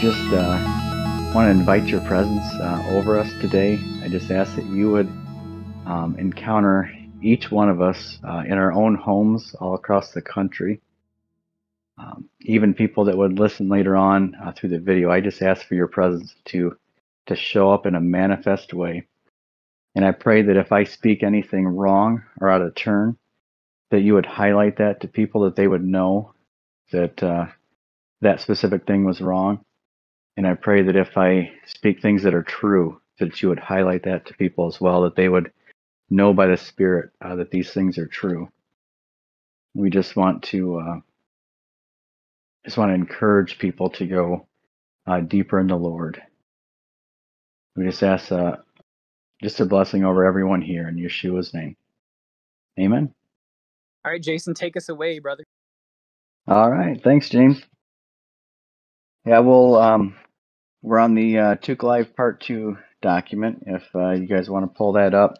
[0.00, 3.80] Just uh, want to invite your presence uh, over us today.
[4.00, 5.08] I just ask that you would
[5.86, 6.88] um, encounter
[7.20, 10.80] each one of us uh, in our own homes all across the country.
[11.98, 15.66] Um, even people that would listen later on uh, through the video, I just ask
[15.66, 16.76] for your presence to
[17.26, 19.08] to show up in a manifest way.
[19.96, 23.18] And I pray that if I speak anything wrong or out of turn,
[23.90, 26.34] that you would highlight that to people that they would know
[26.92, 27.46] that uh,
[28.20, 29.64] that specific thing was wrong.
[30.38, 34.04] And I pray that if I speak things that are true, that you would highlight
[34.04, 35.50] that to people as well, that they would
[36.10, 38.48] know by the Spirit uh, that these things are true.
[39.74, 41.00] We just want to uh,
[42.64, 44.46] just want to encourage people to go
[45.08, 46.22] uh, deeper in the Lord.
[47.74, 48.58] We just ask uh,
[49.42, 51.76] just a blessing over everyone here in Yeshua's name.
[52.78, 53.12] Amen.
[54.04, 55.42] All right, Jason, take us away, brother.
[56.46, 57.02] All right.
[57.02, 57.60] Thanks, James.
[59.26, 60.14] Yeah, well, um,
[60.82, 64.76] we're on the uh, TUC Live Part 2 document if uh, you guys want to
[64.76, 65.38] pull that up.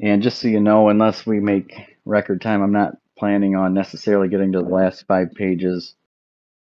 [0.00, 1.72] And just so you know, unless we make
[2.04, 5.94] record time, I'm not planning on necessarily getting to the last five pages.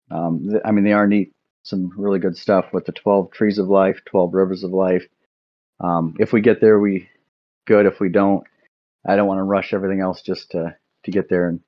[0.09, 1.33] Um, th- I mean, they are neat,
[1.63, 5.05] some really good stuff with the 12 trees of life, 12 rivers of life.
[5.81, 7.09] Um, if we get there, we
[7.65, 7.85] good.
[7.85, 8.43] If we don't,
[9.05, 11.59] I don't want to rush everything else just to to get there, and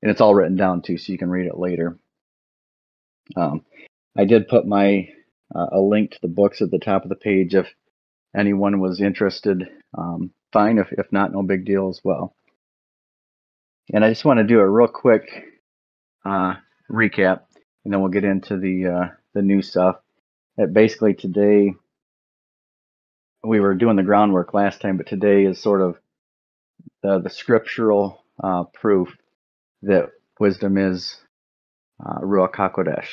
[0.00, 1.98] and it's all written down too, so you can read it later.
[3.34, 3.64] Um,
[4.16, 5.08] I did put my
[5.54, 7.66] uh, a link to the books at the top of the page if
[8.36, 9.68] anyone was interested.
[9.96, 12.34] Um, fine, if if not, no big deal as well.
[13.92, 15.44] And I just want to do a real quick
[16.24, 16.54] uh,
[16.90, 17.42] recap,
[17.84, 19.96] and then we'll get into the uh, the new stuff.
[20.56, 21.72] That basically today
[23.44, 25.96] we were doing the groundwork last time, but today is sort of
[27.02, 29.16] the, the scriptural uh, proof
[29.82, 30.10] that
[30.40, 31.16] wisdom is
[32.04, 33.06] uh, Ruach HaKodesh.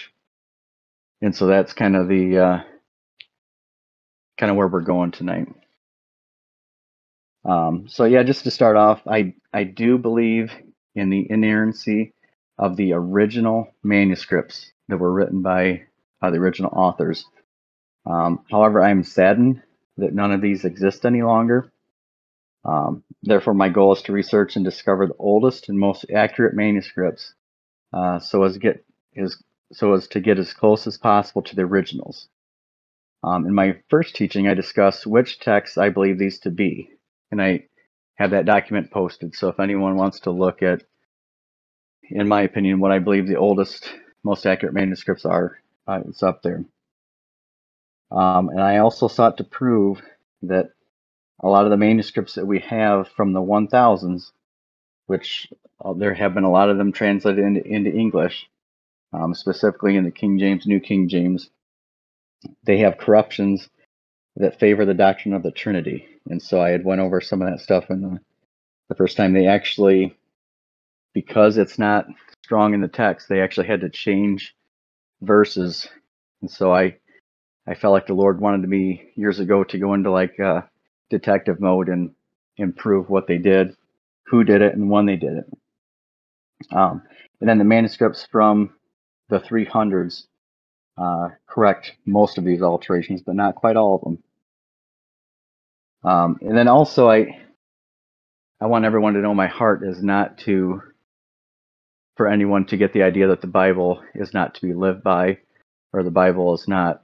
[1.26, 2.64] And so that's kind of the uh,
[4.38, 5.48] kind of where we're going tonight.
[7.44, 10.54] Um, so yeah, just to start off, I I do believe
[10.94, 12.14] in the inerrancy
[12.60, 15.86] of the original manuscripts that were written by
[16.22, 17.26] the original authors.
[18.06, 19.64] Um, however, I'm saddened
[19.98, 21.72] that none of these exist any longer.
[22.64, 27.34] Um, therefore, my goal is to research and discover the oldest and most accurate manuscripts,
[27.94, 31.64] uh, so as get is so as to get as close as possible to the
[31.64, 32.28] originals.
[33.24, 36.90] Um, in my first teaching, I discussed which texts I believe these to be,
[37.32, 37.66] and I
[38.16, 39.36] have that document posted.
[39.36, 40.84] So if anyone wants to look at,
[42.10, 43.92] in my opinion, what I believe the oldest,
[44.24, 46.64] most accurate manuscripts are, uh, it's up there.
[48.12, 50.02] Um, and I also sought to prove
[50.44, 50.70] that
[51.42, 54.32] a lot of the manuscripts that we have from the 1000s,
[55.08, 55.48] which
[55.84, 58.48] uh, there have been a lot of them translated into, into English,
[59.16, 61.50] um, specifically in the King James, New King James,
[62.64, 63.70] they have corruptions
[64.36, 66.06] that favor the doctrine of the Trinity.
[66.30, 68.20] And so I had went over some of that stuff in the,
[68.90, 69.34] the first time.
[69.34, 70.16] They actually,
[71.14, 72.08] because it's not
[72.44, 74.54] strong in the text, they actually had to change
[75.22, 75.88] verses.
[76.42, 76.98] And so I
[77.68, 80.62] I felt like the Lord wanted me years ago to go into like uh,
[81.10, 82.12] detective mode and
[82.58, 83.76] improve what they did,
[84.28, 85.46] who did it, and when they did it.
[86.72, 87.02] Um,
[87.42, 88.72] and then the manuscripts from
[89.30, 90.24] the 300s
[90.98, 94.24] uh, correct most of these alterations, but not quite all of them.
[96.04, 97.40] Um, and then also, I
[98.62, 100.82] I want everyone to know my heart is not to
[102.16, 105.40] for anyone to get the idea that the Bible is not to be lived by,
[105.92, 107.02] or the Bible is not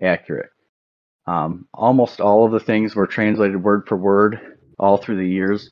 [0.00, 0.50] accurate.
[1.26, 4.38] Um, almost all of the things were translated word for word
[4.78, 5.70] all through the years,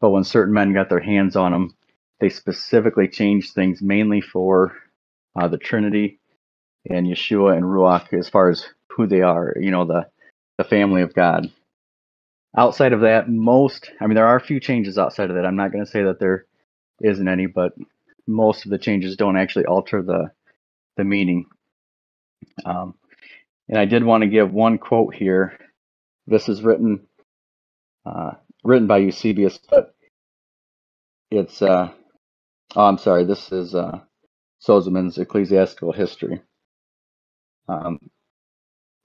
[0.00, 1.74] but when certain men got their hands on them,
[2.20, 4.76] they specifically changed things mainly for
[5.36, 6.20] uh, the Trinity
[6.88, 10.06] and Yeshua and Ruach as far as who they are, you know, the,
[10.58, 11.50] the family of God.
[12.56, 15.44] Outside of that, most, I mean, there are a few changes outside of that.
[15.44, 16.46] I'm not going to say that there
[17.02, 17.72] isn't any, but
[18.26, 20.30] most of the changes don't actually alter the,
[20.96, 21.46] the meaning.
[22.64, 22.94] Um,
[23.68, 25.58] and I did want to give one quote here.
[26.26, 27.06] This is written
[28.06, 29.94] uh, written by Eusebius, but
[31.30, 31.90] it's uh,
[32.76, 33.24] oh, I'm sorry.
[33.24, 34.00] This is uh,
[34.60, 36.40] Sozomen's Ecclesiastical History.
[37.68, 37.98] Um,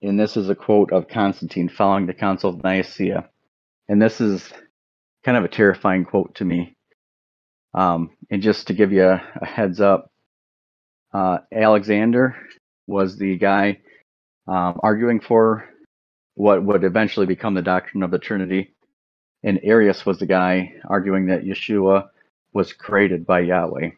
[0.01, 3.30] and this is a quote of Constantine following the Council of Nicaea.
[3.88, 4.51] And this is
[5.24, 6.75] kind of a terrifying quote to me.
[7.74, 10.12] Um, and just to give you a, a heads up,
[11.13, 12.36] uh, Alexander
[12.88, 13.80] was the guy
[14.47, 15.65] um, arguing for
[16.36, 18.74] what would eventually become the doctrine of the Trinity.
[19.44, 22.09] And Arius was the guy arguing that Yeshua
[22.54, 23.92] was created by Yahweh.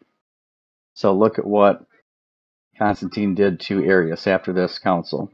[0.94, 1.86] So look at what
[2.78, 5.32] Constantine did to Arius after this council.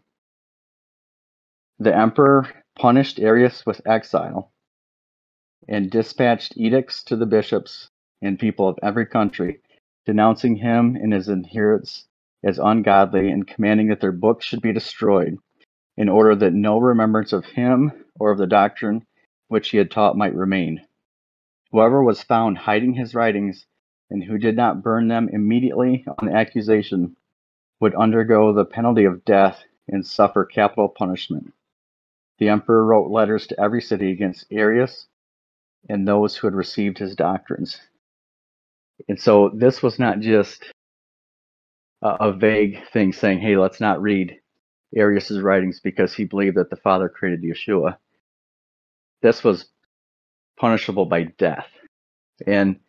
[1.80, 2.48] The emperor
[2.78, 4.52] punished Arius with exile
[5.68, 7.90] and dispatched edicts to the bishops
[8.22, 9.62] and people of every country,
[10.06, 12.08] denouncing him and his adherents
[12.44, 15.38] as ungodly and commanding that their books should be destroyed,
[15.98, 19.06] in order that no remembrance of him or of the doctrine
[19.48, 20.82] which he had taught might remain.
[21.72, 23.66] Whoever was found hiding his writings
[24.10, 27.16] and who did not burn them immediately on the accusation
[27.80, 31.54] would undergo the penalty of death and suffer capital punishment.
[32.40, 35.08] The emperor wrote letters to every city against Arius
[35.88, 37.80] and those who had received his doctrines.
[39.08, 40.64] And so this was not just
[42.02, 44.40] a, a vague thing saying, hey, let's not read
[44.96, 47.98] Arius's writings because he believed that the Father created Yeshua.
[49.22, 49.68] This was
[50.58, 51.68] punishable by death.
[52.46, 52.80] And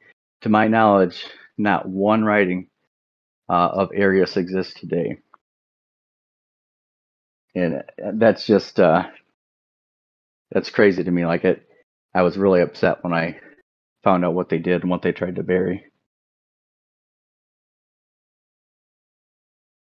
[0.42, 1.26] to my knowledge,
[1.58, 2.68] not one writing
[3.50, 5.18] uh, of Arius exists today.
[7.54, 7.84] And
[8.14, 9.04] that's just uh,
[10.52, 11.26] that's crazy to me.
[11.26, 11.68] Like it,
[12.14, 13.40] I was really upset when I
[14.04, 15.84] found out what they did and what they tried to bury.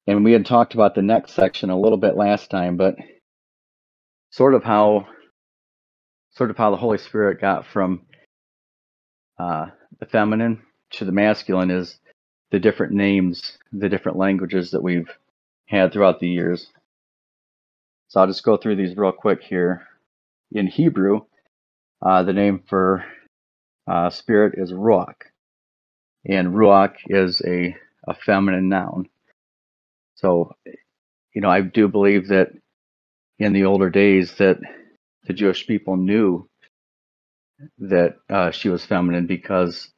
[0.08, 2.96] And we had talked about the next section a little bit last time, but
[4.32, 5.08] sort of how
[6.36, 8.04] sort of how the Holy Spirit got from
[9.40, 9.68] uh,
[10.00, 10.62] the feminine
[10.92, 12.00] to the masculine is
[12.52, 15.10] the different names, the different languages that we've
[15.68, 16.68] had throughout the years.
[18.10, 19.88] So I'll just go through these real quick here.
[20.52, 21.22] In Hebrew,
[22.06, 23.04] uh, the name for
[23.88, 25.16] uh, spirit is ruach,
[26.26, 27.76] and ruach is a,
[28.08, 29.10] a feminine noun.
[30.16, 30.56] So,
[31.34, 32.52] you know, I do believe that
[33.40, 34.60] in the older days that
[35.24, 36.48] the Jewish people knew
[37.80, 39.90] that uh, she was feminine because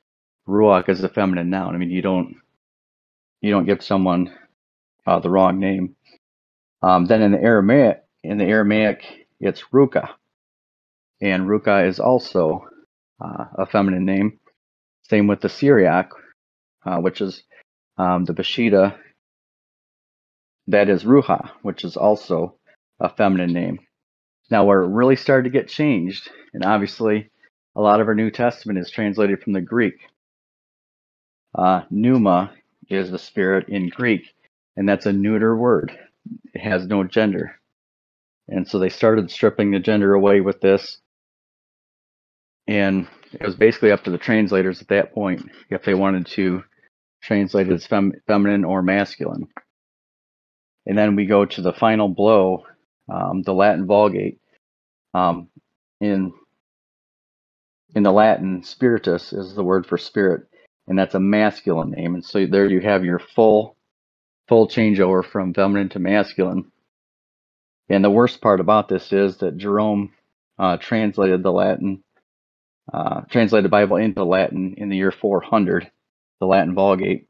[0.48, 1.76] ruach is a feminine noun.
[1.76, 2.36] I mean, you don't
[3.42, 4.34] you don't give someone
[5.06, 5.96] uh, the wrong name.
[6.82, 9.04] Um, then in the Aramaic, in the Aramaic,
[9.40, 10.10] it's ruka,
[11.22, 12.66] and ruka is also
[13.24, 14.40] uh, a feminine name.
[15.04, 16.10] Same with the Syriac,
[16.86, 17.44] uh, which is
[17.98, 18.98] um, the Peshitta.
[20.68, 22.56] That is ruha, which is also
[23.00, 23.80] a feminine name.
[24.50, 27.30] Now, where it really started to get changed, and obviously
[27.76, 29.96] a lot of our New Testament is translated from the Greek.
[31.54, 32.54] Uh, pneuma
[32.90, 34.24] is the spirit in Greek,
[34.76, 35.98] and that's a neuter word.
[36.54, 37.60] It has no gender.
[38.48, 41.00] And so they started stripping the gender away with this.
[42.68, 46.64] And it was basically up to the translators at that point if they wanted to
[47.22, 49.48] translate it as fem- feminine or masculine.
[50.86, 52.64] And then we go to the final blow,
[53.10, 54.40] um, the Latin Vulgate.
[55.14, 55.48] Um,
[56.02, 56.34] in
[57.96, 60.44] in the Latin, spiritus is the word for spirit,
[60.88, 62.14] and that's a masculine name.
[62.14, 63.78] And so there you have your full
[64.48, 66.72] full changeover from feminine to masculine.
[67.90, 70.14] And the worst part about this is that Jerome
[70.60, 72.04] uh, translated the Latin,
[72.94, 75.90] uh, translated the Bible into Latin in the year 400,
[76.40, 77.28] the Latin Vulgate,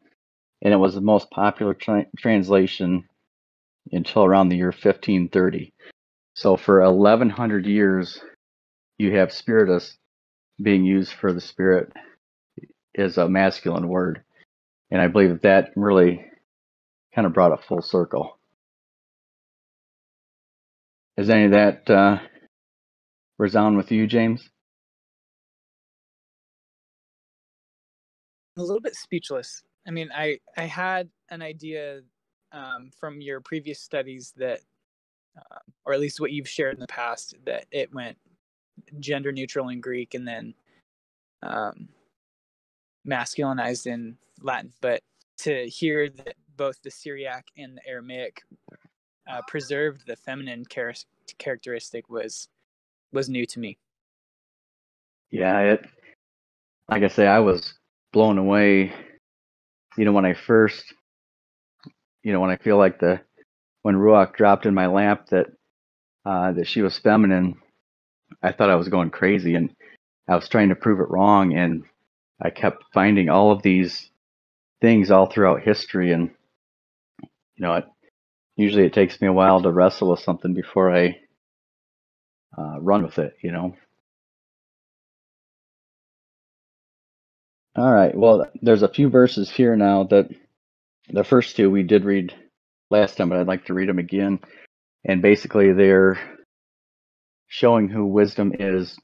[0.62, 3.07] and it was the most popular tra- translation
[3.91, 5.74] until around the year 1530.
[6.36, 8.19] So for 1100 years,
[8.98, 9.98] you have spiritus
[10.62, 11.91] being used for the spirit
[12.93, 14.24] is a masculine word.
[14.91, 16.25] And I believe that, that really
[17.13, 18.38] kind of brought it full circle.
[21.17, 22.19] Is any of that uh,
[23.38, 24.50] resound with you, James?
[28.57, 29.63] a little bit speechless.
[29.88, 32.01] I mean, I I had an idea
[32.51, 34.62] um, from your previous studies that,
[35.38, 38.17] uh, or at least what you've shared in the past, that it went
[39.00, 40.53] gender neutral in Greek and then
[41.44, 41.89] um,
[43.08, 44.72] masculinized in Latin.
[44.82, 45.01] But
[45.39, 48.41] to hear that both the Syriac and the Aramaic
[49.29, 50.94] uh, preserved the feminine char-
[51.38, 52.48] characteristic was
[53.12, 53.77] was new to me.
[55.32, 55.86] Yeah, it.
[56.89, 57.74] Like I say, I was
[58.13, 58.94] blown away.
[59.98, 60.94] You know, when I first,
[62.24, 63.22] you know, when I feel like the
[63.82, 65.48] when Ruach dropped in my lap that
[66.25, 67.55] uh, that she was feminine,
[68.41, 69.74] I thought I was going crazy, and
[70.27, 71.84] I was trying to prove it wrong, and
[72.41, 74.10] I kept finding all of these
[74.82, 76.32] things all throughout history, and
[77.55, 77.86] you know, it,
[78.55, 81.20] usually it takes me a while to wrestle with something before I
[82.58, 83.75] uh, run with it, you know.
[87.75, 88.15] All right.
[88.15, 90.29] Well, there's a few verses here now that
[91.10, 92.34] the first two we did read
[92.89, 94.39] last time, but I'd like to read them again.
[95.03, 96.17] And basically, they're
[97.48, 98.98] showing who wisdom is.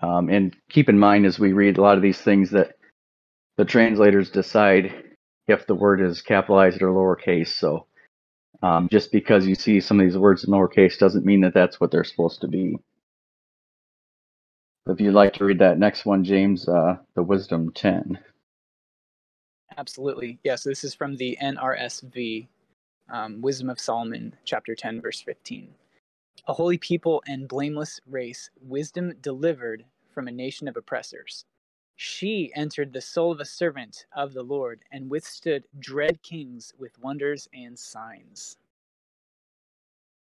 [0.00, 2.76] Um, and keep in mind as we read a lot of these things that
[3.56, 5.04] the translators decide
[5.46, 7.48] if the word is capitalized or lowercase.
[7.48, 7.86] So
[8.62, 11.80] um, just because you see some of these words in lowercase doesn't mean that that's
[11.80, 12.76] what they're supposed to be.
[14.86, 18.18] If you'd like to read that next one, James, uh, the Wisdom 10.
[19.76, 20.38] Absolutely.
[20.42, 22.48] Yes, yeah, so this is from the NRSV,
[23.10, 25.72] um, Wisdom of Solomon, chapter 10, verse 15.
[26.46, 31.44] A holy people and blameless race, wisdom delivered from a nation of oppressors.
[31.96, 36.98] She entered the soul of a servant of the Lord and withstood dread kings with
[36.98, 38.56] wonders and signs.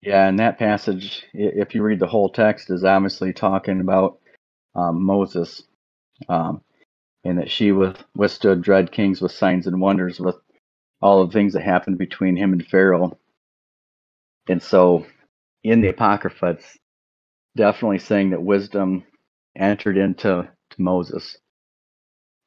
[0.01, 4.19] Yeah, and that passage, if you read the whole text, is obviously talking about
[4.75, 5.63] um, Moses,
[6.27, 6.61] um,
[7.23, 10.35] and that she withstood dread kings with signs and wonders with
[11.01, 13.17] all the things that happened between him and Pharaoh.
[14.49, 15.05] And so
[15.63, 16.77] in the Apocrypha, it's
[17.55, 19.03] definitely saying that wisdom
[19.55, 21.37] entered into to Moses.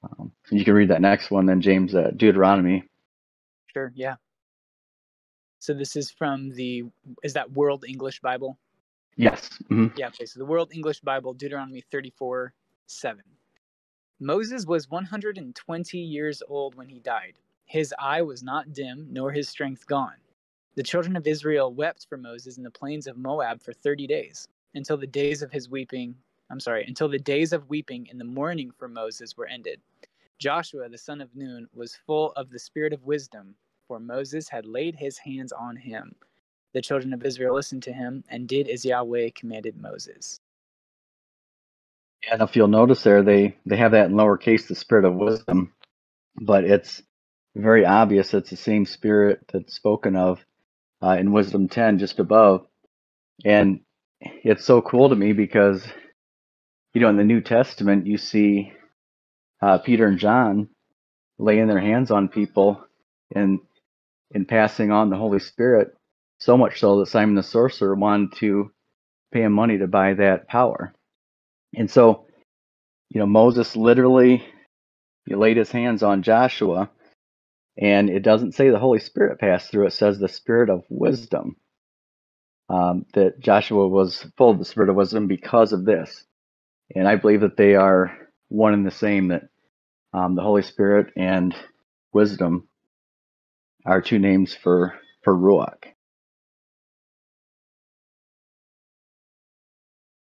[0.02, 2.85] Um, you can read that next one, then James uh, Deuteronomy.
[3.73, 4.16] Sure, yeah.
[5.59, 6.85] So this is from the
[7.23, 8.59] is that World English Bible?
[9.16, 9.49] Yes.
[9.71, 9.97] Mm-hmm.
[9.97, 10.09] Yeah.
[10.09, 10.26] Okay.
[10.26, 12.52] So the World English Bible, Deuteronomy thirty-four
[12.87, 13.25] seven.
[14.21, 17.35] Moses was 120 years old when he died.
[17.66, 20.14] His eye was not dim, nor his strength gone.
[20.76, 24.49] The children of Israel wept for Moses in the plains of Moab for 30 days,
[24.75, 26.16] until the days of his weeping,
[26.50, 29.81] I'm sorry, until the days of weeping in the mourning for Moses were ended.
[30.40, 33.54] Joshua, the son of Nun, was full of the spirit of wisdom,
[33.87, 36.16] for Moses had laid his hands on him.
[36.73, 40.40] The children of Israel listened to him and did as Yahweh commanded Moses.
[42.28, 45.73] And if you'll notice there, they, they have that in lowercase, the spirit of wisdom,
[46.35, 47.00] but it's
[47.54, 50.45] very obvious it's the same spirit that's spoken of
[51.05, 52.67] uh, in Wisdom 10 just above.
[53.45, 53.81] And
[54.21, 55.87] it's so cool to me because,
[56.95, 58.73] you know, in the New Testament, you see
[59.61, 60.69] uh, Peter and John
[61.39, 62.83] laying their hands on people
[63.35, 63.61] and
[64.31, 65.95] in passing on the Holy Spirit,
[66.39, 68.73] so much so that Simon the sorcerer wanted to
[69.33, 70.93] pay him money to buy that power.
[71.75, 72.27] And so,
[73.11, 74.45] you know, Moses literally
[75.27, 76.91] he laid his hands on Joshua
[77.78, 81.57] and it doesn't say the Holy Spirit passed through, it says the Spirit of wisdom.
[82.71, 86.25] Um, that Joshua was full of the Spirit of wisdom because of this.
[86.95, 88.16] And I believe that they are
[88.49, 89.49] one and the same, that
[90.14, 91.54] um, the Holy Spirit and
[92.12, 92.69] wisdom
[93.87, 95.85] are two names for, for Ruach.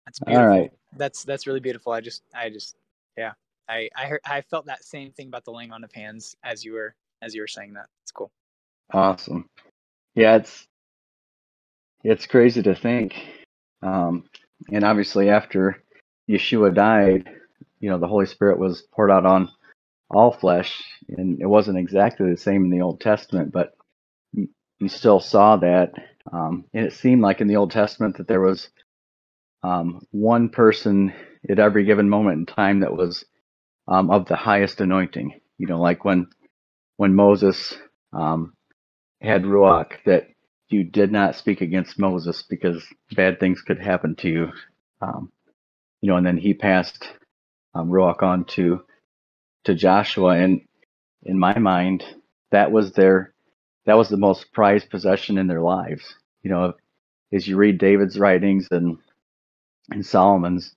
[0.07, 0.37] That's beautiful.
[0.37, 0.73] All right.
[0.97, 1.93] That's that's really beautiful.
[1.93, 2.77] I just I just
[3.19, 3.33] yeah.
[3.69, 6.65] I I heard, I felt that same thing about the laying on of hands as
[6.65, 7.87] you were as you were saying that.
[8.03, 8.31] It's cool.
[8.93, 9.49] Awesome.
[10.15, 10.67] Yeah, it's
[12.05, 13.15] it's crazy to think.
[13.83, 14.25] Um,
[14.73, 15.83] and obviously, after
[16.31, 17.29] Yeshua died,
[17.81, 19.51] you know, the Holy Spirit was poured out on
[20.11, 23.75] all flesh, and it wasn't exactly the same in the Old Testament, but
[24.33, 24.49] you,
[24.89, 25.93] still saw that.
[26.33, 28.69] Um, and it seemed like in the Old Testament that there was
[29.63, 31.13] um, one person
[31.49, 33.25] at every given moment in time that was
[33.89, 35.41] um, of the highest anointing.
[35.59, 36.29] You know, like when
[36.97, 37.75] when Moses
[38.13, 38.55] um,
[39.23, 40.29] had Ruach that
[40.69, 42.85] you did not speak against Moses because
[43.17, 44.53] bad things could happen to you.
[45.03, 45.33] Um,
[46.03, 47.09] you know, and then he passed
[47.75, 48.83] um, Ruach on to
[49.65, 50.63] to Joshua, and
[51.25, 52.05] in my mind,
[52.53, 53.35] that was their
[53.87, 56.15] that was the most prized possession in their lives.
[56.43, 56.75] You know,
[57.33, 58.99] as you read David's writings and
[59.91, 60.75] and Solomon's,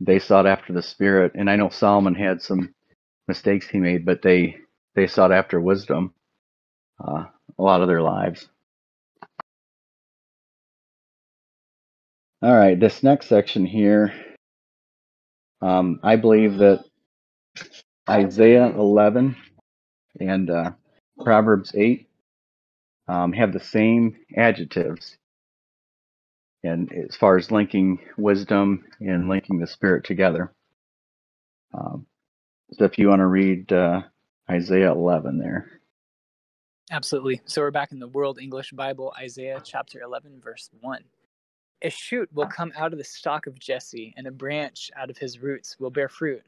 [0.00, 2.74] they sought after the Spirit, and I know Solomon had some
[3.28, 4.56] mistakes he made, but they
[4.94, 6.14] they sought after wisdom
[7.04, 7.24] uh,
[7.58, 8.48] a lot of their lives.
[12.42, 14.14] All right, this next section here,
[15.62, 16.84] um, I believe that
[18.08, 19.36] Isaiah 11
[20.20, 20.72] and uh,
[21.22, 22.08] Proverbs 8
[23.08, 25.16] um, have the same adjectives.
[26.64, 30.52] And as far as linking wisdom and linking the spirit together.
[31.74, 32.06] Um,
[32.72, 34.02] so if you want to read uh,
[34.50, 35.70] Isaiah 11 there.
[36.90, 37.40] Absolutely.
[37.44, 41.04] So we're back in the World English Bible, Isaiah chapter 11, verse 1.
[41.82, 45.16] A shoot will come out of the stock of Jesse, and a branch out of
[45.16, 46.42] his roots will bear fruit.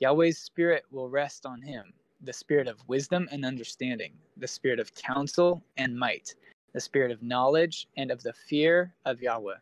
[0.00, 1.92] Yahweh's spirit will rest on him
[2.22, 6.34] the spirit of wisdom and understanding, the spirit of counsel and might,
[6.72, 9.58] the spirit of knowledge and of the fear of Yahweh.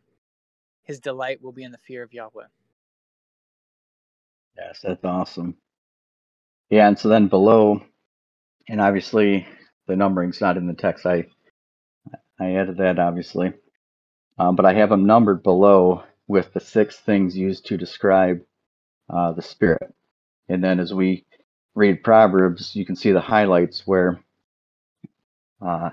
[0.84, 2.46] His delight will be in the fear of Yahweh.
[4.56, 5.56] Yes, that's awesome.
[6.70, 7.82] Yeah, and so then below,
[8.68, 9.46] and obviously
[9.88, 11.06] the numbering's not in the text.
[11.06, 11.26] I
[12.40, 13.52] I added that obviously,
[14.38, 18.42] um, but I have them numbered below with the six things used to describe
[19.10, 19.94] uh, the Spirit.
[20.48, 21.26] And then as we
[21.74, 24.20] read Proverbs, you can see the highlights where
[25.64, 25.90] uh,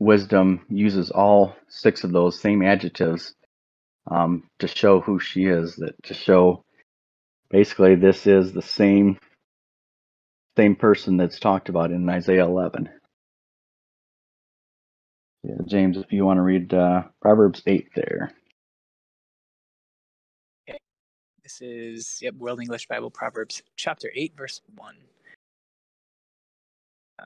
[0.00, 3.34] wisdom uses all six of those same adjectives
[4.10, 5.76] um, to show who she is.
[5.76, 6.64] That to show
[7.50, 9.18] basically this is the same
[10.56, 12.88] same person that's talked about in Isaiah 11.
[15.42, 18.32] Yeah, James, if you want to read uh, Proverbs 8 there.
[21.42, 24.96] This is yep, World English Bible Proverbs chapter 8 verse 1.
[27.20, 27.24] Uh,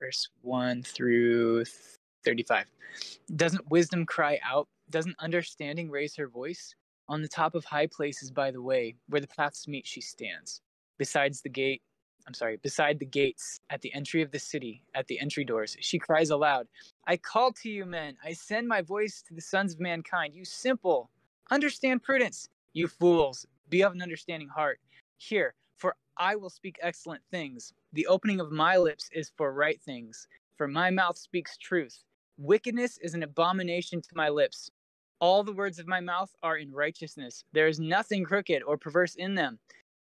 [0.00, 1.64] verse 1 through
[2.24, 2.64] 35.
[3.36, 4.66] Doesn't wisdom cry out?
[4.90, 6.74] Doesn't understanding raise her voice?
[7.08, 10.60] On the top of high places by the way, where the paths meet she stands.
[10.98, 11.80] Besides the gate,
[12.28, 15.78] I'm sorry, beside the gates, at the entry of the city, at the entry doors,
[15.80, 16.66] she cries aloud,
[17.06, 20.44] I call to you men, I send my voice to the sons of mankind, you
[20.44, 21.08] simple,
[21.50, 22.50] understand prudence.
[22.74, 24.78] You fools, be of an understanding heart.
[25.16, 27.72] Hear, for I will speak excellent things.
[27.94, 32.04] The opening of my lips is for right things, for my mouth speaks truth.
[32.36, 34.70] Wickedness is an abomination to my lips.
[35.18, 37.42] All the words of my mouth are in righteousness.
[37.54, 39.58] There is nothing crooked or perverse in them.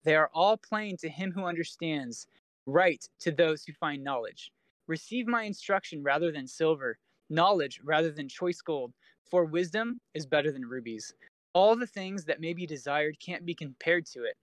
[0.03, 2.27] They are all plain to him who understands,
[2.65, 4.51] right to those who find knowledge.
[4.87, 6.97] Receive my instruction rather than silver,
[7.29, 8.93] knowledge rather than choice gold,
[9.29, 11.13] for wisdom is better than rubies.
[11.53, 14.35] All the things that may be desired can't be compared to it.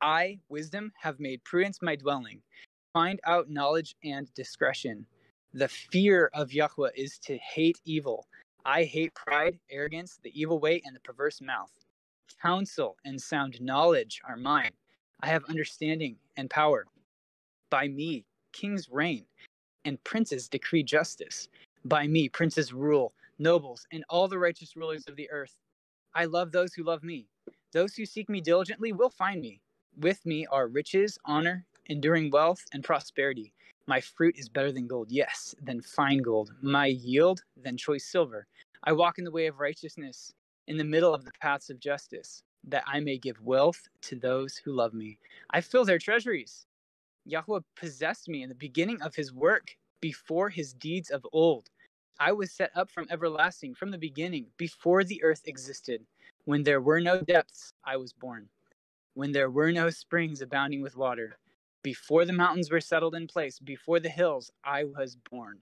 [0.00, 2.42] I, wisdom, have made prudence my dwelling.
[2.92, 5.06] Find out knowledge and discretion.
[5.54, 8.26] The fear of Yahweh is to hate evil.
[8.64, 11.72] I hate pride, arrogance, the evil way, and the perverse mouth.
[12.40, 14.72] Counsel and sound knowledge are mine.
[15.20, 16.86] I have understanding and power.
[17.70, 19.24] By me, kings reign,
[19.84, 21.48] and princes decree justice.
[21.84, 25.56] By me, princes rule, nobles, and all the righteous rulers of the earth.
[26.14, 27.28] I love those who love me.
[27.72, 29.60] Those who seek me diligently will find me.
[29.98, 33.52] With me are riches, honor, enduring wealth, and prosperity.
[33.86, 36.52] My fruit is better than gold, yes, than fine gold.
[36.60, 38.46] My yield than choice silver.
[38.84, 40.32] I walk in the way of righteousness,
[40.66, 44.56] in the middle of the paths of justice, that I may give wealth to those
[44.56, 45.18] who love me.
[45.50, 46.66] I fill their treasuries.
[47.24, 51.68] Yahweh possessed me in the beginning of his work, before his deeds of old.
[52.18, 56.04] I was set up from everlasting, from the beginning, before the earth existed.
[56.44, 58.48] When there were no depths, I was born.
[59.14, 61.38] When there were no springs abounding with water,
[61.82, 65.58] before the mountains were settled in place, before the hills, I was born.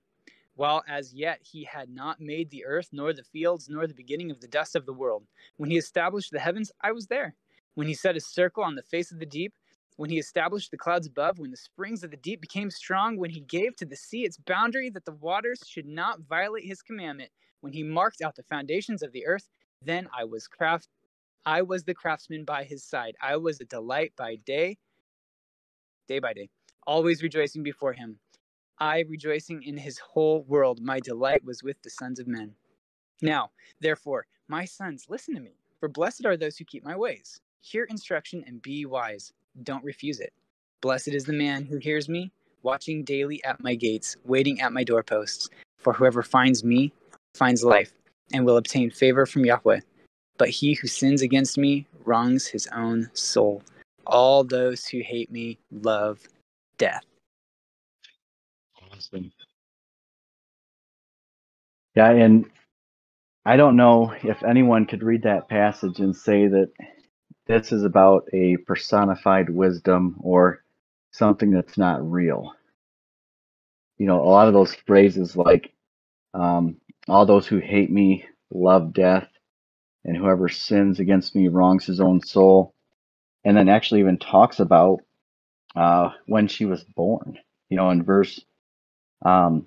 [0.55, 4.31] While as yet he had not made the earth, nor the fields, nor the beginning
[4.31, 5.27] of the dust of the world.
[5.57, 7.35] When he established the heavens, I was there.
[7.75, 9.55] When he set a circle on the face of the deep,
[9.97, 13.31] when he established the clouds above, when the springs of the deep became strong, when
[13.31, 17.31] he gave to the sea its boundary that the waters should not violate his commandment,
[17.61, 19.49] when he marked out the foundations of the earth,
[19.83, 20.89] then I was craft
[21.47, 23.17] I was the craftsman by his side.
[23.21, 24.79] I was a delight by day,
[26.09, 26.49] day by day,
[26.87, 28.19] always rejoicing before him.
[28.79, 30.81] I rejoicing in his whole world.
[30.83, 32.55] My delight was with the sons of men.
[33.23, 37.41] Now, therefore, my sons, listen to me, for blessed are those who keep my ways.
[37.61, 39.33] Hear instruction and be wise
[39.63, 40.33] don't refuse it.
[40.81, 42.33] Blessed is the man who hears me,
[42.63, 45.49] watching daily at my gates, waiting at my doorposts.
[45.79, 46.93] For whoever finds me
[47.35, 47.93] finds life
[48.33, 49.81] and will obtain favor from Yahweh.
[50.37, 53.63] But he who sins against me wrongs his own soul.
[54.07, 56.21] All those who hate me love
[56.79, 57.05] death.
[59.13, 59.31] Awesome.
[61.97, 62.47] Yeah, and
[63.47, 66.73] I don't know if anyone could read that passage and say that
[67.47, 70.65] this is about a personified wisdom or
[71.13, 72.55] something that's not real.
[73.99, 75.73] You know, a lot of those phrases like,
[76.35, 79.29] um, all those who hate me love death,
[80.05, 82.75] and whoever sins against me wrongs his own soul.
[83.45, 85.01] And then actually even talks about
[85.77, 87.39] uh, when she was born.
[87.71, 88.41] You know, in verse
[89.25, 89.67] um,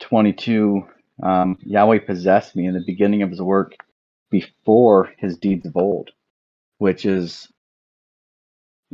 [0.00, 0.86] 22,
[1.22, 3.76] um, Yahweh possessed me in the beginning of his work
[4.30, 6.10] before his deeds of old
[6.78, 7.48] which is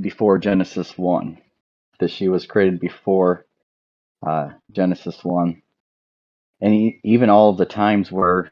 [0.00, 1.38] before Genesis 1,
[2.00, 3.46] that she was created before
[4.26, 5.62] uh, Genesis 1.
[6.60, 8.50] And he, even all of the times where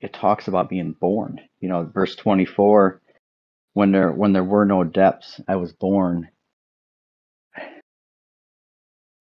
[0.00, 3.00] it talks about being born, you know, verse 24,
[3.74, 6.28] when there when there were no depths, I was born.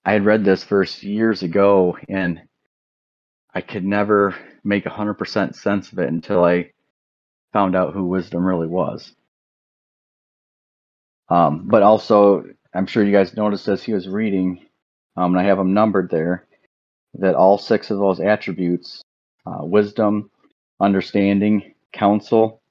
[0.03, 2.41] I had read this verse years ago, and
[3.53, 6.71] I could never make 100% sense of it until I
[7.53, 9.13] found out who wisdom really was.
[11.29, 14.65] Um, but also, I'm sure you guys noticed as he was reading,
[15.15, 16.47] um, and I have them numbered there,
[17.15, 19.03] that all six of those attributes
[19.45, 20.29] uh, wisdom,
[20.79, 22.61] understanding, counsel,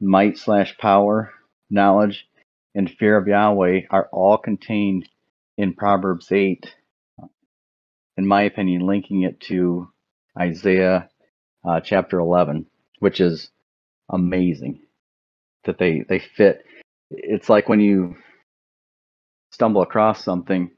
[0.00, 1.32] might slash power,
[1.70, 2.26] knowledge,
[2.74, 5.08] and fear of Yahweh are all contained
[5.60, 6.74] in Proverbs 8.
[8.16, 9.90] In my opinion, linking it to
[10.38, 11.10] Isaiah
[11.68, 12.64] uh, chapter 11,
[13.00, 13.50] which is
[14.10, 14.80] amazing
[15.64, 16.64] that they, they fit.
[17.10, 18.16] It's like when you
[19.52, 20.70] stumble across something,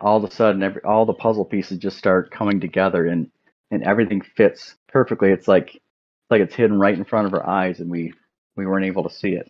[0.00, 3.30] all of a sudden, every, all the puzzle pieces just start coming together and,
[3.70, 5.30] and everything fits perfectly.
[5.30, 5.80] It's like,
[6.30, 8.12] like it's hidden right in front of our eyes and we,
[8.56, 9.46] we weren't able to see it.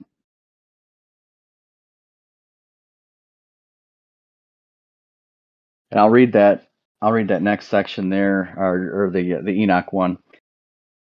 [5.92, 6.68] And I'll read that.
[7.02, 10.16] I'll read that next section there, or, or the the Enoch one.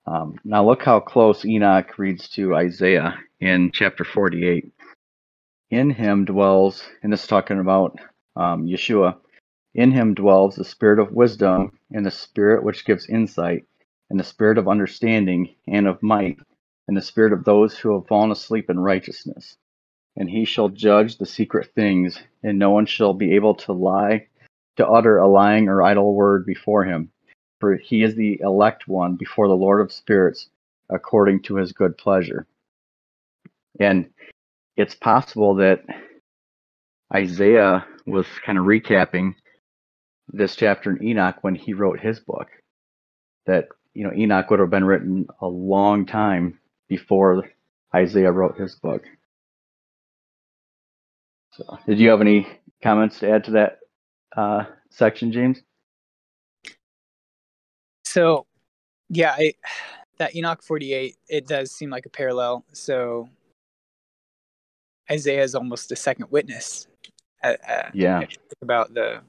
[0.05, 4.71] Um, now look how close Enoch reads to Isaiah in chapter 48.
[5.71, 7.97] In him dwells, and this is talking about
[8.35, 9.17] um, Yeshua.
[9.73, 13.65] In him dwells the spirit of wisdom, and the spirit which gives insight,
[14.11, 16.37] and the spirit of understanding and of might,
[16.87, 19.57] and the spirit of those who have fallen asleep in righteousness.
[20.15, 24.27] And he shall judge the secret things, and no one shall be able to lie
[24.77, 27.11] to utter a lying or idle word before him,
[27.59, 30.49] for he is the elect one before the Lord of spirits,
[30.89, 32.47] according to his good pleasure.
[33.79, 34.09] And
[34.75, 35.83] it's possible that
[37.13, 39.35] Isaiah was kind of recapping
[40.29, 42.47] this chapter in Enoch when he wrote his book.
[43.45, 47.49] That, you know, Enoch would have been written a long time before
[47.95, 49.03] Isaiah wrote his book.
[51.53, 52.47] So, did you have any
[52.83, 53.79] comments to add to that
[54.35, 55.61] uh, section, James?
[58.05, 58.45] So,
[59.09, 59.53] yeah, I,
[60.17, 62.65] that Enoch 48, it does seem like a parallel.
[62.73, 63.29] So,
[65.09, 66.87] Isaiah is almost a second witness.
[67.43, 68.23] Uh, uh, yeah.
[68.61, 69.21] About the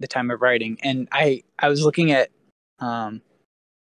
[0.00, 2.30] the time of writing, and I I was looking at
[2.80, 3.22] um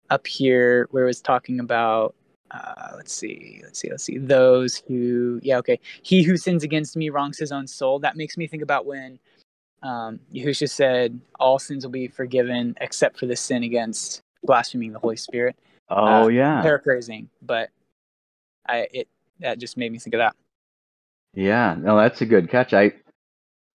[0.09, 2.13] up here where it was talking about
[2.53, 4.19] uh, let's see, let's see, let's see.
[4.19, 5.79] Those who, yeah, okay.
[6.03, 7.97] He who sins against me wrongs his own soul.
[7.99, 9.17] That makes me think about when
[9.83, 14.99] um, Yahushua said, "All sins will be forgiven except for the sin against blaspheming the
[14.99, 15.55] Holy Spirit."
[15.89, 17.69] Oh uh, yeah, paraphrasing, but
[18.67, 19.07] I it
[19.39, 20.35] that just made me think of that.
[21.33, 22.73] Yeah, no, that's a good catch.
[22.73, 22.93] I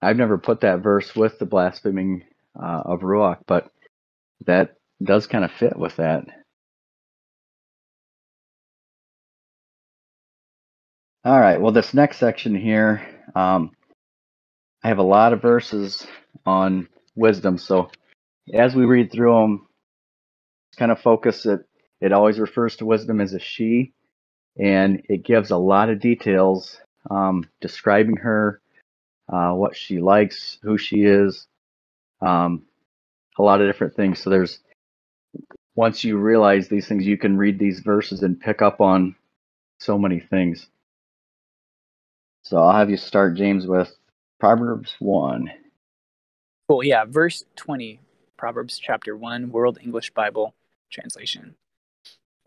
[0.00, 2.24] I've never put that verse with the blaspheming
[2.60, 3.70] uh, of Ruach, but
[4.46, 6.26] that does kind of fit with that.
[11.24, 11.60] All right.
[11.60, 13.72] Well, this next section here, um,
[14.82, 16.06] I have a lot of verses
[16.46, 17.58] on wisdom.
[17.58, 17.90] So
[18.54, 19.68] as we read through them,
[20.78, 21.60] kind of focus it.
[22.00, 23.92] It always refers to wisdom as a she,
[24.58, 28.60] and it gives a lot of details um, describing her,
[29.32, 31.46] uh, what she likes, who she is,
[32.20, 32.64] um,
[33.38, 34.20] a lot of different things.
[34.22, 34.60] So there's
[35.76, 39.16] once you realize these things, you can read these verses and pick up on
[39.80, 40.68] so many things.
[42.44, 43.94] So I'll have you start, James, with
[44.40, 45.50] Proverbs 1.
[46.68, 46.84] Cool.
[46.84, 47.04] Yeah.
[47.06, 48.00] Verse 20,
[48.36, 50.54] Proverbs chapter 1, World English Bible
[50.90, 51.54] translation.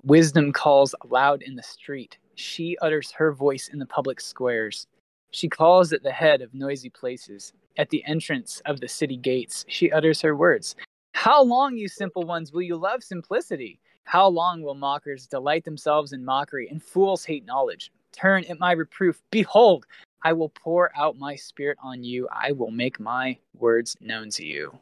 [0.03, 2.17] Wisdom calls aloud in the street.
[2.35, 4.87] She utters her voice in the public squares.
[5.31, 7.53] She calls at the head of noisy places.
[7.77, 10.75] At the entrance of the city gates, she utters her words.
[11.13, 13.79] How long, you simple ones, will you love simplicity?
[14.05, 17.91] How long will mockers delight themselves in mockery and fools hate knowledge?
[18.11, 19.21] Turn at my reproof.
[19.29, 19.85] Behold,
[20.23, 22.27] I will pour out my spirit on you.
[22.31, 24.77] I will make my words known to you.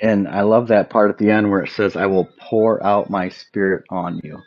[0.00, 3.10] And I love that part at the end where it says, I will pour out
[3.10, 4.38] my spirit on you.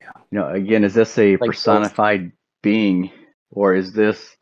[0.00, 0.10] Yeah.
[0.30, 2.32] You know, again, is this a like personified both.
[2.62, 3.10] being
[3.50, 4.36] or is this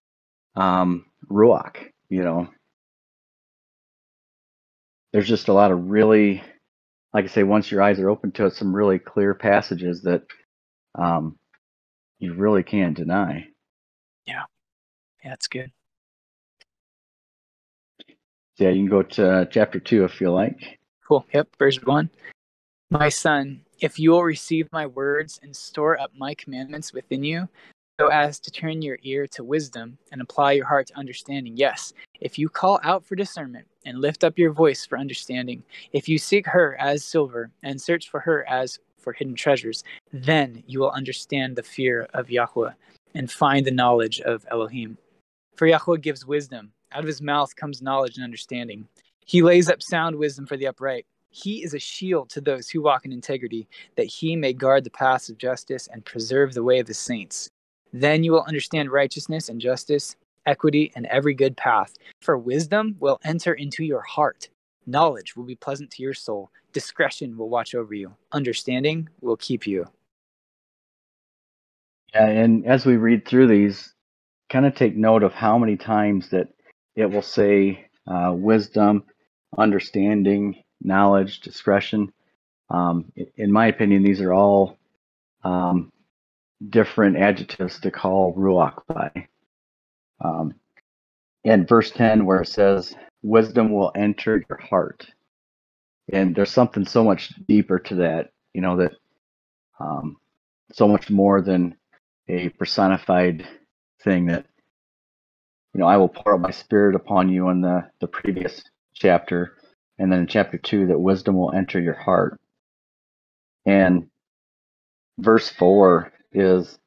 [0.56, 1.76] um, Ruach?
[2.08, 2.48] You know,
[5.12, 6.42] there's just a lot of really,
[7.12, 10.22] like I say, once your eyes are open to it, some really clear passages that
[10.94, 11.38] um,
[12.18, 13.46] you really can't deny.
[14.26, 14.42] Yeah.
[15.22, 15.70] Yeah, that's good.
[18.58, 20.78] Yeah, you can go to uh, chapter 2 if you like.
[21.06, 21.26] Cool.
[21.32, 22.08] Yep, verse 1.
[22.90, 27.48] My son, if you will receive my words and store up my commandments within you,
[27.98, 31.56] so as to turn your ear to wisdom and apply your heart to understanding.
[31.56, 36.08] Yes, if you call out for discernment and lift up your voice for understanding, if
[36.08, 40.80] you seek her as silver and search for her as for hidden treasures, then you
[40.80, 42.72] will understand the fear of Yahweh
[43.14, 44.98] and find the knowledge of Elohim.
[45.56, 46.72] For Yahweh gives wisdom.
[46.92, 48.88] Out of his mouth comes knowledge and understanding.
[49.24, 51.06] He lays up sound wisdom for the upright.
[51.30, 54.90] He is a shield to those who walk in integrity, that he may guard the
[54.90, 57.50] paths of justice and preserve the way of his saints.
[57.92, 61.94] Then you will understand righteousness and justice, equity, and every good path.
[62.20, 64.48] For wisdom will enter into your heart.
[64.86, 66.50] Knowledge will be pleasant to your soul.
[66.72, 68.14] Discretion will watch over you.
[68.32, 69.86] Understanding will keep you.
[72.14, 73.94] Yeah, and as we read through these,
[74.50, 76.48] kind of take note of how many times that
[76.96, 79.04] it will say uh, wisdom,
[79.58, 82.12] understanding, knowledge, discretion.
[82.70, 84.78] Um, in my opinion, these are all
[85.44, 85.92] um,
[86.70, 89.28] different adjectives to call ruach by.
[90.24, 90.54] Um,
[91.44, 95.06] in verse 10, where it says, Wisdom will enter your heart.
[96.12, 98.92] And there's something so much deeper to that, you know, that
[99.80, 100.16] um,
[100.72, 101.76] so much more than
[102.28, 103.46] a personified
[104.02, 104.46] thing that,
[105.72, 108.62] you know, I will pour out my spirit upon you in the, the previous
[108.94, 109.56] chapter.
[109.98, 112.40] And then in chapter two, that wisdom will enter your heart.
[113.66, 114.08] And
[115.18, 116.78] verse four is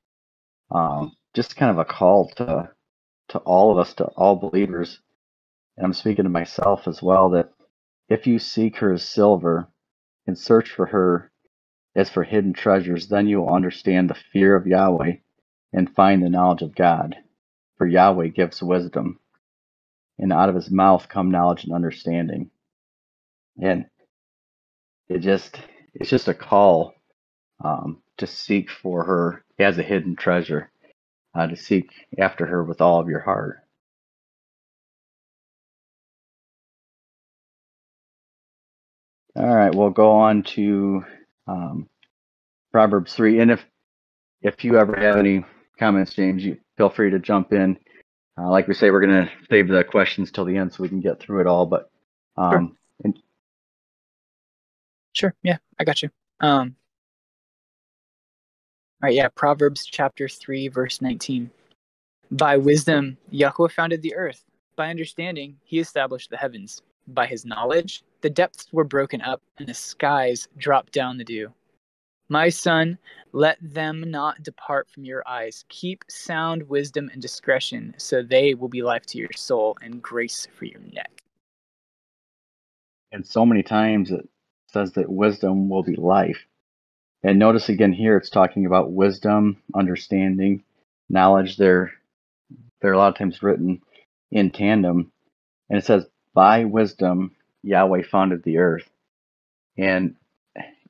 [0.71, 2.69] um, just kind of a call to
[3.29, 4.99] to all of us, to all believers,
[5.75, 7.51] and I'm speaking to myself as well, that
[8.09, 9.67] if you seek her as silver
[10.25, 11.31] and search for her
[11.95, 15.15] as for hidden treasures, then you will understand the fear of Yahweh
[15.73, 17.15] and find the knowledge of God.
[17.77, 19.19] For Yahweh gives wisdom,
[20.19, 22.51] and out of his mouth come knowledge and understanding.
[23.61, 23.85] And
[25.09, 25.57] it just
[25.95, 26.93] it's just a call
[27.63, 30.71] um, to seek for her as a hidden treasure,
[31.35, 33.59] uh, to seek after her with all of your heart.
[39.35, 41.03] All right, we'll go on to
[41.47, 41.87] um,
[42.71, 43.39] Proverbs three.
[43.39, 43.65] And if
[44.41, 45.45] if you ever have any
[45.77, 47.77] comments, James, you feel free to jump in.
[48.37, 50.89] Uh, like we say, we're going to save the questions till the end so we
[50.89, 51.65] can get through it all.
[51.65, 51.89] But
[52.35, 52.75] um, sure.
[53.03, 53.19] And,
[55.13, 56.09] sure, yeah, I got you.
[56.39, 56.75] Um,
[59.01, 61.49] all right, yeah, Proverbs chapter 3, verse 19.
[62.31, 64.43] By wisdom, Yahweh founded the earth.
[64.75, 66.81] By understanding, he established the heavens.
[67.07, 71.53] By his knowledge, the depths were broken up, and the skies dropped down the dew.
[72.29, 72.97] My son,
[73.31, 75.63] let them not depart from your eyes.
[75.69, 80.45] Keep sound wisdom and discretion, so they will be life to your soul and grace
[80.53, 81.23] for your neck.
[83.13, 84.27] And so many times it
[84.67, 86.45] says that wisdom will be life.
[87.23, 90.63] And notice again here it's talking about wisdom, understanding,
[91.09, 91.55] knowledge.
[91.55, 91.93] They're
[92.81, 93.81] they're a lot of times written
[94.31, 95.11] in tandem.
[95.69, 98.89] And it says, By wisdom Yahweh founded the earth.
[99.77, 100.16] And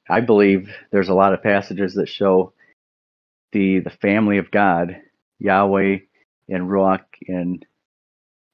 [0.09, 2.53] I believe there's a lot of passages that show
[3.51, 4.97] the the family of God,
[5.39, 5.99] Yahweh
[6.49, 7.65] and Ruach and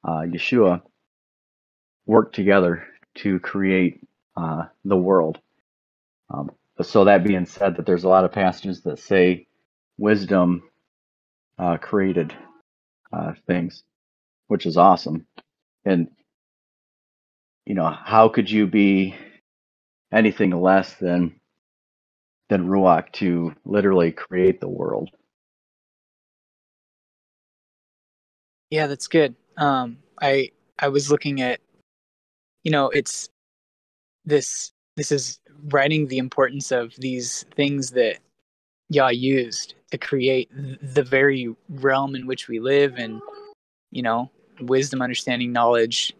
[0.03, 0.81] uh, Yeshua,
[2.05, 2.85] work together
[3.15, 4.01] to create
[4.35, 5.39] uh, the world.
[6.29, 9.47] Um, so that being said, that there's a lot of passages that say
[9.97, 10.63] wisdom
[11.59, 12.35] uh, created
[13.11, 13.83] uh, things,
[14.47, 15.27] which is awesome.
[15.85, 16.09] And
[17.65, 19.15] you know, how could you be
[20.11, 21.39] anything less than
[22.53, 25.09] than Ruach to literally create the world?
[28.69, 29.35] Yeah, that's good.
[29.57, 31.61] Um, I I was looking at,
[32.63, 33.27] you know, it's
[34.23, 35.39] this this is
[35.69, 38.19] writing the importance of these things that
[38.89, 43.19] Yah used to create the very realm in which we live, and
[43.89, 44.29] you know,
[44.61, 46.13] wisdom, understanding, knowledge,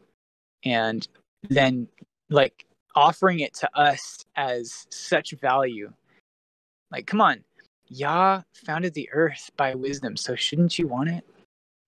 [0.65, 1.07] and
[1.47, 1.87] then
[2.31, 2.65] like
[2.95, 5.93] offering it to us as such value.
[6.93, 7.43] Like, come on,
[7.88, 11.25] Yah founded the earth by wisdom, so shouldn't you want it?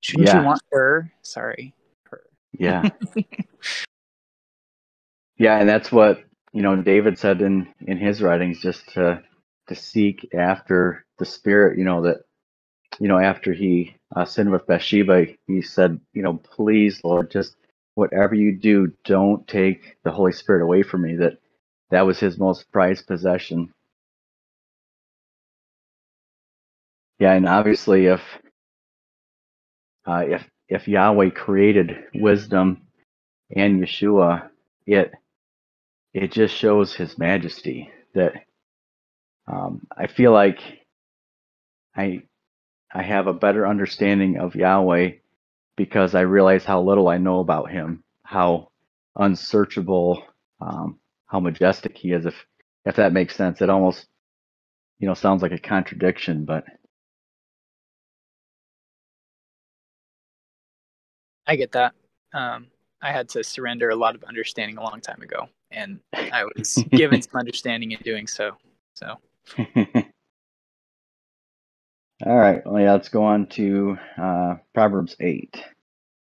[0.02, 0.40] Shouldn't yeah.
[0.40, 1.12] you want her?
[1.22, 1.76] Sorry,
[2.10, 2.24] her.
[2.58, 2.90] Yeah.
[5.38, 9.22] yeah, and that's what you know David said in in his writings, just to
[9.68, 11.78] to seek after the spirit.
[11.78, 12.22] You know that
[13.00, 17.56] you know after he uh, sinned with Bathsheba, he said, you know, please, Lord, just
[17.94, 21.16] whatever you do, don't take the Holy Spirit away from me.
[21.16, 21.38] That
[21.92, 23.72] that was his most prized possession.
[27.20, 28.22] Yeah, and obviously, if
[30.08, 32.84] uh, if if Yahweh created wisdom
[33.56, 34.50] and Yeshua,
[34.88, 35.12] it
[36.14, 37.92] it just shows His majesty.
[38.16, 38.34] That
[39.48, 40.60] um, I feel like
[41.96, 42.24] I
[42.94, 45.12] I have a better understanding of Yahweh
[45.78, 48.70] because I realize how little I know about him, how
[49.18, 50.24] unsearchable,
[50.62, 52.26] um, how majestic he is.
[52.28, 52.36] If
[52.86, 54.08] if that makes sense, it almost
[55.00, 56.66] you know sounds like a contradiction, but
[61.48, 61.94] I get that.
[62.34, 62.68] Um,
[63.02, 66.84] I had to surrender a lot of understanding a long time ago, and I was
[66.92, 68.58] given some understanding in doing so.
[68.96, 69.18] So.
[72.26, 72.66] All right.
[72.66, 75.62] Well, yeah, let's go on to uh, Proverbs 8.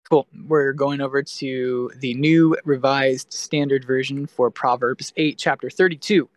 [0.09, 0.27] Cool.
[0.47, 6.29] We're going over to the new revised standard version for Proverbs 8, chapter 32.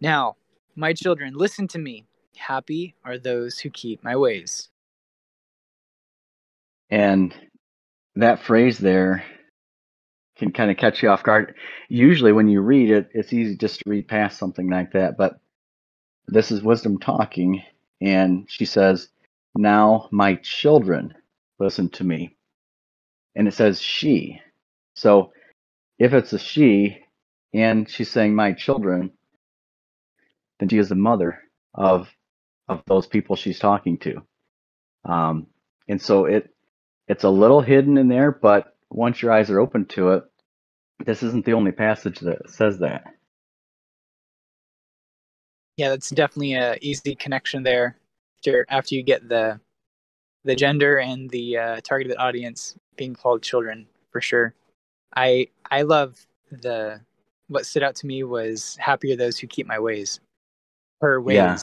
[0.00, 0.36] Now,
[0.74, 2.04] my children, listen to me.
[2.36, 4.68] Happy are those who keep my ways.
[6.90, 7.34] And
[8.16, 9.24] that phrase there
[10.36, 11.54] can kind of catch you off guard.
[11.88, 15.16] Usually, when you read it, it's easy just to read past something like that.
[15.16, 15.40] But
[16.28, 17.62] this is wisdom talking,
[18.00, 19.08] and she says,
[19.56, 21.14] Now my children
[21.58, 22.36] listen to me.
[23.34, 24.40] And it says she.
[24.94, 25.32] So
[25.98, 26.98] if it's a she,
[27.54, 29.12] and she's saying my children,
[30.58, 31.40] then she is the mother
[31.74, 32.08] of
[32.68, 34.22] of those people she's talking to.
[35.04, 35.46] Um,
[35.88, 36.50] and so it
[37.08, 40.24] it's a little hidden in there, but once your eyes are open to it,
[41.04, 43.04] this isn't the only passage that says that.
[45.76, 47.96] Yeah, that's definitely a easy connection there.
[48.38, 49.60] After after you get the
[50.44, 54.54] the gender and the uh, targeted audience being called children for sure.
[55.14, 57.00] I I love the
[57.48, 60.20] what stood out to me was happier those who keep my ways.
[61.00, 61.36] Her ways.
[61.36, 61.58] Yeah.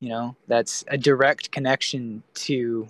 [0.00, 2.88] You know, that's a direct connection to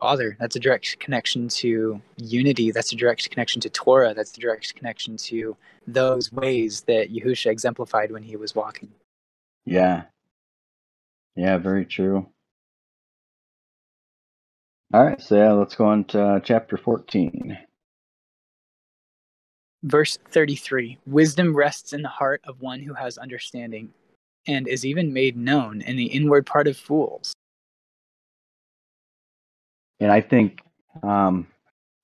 [0.00, 0.36] Father.
[0.38, 2.70] That's a direct connection to unity.
[2.70, 4.14] That's a direct connection to Torah.
[4.14, 5.56] That's a direct connection to
[5.86, 8.90] those ways that Yahusha exemplified when he was walking.
[9.64, 10.04] Yeah.
[11.34, 12.26] Yeah, very true.
[14.94, 17.58] All right, so yeah, let's go on to uh, chapter 14.
[19.82, 23.92] Verse 33 Wisdom rests in the heart of one who has understanding,
[24.46, 27.35] and is even made known in the inward part of fools.
[30.00, 30.60] And I think
[31.02, 31.46] um,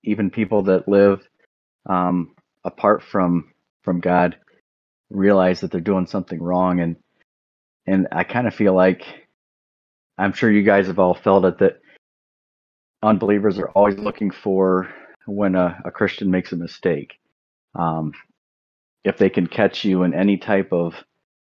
[0.04, 1.20] even people that live
[1.88, 3.52] um, apart from
[3.82, 4.36] from God
[5.10, 6.96] realize that they're doing something wrong, and
[7.86, 9.04] and I kind of feel like
[10.18, 11.80] I'm sure you guys have all felt it that
[13.02, 14.88] unbelievers are always looking for
[15.26, 17.14] when a, a Christian makes a mistake.
[17.74, 18.12] Um,
[19.04, 20.94] if they can catch you in any type of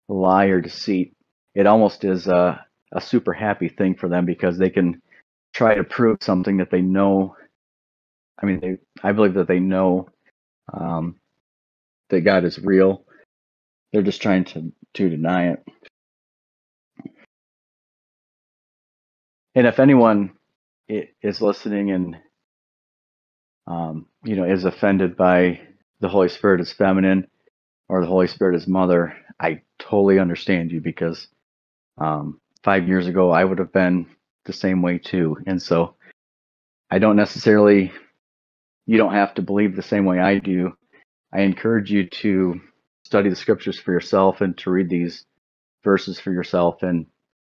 [0.09, 1.13] lie or deceit,
[1.55, 5.01] it almost is a, a super happy thing for them because they can
[5.57, 7.35] try to prove something that they know.
[8.41, 10.09] I mean, they, I believe that they know
[10.73, 11.17] um,
[12.09, 13.05] that God is real.
[13.93, 15.63] They're just trying to to deny it.
[19.55, 20.33] And if anyone
[21.21, 22.17] is listening and
[23.67, 25.61] um, you know is offended by
[26.01, 27.27] the Holy Spirit as feminine
[27.89, 31.27] or the Holy Spirit as mother, I totally understand you because
[31.99, 34.07] um, five years ago I would have been
[34.47, 35.95] the same way too, and so
[36.91, 37.91] I don't necessarily.
[38.87, 40.73] You don't have to believe the same way I do.
[41.33, 42.61] I encourage you to
[43.05, 45.25] study the scriptures for yourself and to read these
[45.83, 47.07] verses for yourself and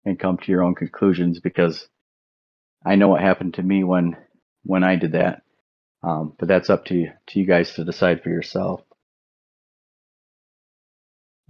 [0.04, 1.88] and come to your own conclusions because
[2.84, 4.16] I know what happened to me when
[4.64, 5.42] when I did that.
[6.02, 8.82] Um, but that's up to you, to you guys to decide for yourself.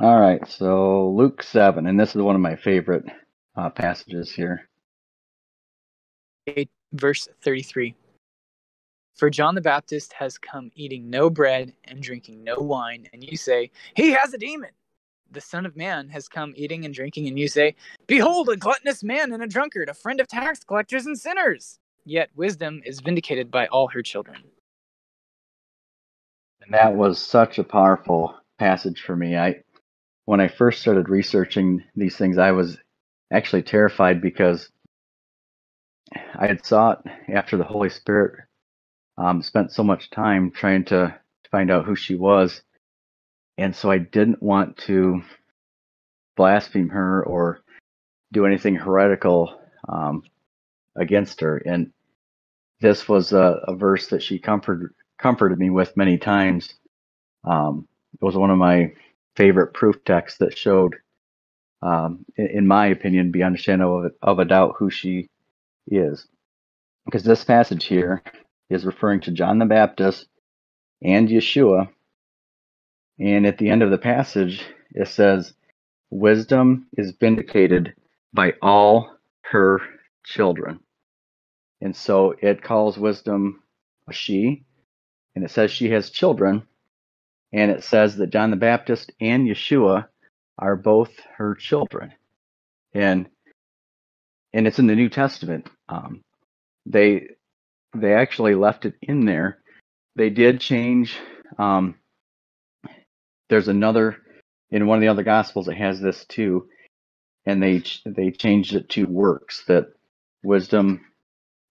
[0.00, 3.05] All right, so Luke 7, and this is one of my favorite
[3.55, 4.69] uh, passages here.
[6.56, 7.94] 8, verse 33.
[9.14, 13.36] For John the Baptist has come eating no bread and drinking no wine, and you
[13.36, 14.70] say, He has a demon
[15.32, 17.74] the Son of Man has come eating and drinking, and you say,
[18.06, 21.78] Behold, a gluttonous man and a drunkard, a friend of tax collectors and sinners.
[22.04, 24.42] Yet wisdom is vindicated by all her children.
[26.62, 29.37] And that was such a powerful passage for me.
[29.37, 29.62] I
[30.25, 32.79] when I first started researching these things, I was
[33.33, 34.70] actually terrified because
[36.15, 38.40] I had sought after the Holy Spirit,
[39.19, 41.19] um, spent so much time trying to
[41.50, 42.63] find out who she was
[43.61, 45.21] and so I didn't want to
[46.35, 47.61] blaspheme her or
[48.33, 50.23] do anything heretical um,
[50.96, 51.58] against her.
[51.58, 51.92] And
[52.81, 56.73] this was a, a, verse that she comforted comforted me with many times.
[57.44, 58.94] Um, it was one of my
[59.37, 60.96] favorite proof texts that showed,
[61.83, 65.29] um, in, in, my opinion, beyond a shadow of, of a doubt who she
[65.90, 66.26] is.
[67.04, 68.22] Because this passage here
[68.70, 70.26] is referring to John the Baptist
[71.02, 71.88] and Yeshua
[73.20, 75.52] and at the end of the passage, it says,
[76.10, 77.94] Wisdom is vindicated
[78.32, 79.80] by all her
[80.24, 80.80] children.
[81.82, 83.62] And so it calls wisdom
[84.08, 84.64] a she,
[85.34, 86.62] and it says she has children,
[87.52, 90.08] and it says that John the Baptist and Yeshua
[90.58, 92.12] are both her children.
[92.94, 93.28] And
[94.53, 95.69] and it's in the New Testament.
[95.88, 96.23] Um,
[96.87, 97.29] they
[97.94, 99.59] they actually left it in there.
[100.17, 101.19] They did change
[101.59, 101.96] um,
[103.48, 104.17] there's another
[104.71, 106.69] in one of the other gospels it has this too
[107.46, 109.87] and they they changed it to works that
[110.42, 111.05] wisdom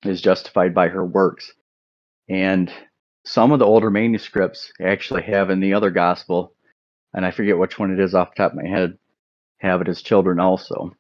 [0.06, 1.54] is justified by her works
[2.30, 2.72] and
[3.26, 6.54] some of the older manuscripts actually have in the other gospel
[7.14, 8.98] and I forget which one it is off the top of my head,
[9.58, 10.96] have it as children also.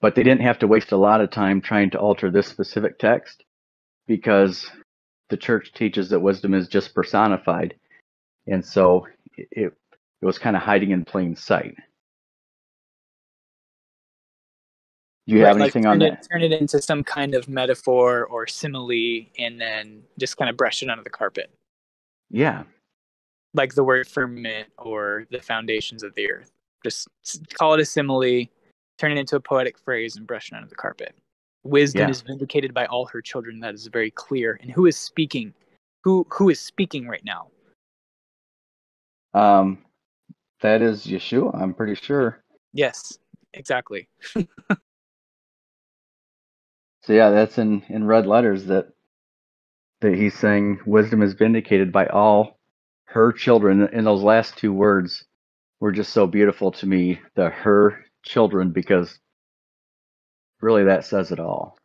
[0.00, 2.98] But they didn't have to waste a lot of time trying to alter this specific
[2.98, 3.44] text
[4.06, 4.70] because
[5.30, 7.74] the church teaches that wisdom is just personified.
[8.46, 9.74] And so it,
[10.22, 11.76] it was kind of hiding in plain sight.
[15.26, 16.12] Do you Right, have like anything on turn that?
[16.14, 20.56] it, turn it into some kind of metaphor or simile, and then just kind of
[20.56, 21.50] brush it under the carpet,
[22.30, 22.64] Yeah.
[23.54, 26.50] like the word firmament or the foundations of the earth.
[26.84, 27.08] Just
[27.54, 28.46] call it a simile,
[28.98, 31.14] turn it into a poetic phrase, and brush it under the carpet.
[31.64, 32.10] Wisdom Yeah.
[32.10, 33.60] is vindicated by all her children.
[33.60, 34.58] That is very clear.
[34.62, 35.54] And who is speaking?
[36.04, 37.48] Who who is speaking right now?
[39.34, 39.78] Um,
[40.62, 42.42] that is Yeshua, I'm pretty sure.
[42.72, 43.18] Yes,
[43.54, 44.08] exactly.
[47.04, 48.88] So yeah, that's in, in red letters that
[50.02, 52.58] that he's saying wisdom is vindicated by all
[53.06, 53.82] her children.
[53.92, 55.24] And those last two words
[55.80, 59.18] were just so beautiful to me, the her children, because
[60.60, 61.76] really that says it all.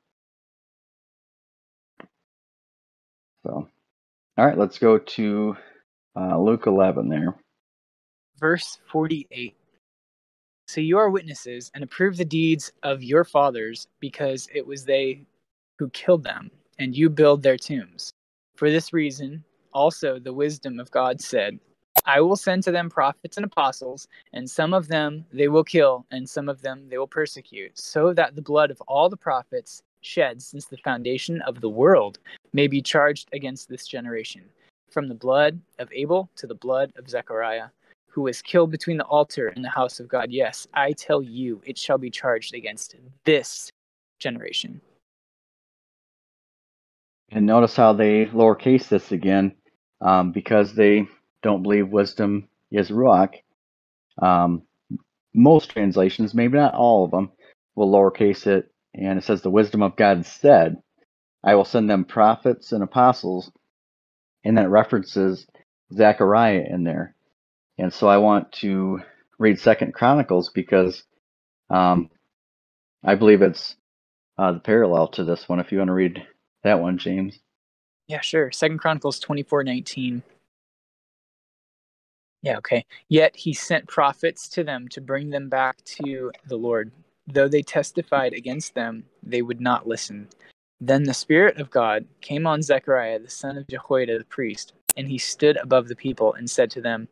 [3.46, 3.68] So,
[4.38, 5.58] all right, let's go to
[6.16, 7.36] uh, Luke 11 there.
[8.40, 9.56] Verse 48.
[10.68, 15.24] So you are witnesses and approve the deeds of your fathers, because it was they
[15.78, 18.12] who killed them, and you build their tombs.
[18.56, 21.60] For this reason, also the wisdom of God said,
[22.06, 26.06] I will send to them prophets and apostles, and some of them they will kill,
[26.12, 29.84] and some of them they will persecute, so that the blood of all the prophets
[30.02, 32.20] shed since the foundation of the world
[32.52, 34.44] may be charged against this generation,
[34.89, 37.70] from the blood of Abel to the blood of Zechariah
[38.14, 40.28] who was killed between the altar and the house of God.
[40.30, 43.72] Yes, I tell you, it shall be charged against this
[44.20, 44.80] generation.
[47.32, 49.56] And notice how they lowercase this again,
[50.00, 51.08] um, because they
[51.44, 53.36] don't believe wisdom is ruach.
[54.22, 54.64] Um,
[55.34, 57.32] most translations, maybe not all of them,
[57.76, 60.82] will lowercase it, and it says the wisdom of God said,
[61.44, 63.52] "I will send them prophets and apostles,"
[64.44, 65.48] and that references
[65.94, 67.16] Zechariah in there.
[67.78, 69.02] And so I want to
[69.39, 71.04] read Second Chronicles because
[71.70, 72.10] um,
[73.04, 73.76] I believe it's
[74.38, 75.60] uh, the parallel to this one.
[75.60, 76.26] If you want to read
[76.64, 77.39] that one, James.
[78.08, 78.52] Yeah, sure.
[78.52, 80.24] Second Chronicles twenty four nineteen.
[82.44, 82.86] Yeah, okay.
[83.08, 86.91] Yet he sent prophets to them to bring them back to the Lord.
[87.26, 90.28] Though they testified against them, they would not listen.
[90.82, 95.08] Then the Spirit of God came on Zechariah, the son of Jehoiada the priest, and
[95.08, 97.08] he stood above the people and said to them,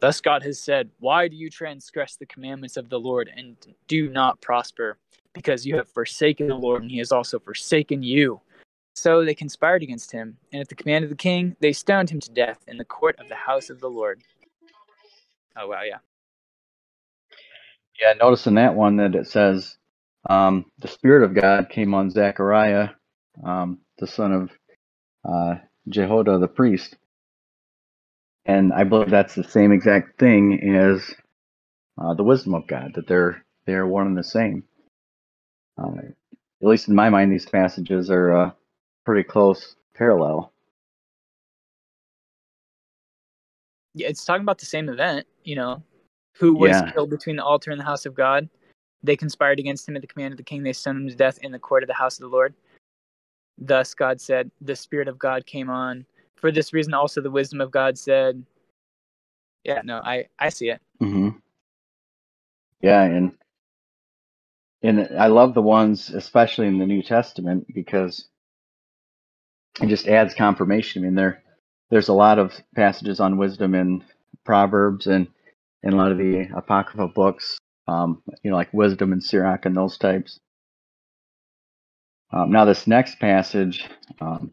[0.00, 3.56] Thus God has said, Why do you transgress the commandments of the Lord and
[3.86, 4.96] do not prosper?
[5.34, 8.40] Because you have forsaken the Lord, and he has also forsaken you.
[8.94, 12.20] So they conspired against him, and at the command of the king, they stoned him
[12.20, 14.22] to death in the court of the house of the Lord.
[15.56, 15.98] Oh, wow, yeah.
[18.00, 19.76] Yeah, notice in that one that it says
[20.30, 22.90] um, the Spirit of God came on Zechariah,
[23.44, 24.50] um, the son of
[25.28, 25.56] uh,
[25.88, 26.96] Jehoiada the priest.
[28.46, 31.14] And I believe that's the same exact thing as
[32.02, 34.64] uh, the wisdom of God, that they're they're one and the same.
[35.78, 35.92] Uh,
[36.62, 38.50] at least in my mind, these passages are uh,
[39.06, 40.52] pretty close parallel.
[43.96, 45.82] It's talking about the same event, you know,
[46.36, 46.92] who was Yeah.
[46.92, 48.48] killed between the altar and the house of God.
[49.02, 50.62] They conspired against him at the command of the king.
[50.62, 52.54] They stoned him to death in the court of the house of the Lord.
[53.58, 56.06] Thus God said, The Spirit of God came on.
[56.36, 58.44] For this reason, also the wisdom of God said,
[59.64, 60.80] Yeah, no, I, I see it.
[61.00, 61.30] hmm
[62.82, 63.32] Yeah, and
[64.82, 68.28] and I love the ones, especially in the New Testament, because
[69.82, 71.02] it just adds confirmation.
[71.02, 71.42] I mean, there
[71.90, 74.04] there's a lot of passages on wisdom in
[74.44, 75.28] Proverbs and
[75.82, 79.76] in a lot of the apocryphal books, um, you know, like wisdom and Sirach and
[79.76, 80.38] those types.
[82.32, 83.88] Um, now, this next passage,
[84.20, 84.52] um,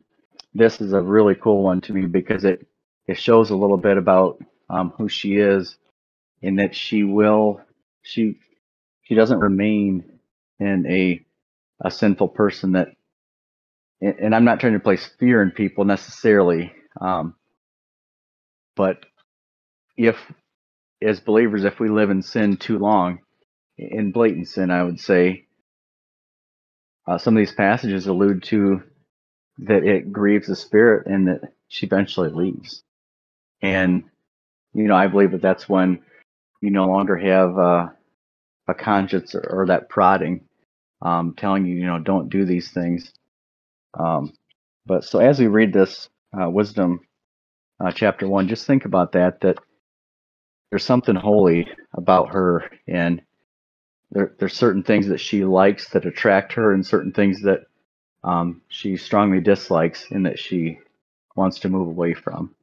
[0.53, 2.67] this is a really cool one to me because it
[3.07, 5.77] it shows a little bit about um, who she is,
[6.41, 7.61] in that she will
[8.03, 8.39] she
[9.03, 10.19] she doesn't remain
[10.59, 11.25] in a
[11.81, 12.89] a sinful person that
[14.01, 17.35] and and I'm not trying to place fear in people necessarily, um,
[18.75, 19.05] but
[19.97, 20.17] if
[21.01, 23.19] as believers, if we live in sin too long,
[23.77, 25.45] in blatant sin, I would say,
[27.07, 28.83] uh, some of these passages allude to
[29.59, 32.83] that it grieves the spirit and that she eventually leaves.
[33.61, 34.05] And
[34.73, 36.01] you know, I believe that that's when
[36.61, 37.87] you no longer have uh,
[38.67, 40.41] a conscience or, or that prodding
[41.01, 43.13] um, telling you, you know, don't do these things.
[43.99, 44.33] Um,
[44.85, 47.01] but so as we read this uh, wisdom
[47.79, 49.41] uh, chapter one, just think about that.
[49.41, 49.57] That
[50.69, 53.21] there's something holy about her, and
[54.11, 57.65] there, there's certain things that she likes that attract her, and certain things that
[58.23, 60.79] um, she strongly dislikes, and that she
[61.35, 62.53] wants to move away from.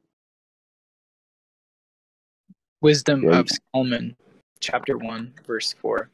[2.81, 3.39] Wisdom yeah.
[3.39, 4.15] of Solomon,
[4.59, 6.09] chapter 1, verse 4.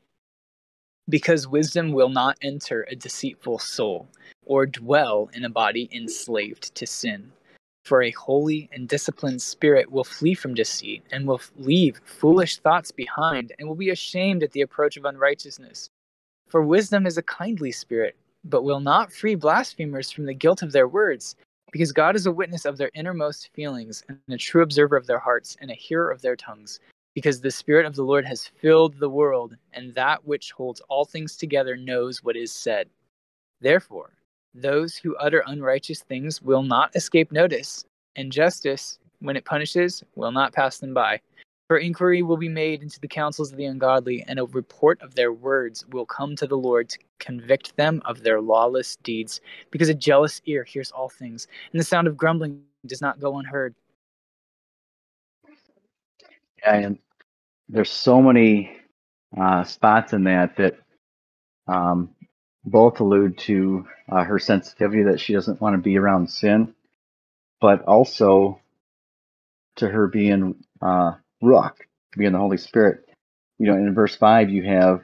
[1.10, 4.08] Because wisdom will not enter a deceitful soul,
[4.46, 7.32] or dwell in a body enslaved to sin.
[7.84, 12.92] For a holy and disciplined spirit will flee from deceit, and will leave foolish thoughts
[12.92, 15.90] behind, and will be ashamed at the approach of unrighteousness.
[16.48, 20.72] For wisdom is a kindly spirit, but will not free blasphemers from the guilt of
[20.72, 21.36] their words,
[21.72, 25.20] because God is a witness of their innermost feelings, and a true observer of their
[25.20, 26.80] hearts, and a hearer of their tongues.
[27.14, 31.04] Because the Spirit of the Lord has filled the world, and that which holds all
[31.04, 32.90] things together knows what is said.
[33.60, 34.14] Therefore,
[34.54, 37.86] those who utter unrighteous things will not escape notice,
[38.16, 41.20] and justice, when it punishes, will not pass them by.
[41.68, 45.16] For inquiry will be made into the counsels of the ungodly, and a report of
[45.16, 49.40] their words will come to the Lord to convict them of their lawless deeds.
[49.70, 53.38] Because a jealous ear hears all things, and the sound of grumbling does not go
[53.38, 53.74] unheard.
[56.60, 57.00] Yeah, and
[57.70, 58.78] there's so many
[59.40, 60.76] uh, spots in that that
[61.68, 62.10] um,
[62.64, 66.74] both allude to uh, her sensitivity that she doesn't want to be around sin,
[67.60, 68.60] but also
[69.78, 71.76] to her being uh, Ruach,
[72.18, 73.06] being the Holy Spirit.
[73.58, 75.04] You know, in verse 5, you have,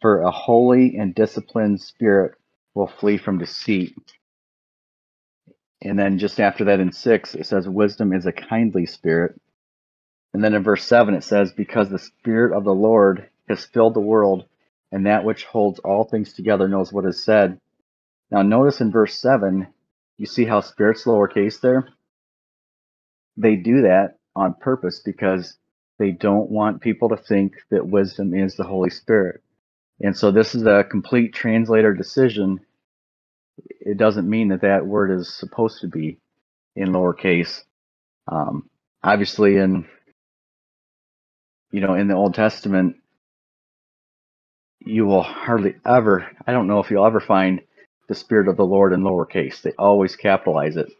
[0.00, 2.34] For a holy and disciplined spirit
[2.74, 3.96] will flee from deceit.
[5.82, 9.40] And then just after that in 6, it says, Wisdom is a kindly spirit.
[10.32, 13.94] And then in verse 7, it says, Because the Spirit of the Lord has filled
[13.94, 14.46] the world,
[14.92, 17.60] and that which holds all things together knows what is said.
[18.30, 19.66] Now, notice in verse 7,
[20.18, 21.88] you see how spirit's lowercase there?
[23.36, 25.56] They do that on purpose because
[25.98, 29.42] they don't want people to think that wisdom is the Holy Spirit.
[30.00, 32.60] And so this is a complete translator decision.
[33.80, 36.18] It doesn't mean that that word is supposed to be
[36.76, 37.62] in lowercase.
[38.30, 38.68] Um,
[39.02, 39.86] obviously, in
[41.72, 42.96] you know, in the Old Testament,
[44.86, 47.60] you will hardly ever, I don't know if you'll ever find
[48.08, 49.62] the Spirit of the Lord in lowercase.
[49.62, 50.92] They always capitalize it.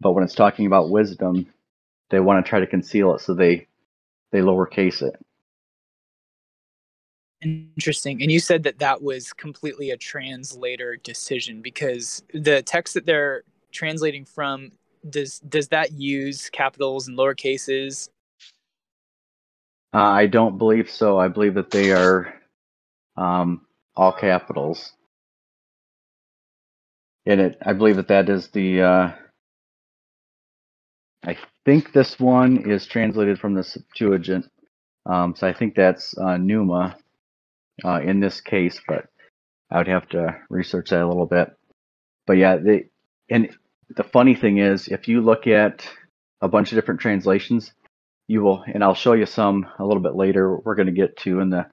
[0.00, 1.52] But when it's talking about wisdom,
[2.10, 3.66] they want to try to conceal it, so they
[4.30, 5.18] they lowercase it.
[7.42, 8.22] Interesting.
[8.22, 13.42] And you said that that was completely a translator decision because the text that they're
[13.72, 14.72] translating from
[15.10, 18.10] does does that use capitals and lower cases?
[19.94, 21.18] Uh, I don't believe so.
[21.18, 22.34] I believe that they are
[23.16, 24.92] um, all capitals.
[27.24, 28.82] And it, I believe that that is the.
[28.82, 29.12] Uh,
[31.24, 34.46] I think this one is translated from the Septuagint,
[35.04, 36.96] um, so I think that's uh, Pneuma
[37.84, 39.06] uh, in this case, but
[39.70, 41.56] I would have to research that a little bit.
[42.26, 42.90] But yeah, they
[43.28, 43.50] and
[43.88, 45.88] the funny thing is, if you look at
[46.40, 47.72] a bunch of different translations,
[48.28, 50.56] you will, and I'll show you some a little bit later.
[50.56, 51.66] We're going to get to in the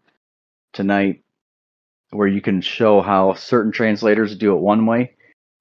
[0.74, 1.24] tonight
[2.14, 5.16] where you can show how certain translators do it one way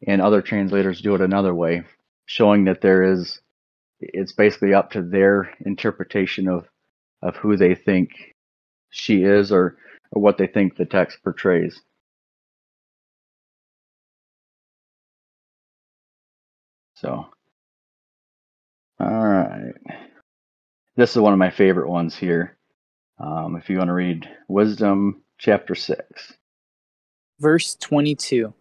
[0.07, 1.83] and other translators do it another way,
[2.27, 3.41] showing that there is
[4.01, 6.67] it's basically up to their interpretation of
[7.23, 8.11] of who they think
[8.91, 9.77] she is or,
[10.13, 11.81] or what they think the text portrays.
[16.95, 17.27] So,
[19.01, 19.75] all right.
[20.97, 22.57] This is one of my favorite ones here.
[23.19, 26.35] Um, if you want to read Wisdom chapter 6.
[27.43, 28.55] Verse 22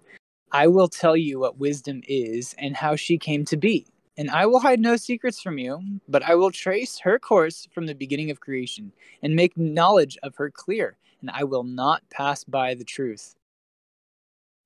[0.51, 3.85] I will tell you what wisdom is and how she came to be.
[4.17, 7.85] And I will hide no secrets from you, but I will trace her course from
[7.85, 12.43] the beginning of creation and make knowledge of her clear, and I will not pass
[12.43, 13.35] by the truth.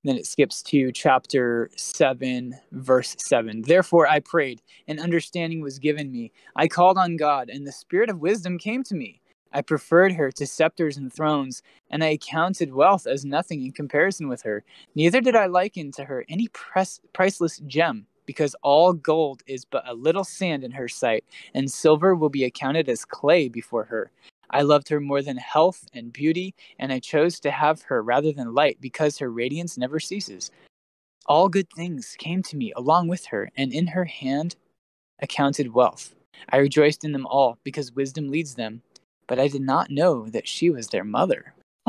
[0.05, 3.63] Then it skips to chapter 7, verse 7.
[3.63, 6.31] Therefore I prayed, and understanding was given me.
[6.55, 9.19] I called on God, and the spirit of wisdom came to me.
[9.53, 14.27] I preferred her to scepters and thrones, and I counted wealth as nothing in comparison
[14.27, 14.63] with her.
[14.95, 19.87] Neither did I liken to her any pres- priceless gem, because all gold is but
[19.87, 21.23] a little sand in her sight,
[21.53, 24.11] and silver will be accounted as clay before her.
[24.49, 28.31] I loved her more than health and beauty, and I chose to have her rather
[28.31, 30.51] than light, because her radiance never ceases.
[31.27, 34.55] All good things came to me along with her, and in her hand
[35.19, 36.13] accounted wealth.
[36.49, 38.81] I rejoiced in them all, because wisdom leads them
[39.27, 41.53] but I did not know that she was their mother.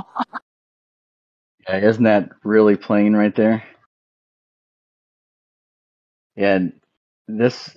[1.68, 3.64] yeah, isn't that really plain right there?
[6.36, 6.72] And
[7.28, 7.76] this,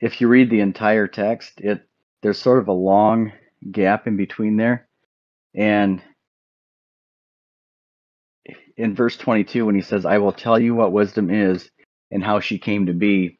[0.00, 1.86] if you read the entire text, it
[2.22, 3.32] there's sort of a long
[3.70, 4.86] gap in between there.
[5.54, 6.00] And
[8.76, 11.70] in verse 22, when he says, I will tell you what wisdom is
[12.10, 13.38] and how she came to be.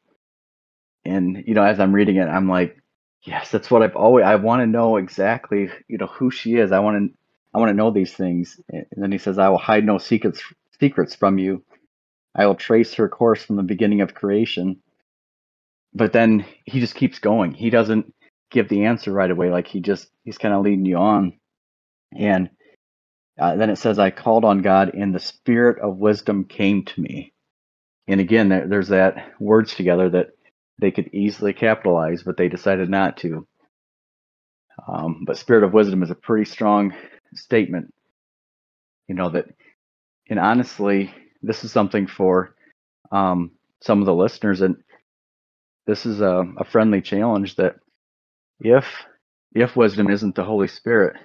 [1.05, 2.77] And, you know, as I'm reading it, I'm like,
[3.23, 6.71] yes, that's what I've always, I want to know exactly, you know, who she is.
[6.71, 7.17] I want to,
[7.53, 8.59] I want to know these things.
[8.69, 10.41] And then he says, I will hide no secrets,
[10.79, 11.63] secrets from you.
[12.35, 14.81] I will trace her course from the beginning of creation.
[15.93, 17.53] But then he just keeps going.
[17.53, 18.13] He doesn't
[18.49, 19.51] give the answer right away.
[19.51, 21.39] Like he just, he's kind of leading you on.
[22.17, 22.49] And
[23.39, 27.01] uh, then it says, I called on God and the spirit of wisdom came to
[27.01, 27.33] me.
[28.07, 30.31] And again, there, there's that words together that
[30.79, 33.47] they could easily capitalize, but they decided not to.
[34.87, 36.93] Um, but spirit of wisdom is a pretty strong
[37.35, 37.93] statement.
[39.07, 39.45] You know, that,
[40.29, 42.55] and honestly, this is something for
[43.11, 43.51] um,
[43.81, 44.77] some of the listeners, and
[45.85, 47.75] this is a, a friendly challenge that
[48.59, 48.85] if
[49.53, 51.17] if wisdom isn't the Holy Spirit,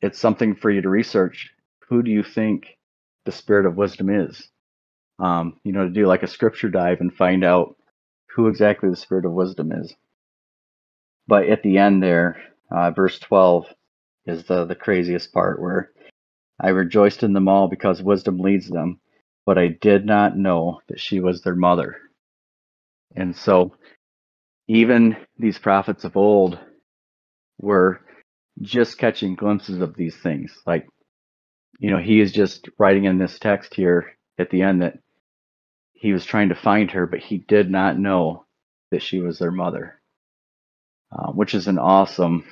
[0.00, 1.50] it's something for you to research.
[1.88, 2.78] Who do you think
[3.24, 4.48] the spirit of wisdom is?
[5.20, 7.76] Um, you know, to do like a scripture dive and find out
[8.34, 9.94] who exactly the spirit of wisdom is.
[11.26, 13.66] But at the end there, uh, verse 12
[14.26, 15.90] is the, the craziest part where
[16.60, 19.00] I rejoiced in them all because wisdom leads them,
[19.46, 21.96] but I did not know that she was their mother.
[23.16, 23.76] And so
[24.68, 26.58] even these prophets of old
[27.58, 28.00] were
[28.60, 30.56] just catching glimpses of these things.
[30.66, 30.86] Like,
[31.78, 34.98] you know, he is just writing in this text here at the end that
[36.04, 38.44] he was trying to find her, but he did not know
[38.90, 39.98] that she was their mother,
[41.10, 42.44] uh, which is an awesome,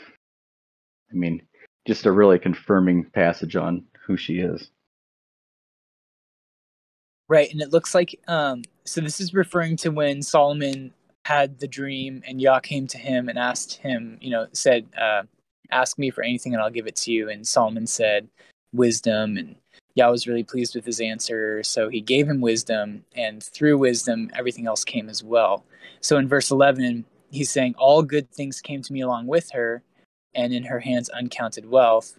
[1.10, 1.42] I mean,
[1.86, 4.70] just a really confirming passage on who she is.
[7.28, 9.02] Right, and it looks like um, so.
[9.02, 10.94] This is referring to when Solomon
[11.26, 15.24] had the dream, and Yah came to him and asked him, you know, said, uh,
[15.70, 17.28] ask me for anything and I'll give it to you.
[17.28, 18.28] And Solomon said,
[18.72, 19.36] wisdom.
[19.36, 19.56] And
[19.94, 21.62] Yah was really pleased with his answer.
[21.62, 25.64] So he gave him wisdom, and through wisdom, everything else came as well.
[26.00, 29.82] So in verse 11, he's saying, All good things came to me along with her,
[30.34, 32.18] and in her hands uncounted wealth,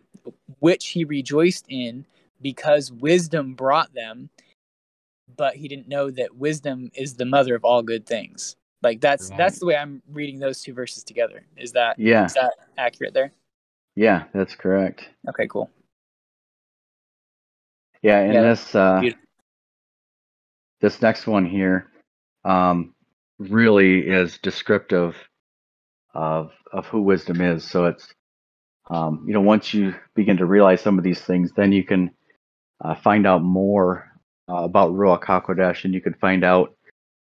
[0.59, 2.05] which he rejoiced in
[2.41, 4.29] because wisdom brought them.
[5.35, 8.55] But he didn't know that wisdom is the mother of all good things.
[8.83, 9.37] Like that's right.
[9.37, 11.43] that's the way I'm reading those two verses together.
[11.57, 12.25] Is that yeah?
[12.25, 13.31] Is that accurate there?
[13.95, 15.09] Yeah, that's correct.
[15.29, 15.71] Okay, cool.
[18.03, 19.03] Yeah, and yeah, this uh,
[20.81, 21.87] this next one here
[22.45, 22.93] um,
[23.39, 25.15] really is descriptive
[26.13, 27.69] of of who wisdom is.
[27.69, 28.13] So it's
[28.89, 32.11] um, you know once you begin to realize some of these things, then you can
[32.81, 34.11] uh, find out more
[34.49, 36.75] uh, about Ruach Hakodesh, and you can find out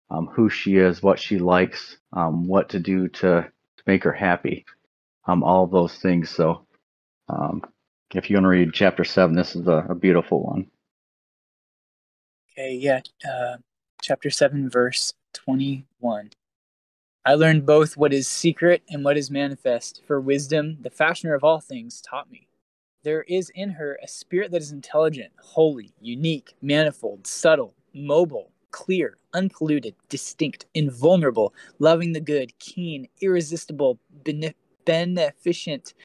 [0.09, 4.13] um, who she is, what she likes, um, what to do to, to make her
[4.13, 4.65] happy,
[5.27, 6.29] um, all those things.
[6.29, 6.65] So,
[7.29, 7.63] um,
[8.13, 10.67] if you want to read chapter seven, this is a, a beautiful one.
[12.55, 13.57] Okay, yeah, uh,
[14.03, 16.29] chapter seven, verse twenty-one.
[17.25, 21.43] I learned both what is secret and what is manifest, for wisdom, the fashioner of
[21.43, 22.47] all things, taught me.
[23.03, 29.17] There is in her a spirit that is intelligent, holy, unique, manifold, subtle, mobile clear,
[29.33, 33.99] unpolluted, distinct, invulnerable, loving the good, keen, irresistible,
[34.85, 35.95] beneficent,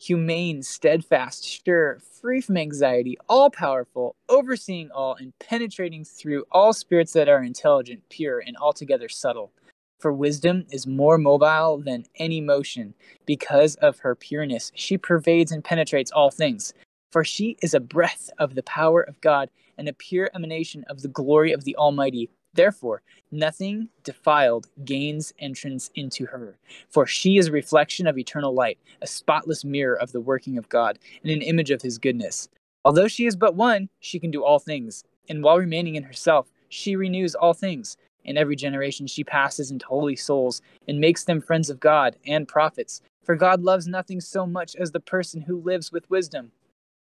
[0.00, 7.12] humane, steadfast, sure, free from anxiety, all powerful, overseeing all, and penetrating through all spirits
[7.12, 9.52] that are intelligent, pure, and altogether subtle.
[9.98, 12.94] For wisdom is more mobile than any motion.
[13.26, 16.72] Because of her pureness, she pervades and penetrates all things.
[17.12, 21.02] For she is a breath of the power of God and a pure emanation of
[21.02, 22.30] the glory of the Almighty.
[22.52, 28.78] Therefore, nothing defiled gains entrance into her, for she is a reflection of eternal light,
[29.00, 32.48] a spotless mirror of the working of God, and an image of his goodness.
[32.84, 36.50] Although she is but one, she can do all things, and while remaining in herself,
[36.68, 37.96] she renews all things.
[38.24, 42.48] In every generation, she passes into holy souls and makes them friends of God and
[42.48, 43.00] prophets.
[43.24, 46.52] For God loves nothing so much as the person who lives with wisdom.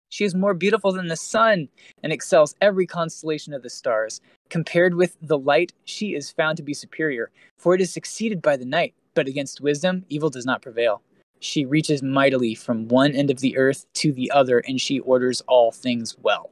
[0.09, 1.69] She is more beautiful than the sun
[2.03, 4.21] and excels every constellation of the stars.
[4.49, 8.57] Compared with the light, she is found to be superior, for it is succeeded by
[8.57, 8.95] the night.
[9.13, 11.01] But against wisdom, evil does not prevail.
[11.39, 15.41] She reaches mightily from one end of the earth to the other, and she orders
[15.47, 16.49] all things well.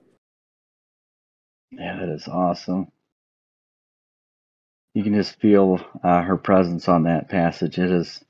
[1.71, 2.91] Yeah, that is awesome.
[4.93, 7.77] You can just feel uh, her presence on that passage.
[7.77, 8.23] It is,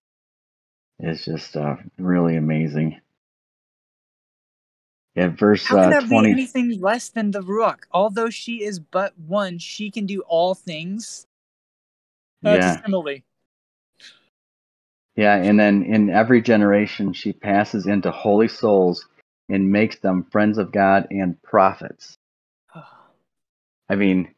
[0.99, 2.99] it's just uh, really amazing.
[5.17, 6.29] Yeah, verse How can uh, that 20.
[6.29, 7.85] be anything less than the Ruach?
[7.91, 11.27] Although she is but one, she can do all things.
[12.43, 12.73] That's Yeah.
[12.77, 13.19] a simile.
[15.17, 19.07] Yeah, and then in every generation, she passes into holy souls
[19.49, 22.17] and makes them friends of God and prophets.
[23.89, 24.35] I mean,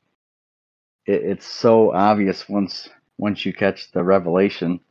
[1.07, 4.82] it, it's so obvious once once you catch the revelation.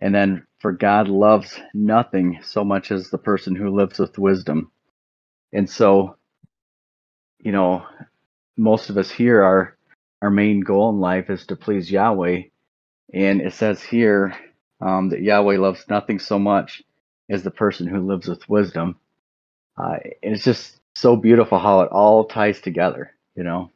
[0.00, 4.72] And then, for God loves nothing so much as the person who lives with wisdom.
[5.56, 6.18] And so,
[7.38, 7.86] you know,
[8.58, 9.78] most of us here are
[10.20, 12.42] our main goal in life is to please Yahweh.
[13.14, 14.36] And it says here
[14.82, 16.82] um, that Yahweh loves nothing so much
[17.30, 18.98] as the person who lives with wisdom.
[19.78, 23.70] Uh, it's just so beautiful how it all ties together, you know.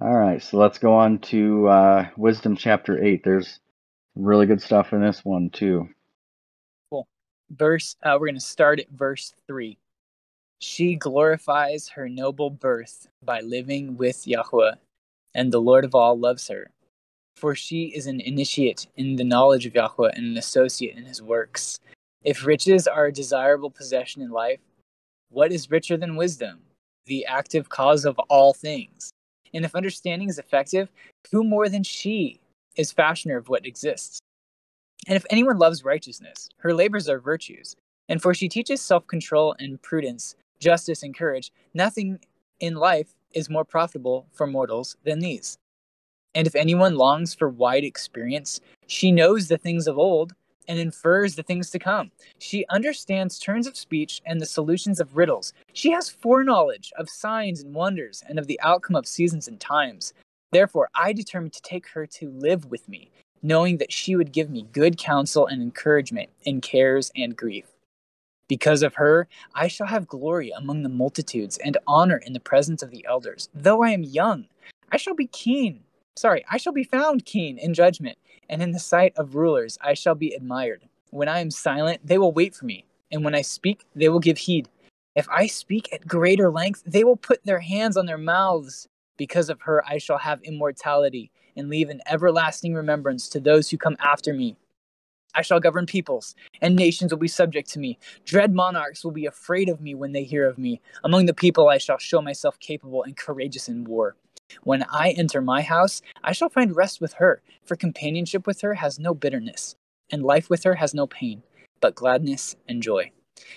[0.00, 3.24] All right, so let's go on to uh, Wisdom chapter 8.
[3.24, 3.58] There's
[4.14, 5.88] really good stuff in this one, too.
[6.90, 7.06] Cool.
[7.50, 9.78] Verse, uh, we're going to start at verse 3.
[10.60, 14.74] She glorifies her noble birth by living with Yahweh,
[15.34, 16.70] and the Lord of all loves her.
[17.36, 21.20] For she is an initiate in the knowledge of Yahweh and an associate in his
[21.20, 21.80] works.
[22.22, 24.60] If riches are a desirable possession in life,
[25.30, 26.60] what is richer than wisdom,
[27.06, 29.10] the active cause of all things?
[29.54, 30.90] And if understanding is effective,
[31.32, 32.38] who more than she
[32.76, 34.20] is fashioner of what exists?
[35.06, 37.76] And if anyone loves righteousness, her labors are virtues.
[38.08, 42.18] And for she teaches self control and prudence, justice and courage, nothing
[42.60, 45.58] in life is more profitable for mortals than these.
[46.34, 50.32] And if anyone longs for wide experience, she knows the things of old
[50.68, 52.10] and infers the things to come.
[52.38, 55.52] She understands turns of speech and the solutions of riddles.
[55.72, 60.14] She has foreknowledge of signs and wonders and of the outcome of seasons and times.
[60.52, 63.10] Therefore, I determined to take her to live with me,
[63.42, 67.66] knowing that she would give me good counsel and encouragement in cares and grief.
[68.48, 72.82] Because of her, I shall have glory among the multitudes and honor in the presence
[72.82, 73.48] of the elders.
[73.54, 74.46] Though I am young,
[74.92, 75.80] I shall be keen.
[76.16, 78.18] Sorry, I shall be found keen in judgment
[78.50, 80.82] and in the sight of rulers I shall be admired.
[81.10, 84.20] When I am silent, they will wait for me, and when I speak, they will
[84.20, 84.68] give heed.
[85.16, 88.88] If I speak at greater length, they will put their hands on their mouths.
[89.16, 93.76] Because of her, I shall have immortality and leave an everlasting remembrance to those who
[93.76, 94.56] come after me.
[95.34, 97.98] I shall govern peoples, and nations will be subject to me.
[98.24, 100.80] Dread monarchs will be afraid of me when they hear of me.
[101.04, 104.16] Among the people, I shall show myself capable and courageous in war.
[104.62, 108.74] When I enter my house, I shall find rest with her, for companionship with her
[108.74, 109.76] has no bitterness,
[110.10, 111.42] and life with her has no pain,
[111.80, 113.12] but gladness and joy.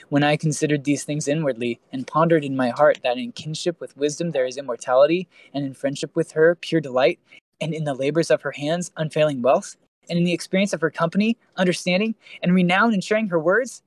[0.09, 3.97] When I considered these things inwardly, and pondered in my heart that in kinship with
[3.97, 7.19] wisdom there is immortality, and in friendship with her pure delight,
[7.59, 9.75] and in the labors of her hands unfailing wealth,
[10.09, 13.83] and in the experience of her company understanding, and renown in sharing her words,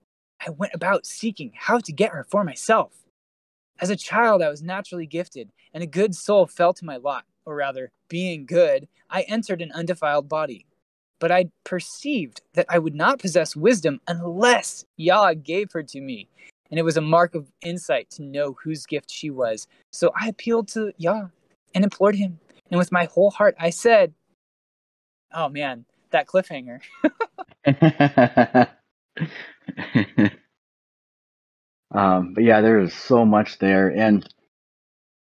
[0.47, 2.93] I went about seeking how to get her for myself.
[3.81, 7.25] As a child, I was naturally gifted, and a good soul fell to my lot,
[7.45, 10.67] or rather, being good, I entered an undefiled body.
[11.21, 16.29] But I perceived that I would not possess wisdom unless Yah gave her to me.
[16.71, 19.67] And it was a mark of insight to know whose gift she was.
[19.93, 21.29] So I appealed to Yah
[21.75, 22.39] and implored him.
[22.71, 24.13] And with my whole heart, I said,
[25.33, 26.81] Oh man, that cliffhanger.
[31.91, 34.27] Um, but yeah, there is so much there, and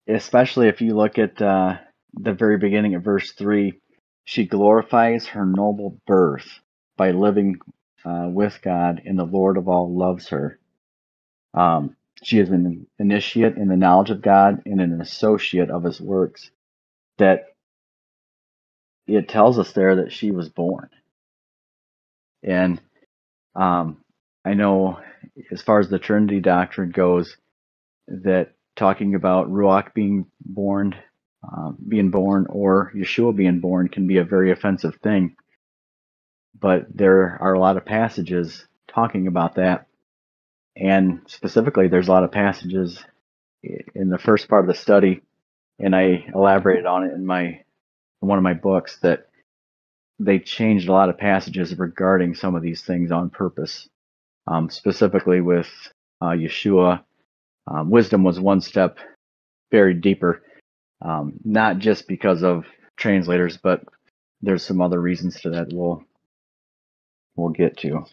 [0.08, 1.78] especially if you look at uh,
[2.14, 3.80] the very beginning of verse three,
[4.26, 6.60] she glorifies her noble birth
[6.98, 7.58] by living
[8.06, 10.60] uh, with God, and the Lord of all loves her.
[11.54, 16.00] Um, she is an initiate in the knowledge of God and an associate of His
[16.00, 16.52] works.
[17.18, 17.46] That
[19.08, 20.90] it tells us there that she was born,
[22.42, 22.82] and
[23.56, 24.04] um,
[24.46, 25.00] I know
[25.52, 27.38] as far as the Trinity doctrine goes,
[28.08, 30.96] that talking about Ruach being born,
[31.44, 35.36] uh, being born, or Yeshua being born can be a very offensive thing.
[36.60, 39.88] But there are a lot of passages talking about that,
[40.76, 43.04] and specifically, there's a lot of passages
[43.64, 45.22] in the first part of the study,
[45.80, 49.28] and I elaborated on it in my in one of my books that
[50.20, 53.90] they changed a lot of passages regarding some of these things on purpose
[54.48, 55.70] um, specifically with
[56.22, 57.04] uh, Yeshua.
[57.68, 58.98] Um, wisdom was one step
[59.72, 60.44] buried deeper,
[61.04, 62.66] um, not just because of
[62.98, 63.84] translators, but
[64.42, 66.04] there's some other reasons to that we'll
[67.36, 68.06] we'll get to.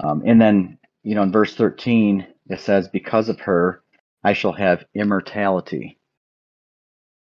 [0.00, 3.82] Um, and then, you know, in verse 13, it says, "Because of her,
[4.24, 5.98] I shall have immortality."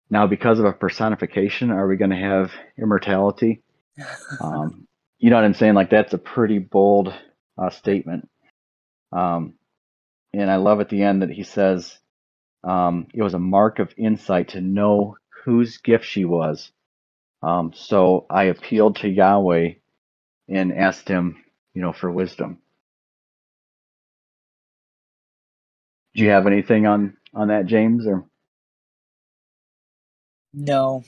[0.10, 3.62] Now, because of a personification, are we going to have immortality?
[4.42, 4.88] Um,
[5.20, 5.74] you know what I'm saying?
[5.76, 7.14] Like that's a pretty bold
[7.58, 8.30] uh, statement.
[9.14, 9.54] Um,
[10.34, 11.98] and I love at the end that he says
[12.66, 16.72] um, it was a mark of insight to know whose gift she was.
[17.44, 19.74] Um, so I appealed to Yahweh
[20.50, 21.44] and asked him,
[21.76, 22.60] you know, for wisdom.
[26.16, 28.08] Do you have anything on on that, James?
[28.08, 28.26] Or
[30.54, 31.04] No,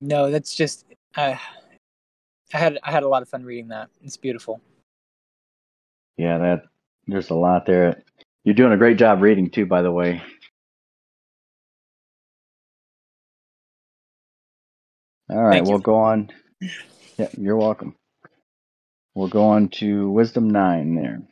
[0.00, 0.84] no, that's just
[1.16, 1.36] uh,
[2.54, 3.90] I had I had a lot of fun reading that.
[4.02, 4.60] It's beautiful.
[6.18, 6.62] yeah, that
[7.06, 8.02] there's a lot there.
[8.44, 10.22] You're doing a great job reading too, by the way.
[15.30, 16.30] All right, Thank we'll go on.
[17.18, 17.94] Yeah, you're welcome.
[19.14, 21.22] We'll go on to Wisdom nine there.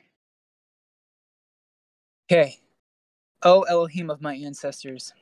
[2.31, 2.59] Okay.
[3.43, 5.13] O Elohim of my ancestors,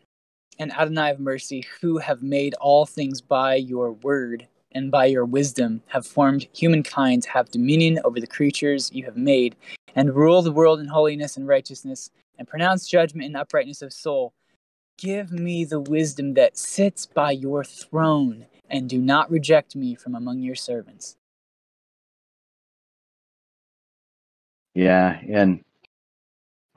[0.58, 5.24] and Adonai of mercy, who have made all things by your word and by your
[5.24, 9.56] wisdom, have formed humankind to have dominion over the creatures you have made,
[9.94, 14.32] and rule the world in holiness and righteousness, and pronounce judgment in uprightness of soul.
[14.96, 20.14] Give me the wisdom that sits by your throne, and do not reject me from
[20.14, 21.16] among your servants.
[24.74, 25.64] Yeah, and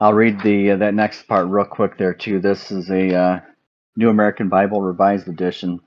[0.00, 2.40] I'll read the uh, that next part real quick there too.
[2.40, 3.40] This is a uh,
[3.96, 5.80] New American Bible Revised Edition.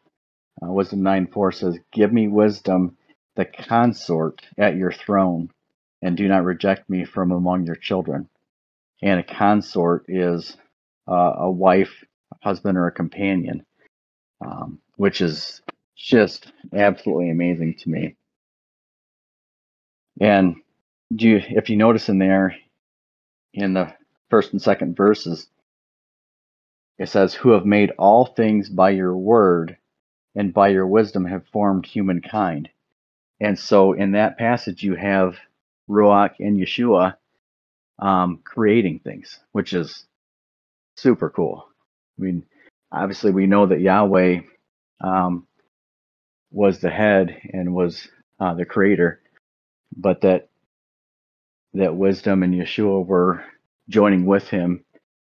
[0.64, 2.98] Uh, wisdom nine four says, "Give me wisdom,
[3.36, 5.50] the consort at your throne,
[6.02, 8.30] and do not reject me from among your children."
[9.02, 10.58] And a consort is
[11.10, 13.66] uh, a wife, a husband, or a companion,
[14.46, 15.62] um, which is
[15.96, 18.16] just absolutely amazing to me.
[20.20, 20.56] And
[21.16, 22.56] do you, if you notice in there,
[23.54, 23.94] in the
[24.30, 25.48] first and second verses,
[26.98, 29.78] it says, Who have made all things by your word
[30.36, 32.70] and by your wisdom have formed humankind.
[33.40, 35.36] And so in that passage, you have
[35.90, 37.16] Ruach and Yeshua
[38.00, 40.06] um, creating things, which is
[40.96, 41.68] super cool.
[42.20, 42.46] I mean,
[42.92, 44.42] obviously, we know that Yahweh
[45.04, 45.48] um,
[46.52, 48.08] was the head and was
[48.40, 49.22] uh, the creator,
[49.96, 50.50] but that
[51.74, 53.44] that wisdom and Yeshua were
[53.90, 54.84] joining with him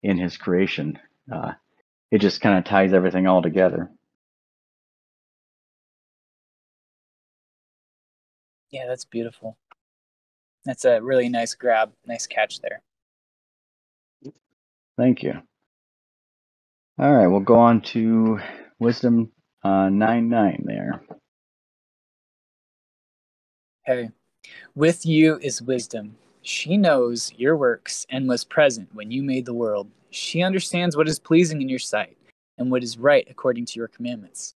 [0.03, 0.99] in his creation.
[1.32, 1.53] Uh,
[2.11, 3.91] it just kind of ties everything all together.
[8.72, 9.57] Yeah, that's beautiful.
[10.65, 12.82] That's a really nice grab, nice catch there.
[14.97, 15.34] Thank you.
[16.99, 18.39] All right, we'll go on to
[18.80, 19.32] wisdom
[19.64, 21.01] uh, 9 9 there.
[23.86, 24.09] Hey,
[24.76, 26.16] with you is wisdom.
[26.41, 29.89] She knows your works and was present when you made the world.
[30.09, 32.18] She understands what is pleasing in your sight
[32.57, 34.55] and what is right according to your commandments.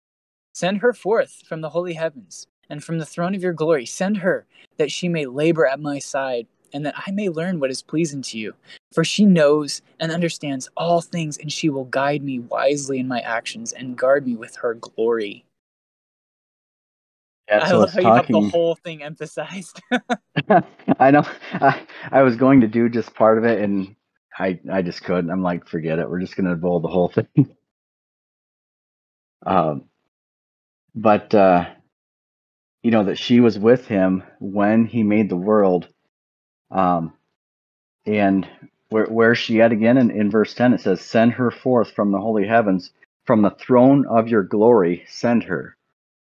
[0.53, 3.85] Send her forth from the holy heavens and from the throne of your glory.
[3.85, 4.45] Send her
[4.77, 8.21] that she may labor at my side and that I may learn what is pleasing
[8.23, 8.53] to you.
[8.93, 13.19] For she knows and understands all things, and she will guide me wisely in my
[13.21, 15.45] actions and guard me with her glory.
[17.49, 19.81] Yeah, I so love it's how you have the whole thing emphasized.
[20.99, 21.23] I know.
[21.53, 23.95] I, I was going to do just part of it, and
[24.37, 25.29] I I just couldn't.
[25.29, 26.09] I'm like, forget it.
[26.09, 27.55] We're just going to roll the whole thing.
[29.45, 29.85] um,
[30.95, 31.65] but uh,
[32.83, 35.87] you know that she was with him when he made the world.
[36.73, 37.13] Um,
[38.05, 38.47] and
[38.89, 39.97] where she at again?
[39.97, 42.91] In, in verse ten, it says, "Send her forth from the holy heavens,
[43.25, 45.05] from the throne of your glory.
[45.07, 45.77] Send her."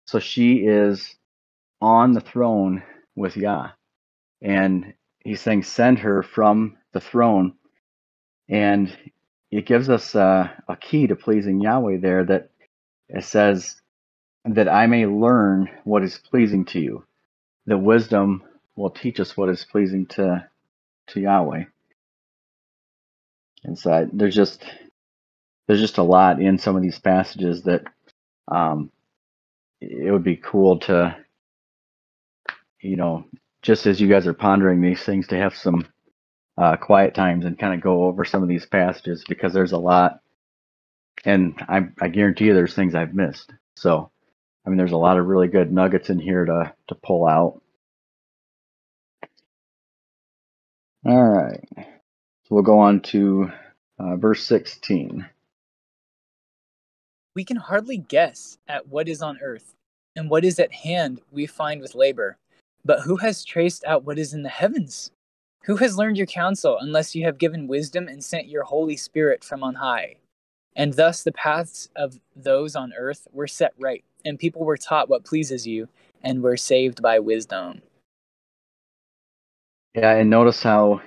[0.06, 1.16] So she is
[1.82, 2.84] on the throne
[3.16, 3.72] with Yah,
[4.42, 7.54] and he's saying, "Send her from the throne."
[8.50, 8.96] And
[9.52, 12.50] it gives us a key to pleasing Yahweh there that
[13.10, 13.82] it says
[14.46, 17.06] that I may learn what is pleasing to you.
[17.66, 18.44] The wisdom
[18.76, 20.48] will teach us what is pleasing to
[21.08, 21.66] to Yahweh.
[23.64, 24.64] And so there's just
[25.68, 27.84] there's just a lot in some of these passages that
[28.50, 28.92] um,
[29.82, 31.18] it would be cool to
[32.82, 33.26] you know
[33.62, 35.88] just as you guys are pondering these things to have some
[36.58, 39.78] uh, quiet times and kind of go over some of these passages because there's a
[39.78, 40.22] lot
[41.26, 43.52] and I, I guarantee you there's things I've missed.
[43.76, 44.12] So
[44.66, 47.62] I mean there's a lot of really good nuggets in here to to pull out.
[51.06, 51.64] All right.
[51.78, 51.86] So
[52.50, 53.52] we'll go on to
[54.00, 55.28] uh, verse 16.
[57.36, 59.76] We can hardly guess at what is on earth,
[60.16, 62.38] and what is at hand we find with labor.
[62.84, 65.12] But who has traced out what is in the heavens?
[65.66, 69.44] Who has learned your counsel, unless you have given wisdom and sent your Holy Spirit
[69.44, 70.16] from on high?
[70.76, 75.10] And thus the paths of those on earth were set right, and people were taught
[75.10, 75.88] what pleases you,
[76.24, 77.82] and were saved by wisdom.
[79.96, 81.02] Yeah, and notice how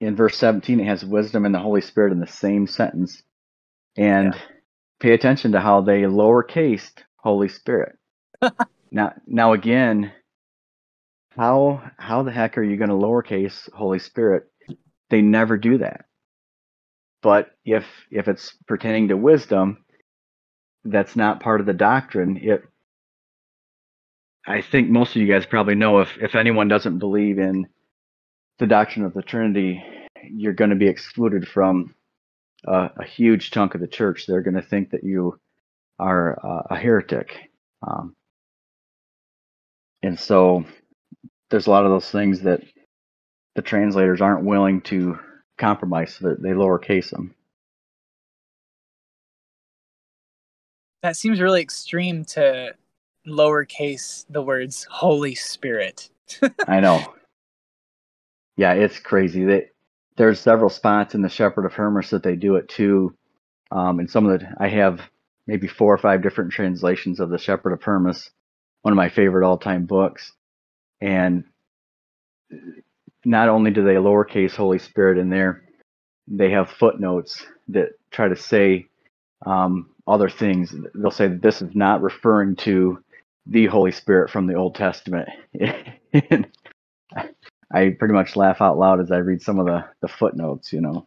[0.00, 3.22] in verse 17 it has wisdom and the Holy Spirit in the same sentence.
[3.96, 4.34] And
[5.00, 7.96] pay attention to how they lowercased Holy Spirit.
[8.92, 10.12] now, now again,
[11.36, 14.44] how how the heck are you going to lowercase Holy Spirit?
[15.10, 16.06] They never do that.
[17.22, 19.84] But if if it's pertaining to wisdom,
[20.84, 22.38] that's not part of the doctrine.
[22.38, 22.64] It
[24.46, 27.66] I think most of you guys probably know if if anyone doesn't believe in
[28.58, 29.82] the doctrine of the Trinity,
[30.22, 31.94] you're going to be excluded from
[32.66, 34.26] a, a huge chunk of the church.
[34.26, 35.38] They're going to think that you
[35.98, 37.50] are uh, a heretic.
[37.86, 38.14] Um,
[40.02, 40.64] and so
[41.50, 42.62] there's a lot of those things that
[43.54, 45.18] the translators aren't willing to
[45.58, 47.34] compromise, so that they lowercase them.
[51.02, 52.74] That seems really extreme to
[53.26, 56.10] lowercase the words Holy Spirit.
[56.68, 57.14] I know.
[58.56, 59.44] Yeah, it's crazy.
[59.44, 59.68] That
[60.16, 63.14] there's several spots in the Shepherd of Hermas that they do it too.
[63.70, 65.00] Um, and some of the I have
[65.46, 68.30] maybe four or five different translations of the Shepherd of Hermas,
[68.82, 70.32] one of my favorite all-time books.
[71.00, 71.44] And
[73.24, 75.62] not only do they lowercase Holy Spirit in there,
[76.28, 78.86] they have footnotes that try to say
[79.44, 80.74] um, other things.
[80.94, 83.02] They'll say that this is not referring to
[83.46, 85.28] the Holy Spirit from the Old Testament.
[87.72, 90.80] I pretty much laugh out loud as I read some of the, the footnotes, you
[90.80, 91.06] know.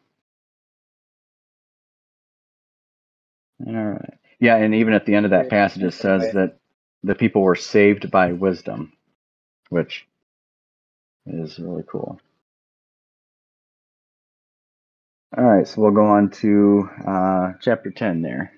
[3.67, 4.13] All right.
[4.39, 6.57] Yeah, and even at the end of that passage, it says that
[7.03, 8.93] the people were saved by wisdom,
[9.69, 10.07] which
[11.27, 12.19] is really cool.
[15.37, 18.53] All right, so we'll go on to uh, chapter 10 there.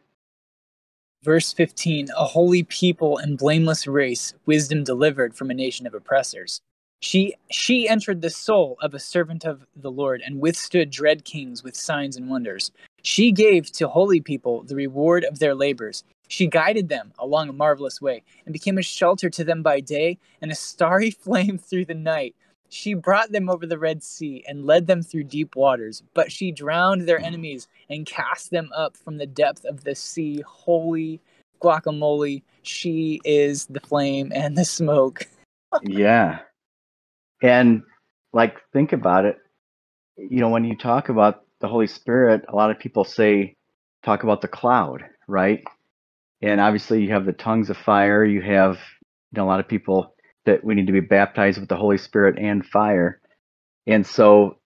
[1.28, 6.62] Verse 15 A holy people and blameless race, wisdom delivered from a nation of oppressors.
[7.02, 11.66] She she entered the soul of a servant of the Lord and withstood dread kings
[11.66, 12.72] with signs and wonders.
[13.02, 16.06] She gave to holy people the reward of their labors.
[16.30, 20.20] She guided them along a marvelous way and became a shelter to them by day
[20.42, 22.38] and a starry flame through the night.
[22.70, 26.52] She brought them over the Red Sea and led them through deep waters, but she
[26.52, 27.26] drowned their mm.
[27.26, 30.42] enemies and cast them up from the depth of the sea.
[30.42, 31.22] Holy
[31.62, 35.28] guacamole, she is the flame and the smoke.
[35.84, 36.40] yeah.
[37.42, 37.84] And
[38.34, 39.38] like, think about it.
[40.18, 43.56] You know, when you talk about the Holy Spirit, a lot of people say,
[44.04, 45.64] talk about the cloud, right?
[46.42, 48.24] And obviously, you have the tongues of fire.
[48.24, 48.76] You have,
[49.32, 50.16] you know, a lot of people
[50.48, 53.22] that we need to be baptized with the Holy Spirit and fire.
[53.86, 54.58] And so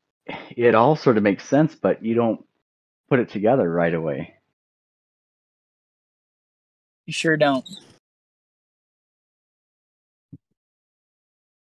[0.55, 2.43] it all sort of makes sense, but you don't
[3.09, 4.35] put it together right away.
[7.05, 7.67] You sure don't.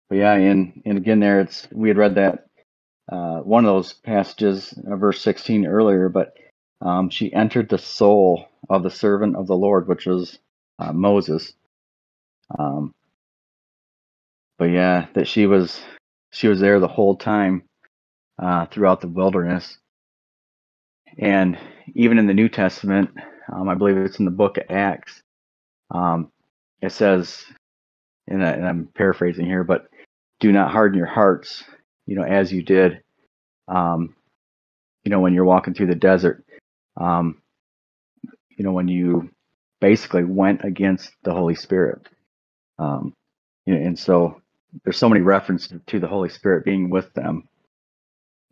[0.09, 2.47] But yeah, and and again, there it's we had read that
[3.11, 6.35] uh, one of those passages, uh, verse sixteen earlier, but
[6.81, 10.39] um, she entered the soul of the servant of the Lord, which was
[10.79, 11.53] uh, Moses.
[12.57, 12.93] Um,
[14.57, 15.81] but yeah, that she was
[16.31, 17.63] she was there the whole time
[18.41, 19.77] uh, throughout the wilderness,
[21.17, 21.57] and
[21.93, 23.11] even in the New Testament,
[23.53, 25.21] um, I believe it's in the book of Acts.
[25.91, 26.31] Um,
[26.81, 27.45] it says,
[28.27, 29.87] and, I, and I'm paraphrasing here, but
[30.39, 31.63] do not harden your hearts,
[32.05, 33.01] you know, as you did,
[33.67, 34.15] um,
[35.03, 36.43] you know, when you're walking through the desert,
[36.97, 37.41] um,
[38.57, 39.29] you know, when you
[39.81, 42.07] basically went against the Holy Spirit.
[42.79, 43.13] Um,
[43.65, 44.41] you know, and so
[44.83, 47.47] there's so many references to the Holy Spirit being with them,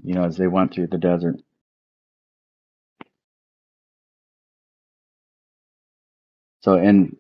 [0.03, 1.35] you know, as they went through the desert.
[6.61, 7.17] So, and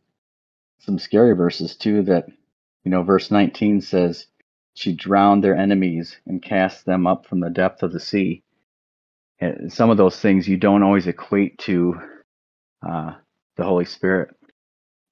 [0.79, 2.27] some scary verses too that,
[2.83, 4.27] you know, verse 19 says,
[4.75, 8.43] she drowned their enemies and cast them up from the depth of the sea.
[9.39, 11.95] And some of those things you don't always equate to
[12.87, 13.13] uh,
[13.57, 14.35] the Holy Spirit,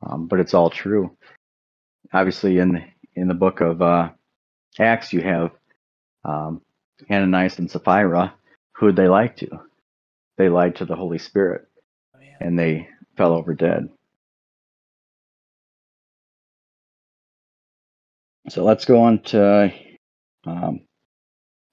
[0.05, 1.17] um, but it's all true.
[2.13, 2.81] Obviously, in the,
[3.15, 4.09] in the book of uh,
[4.79, 5.51] Acts, you have
[6.25, 6.61] um,
[7.09, 8.33] Ananias and Sapphira.
[8.73, 9.49] Who would they lied to?
[10.37, 11.67] They lied to the Holy Spirit,
[12.15, 12.87] oh, and they
[13.17, 13.89] fell over dead.
[18.49, 19.73] So let's go on to,
[20.45, 20.81] um,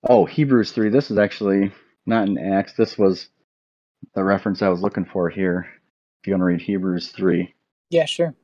[0.08, 0.90] oh, Hebrews 3.
[0.90, 1.72] This is actually
[2.06, 2.74] not in Acts.
[2.74, 3.28] This was
[4.14, 5.66] the reference I was looking for here.
[6.22, 7.54] If you want to read Hebrews 3.
[7.90, 8.34] Yeah, sure.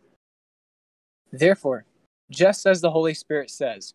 [1.33, 1.87] Therefore,
[2.31, 3.95] just as the Holy Spirit says,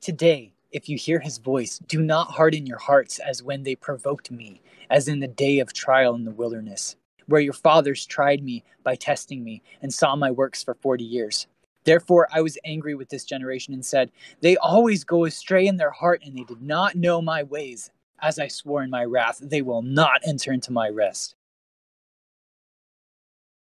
[0.00, 4.30] Today, if you hear his voice, do not harden your hearts as when they provoked
[4.30, 4.60] me,
[4.90, 6.96] as in the day of trial in the wilderness,
[7.26, 11.46] where your fathers tried me by testing me and saw my works for forty years.
[11.84, 14.10] Therefore, I was angry with this generation and said,
[14.40, 17.90] They always go astray in their heart, and they did not know my ways.
[18.20, 21.36] As I swore in my wrath, they will not enter into my rest.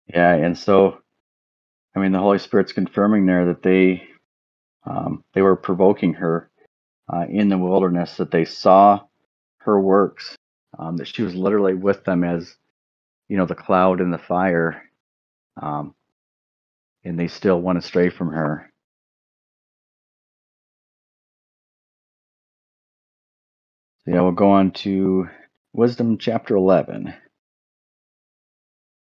[0.06, 1.02] Yeah, and so,
[1.96, 4.06] I mean, the Holy Spirit's confirming there that they
[4.84, 6.50] um, they were provoking her
[7.12, 9.00] uh, in the wilderness, that they saw
[9.58, 10.36] her works,
[10.78, 12.54] um, that she was literally with them as,
[13.28, 14.82] you know, the cloud and the fire,
[15.60, 15.94] um,
[17.02, 18.70] and they still went astray from her.
[24.04, 25.28] So yeah, we'll go on to
[25.72, 27.14] Wisdom chapter 11.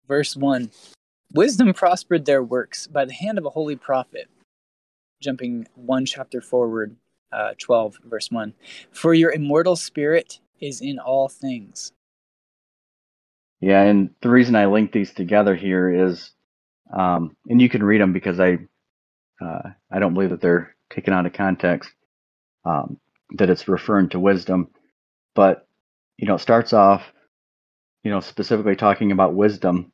[0.08, 0.70] Verse 1
[1.32, 4.28] Wisdom prospered their works by the hand of a holy prophet.
[5.22, 6.96] Jumping one chapter forward,
[7.32, 8.54] uh, 12, verse 1.
[8.90, 11.92] For your immortal spirit is in all things.
[13.60, 16.32] Yeah, and the reason I link these together here is,
[16.92, 18.58] um, and you can read them because I,
[19.40, 21.90] uh, I don't believe that they're taken out of context,
[22.64, 22.98] um,
[23.36, 24.68] that it's referring to wisdom,
[25.34, 25.68] but
[26.16, 27.02] you know, it starts off,
[28.02, 29.92] you know, specifically talking about wisdom,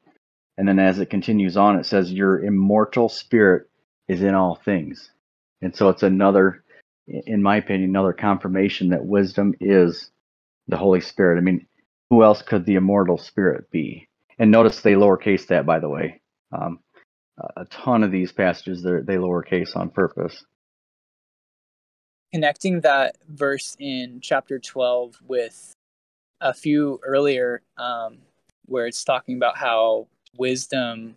[0.57, 3.69] and then as it continues on, it says your immortal spirit
[4.09, 5.11] is in all things,
[5.63, 6.65] and so it's another,
[7.07, 10.11] in my opinion, another confirmation that wisdom is
[10.69, 11.39] the Holy Spirit.
[11.39, 11.67] I mean,
[12.11, 14.09] who else could the immortal spirit be?
[14.39, 16.21] And notice they lowercase that, by the way.
[16.53, 16.81] Um,
[17.57, 20.45] a ton of these passages they lowercase on purpose.
[22.33, 25.75] Connecting that verse in chapter 12 with
[26.41, 28.19] a few earlier, um,
[28.67, 31.17] where it's talking about how wisdom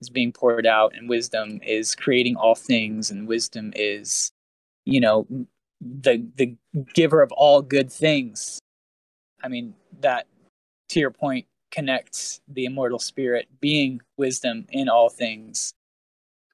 [0.00, 4.32] is being poured out and wisdom is creating all things and wisdom is
[4.84, 5.26] you know
[5.80, 6.56] the the
[6.94, 8.60] giver of all good things.
[9.42, 10.26] I mean that
[10.90, 15.74] to your point connects the immortal spirit being wisdom in all things.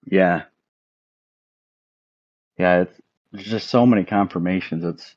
[0.05, 0.43] Yeah.
[2.59, 3.01] Yeah it's
[3.33, 4.85] there's just so many confirmations.
[4.85, 5.17] It's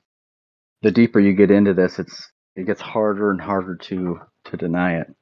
[0.82, 5.00] the deeper you get into this it's it gets harder and harder to to deny
[5.00, 5.14] it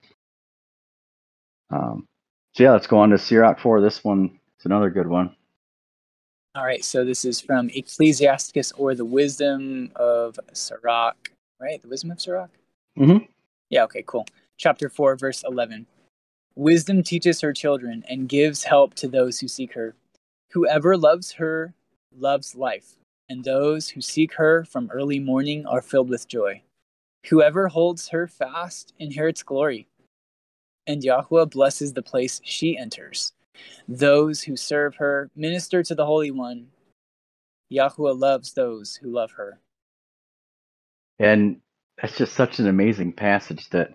[1.74, 2.08] um
[2.54, 5.36] so yeah let's go on to sirach 4 this one is another good one
[6.56, 12.12] all right so this is from ecclesiasticus or the wisdom of sirach right the wisdom
[12.12, 12.50] of sirach
[12.98, 13.26] Mm-hmm.
[13.70, 14.26] Yeah, okay, cool.
[14.58, 15.88] Chapter 4, verse 11.
[16.56, 19.96] Wisdom teaches her children and gives help to those who seek her.
[20.52, 21.74] Whoever loves her
[22.16, 22.96] loves life,
[23.28, 26.62] and those who seek her from early morning are filled with joy.
[27.28, 29.88] Whoever holds her fast inherits glory,
[30.88, 33.32] and Yahweh blesses the place she enters.
[33.88, 36.68] Those who serve her minister to the Holy One.
[37.70, 39.60] Yahweh loves those who love her.
[41.20, 41.62] And
[42.02, 43.94] that's just such an amazing passage that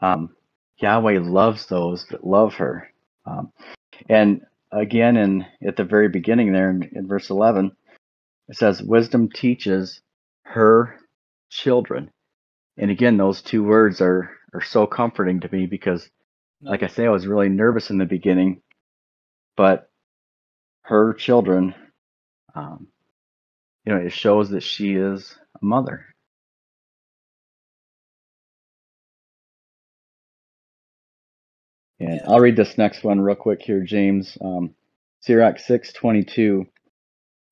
[0.00, 0.34] um,
[0.78, 2.88] Yahweh loves those that love her.
[3.24, 3.52] Um,
[4.08, 7.72] and again, in at the very beginning there in, in verse 11,
[8.48, 10.00] it says, "Wisdom teaches
[10.42, 11.00] her
[11.50, 12.10] children."
[12.76, 16.08] And again, those two words are are so comforting to me because,
[16.62, 18.62] like I say, I was really nervous in the beginning,
[19.56, 19.90] but
[20.82, 21.74] her children,
[22.54, 22.88] um,
[23.86, 26.06] you know, it shows that she is a mother.
[32.00, 34.36] And I'll read this next one real quick here, James.
[34.40, 34.74] Um,
[35.20, 36.66] Sirach 6:22.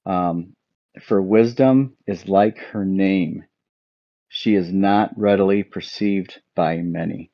[0.07, 0.55] Um,
[1.03, 3.45] For wisdom is like her name;
[4.36, 7.31] she is not readily perceived by many.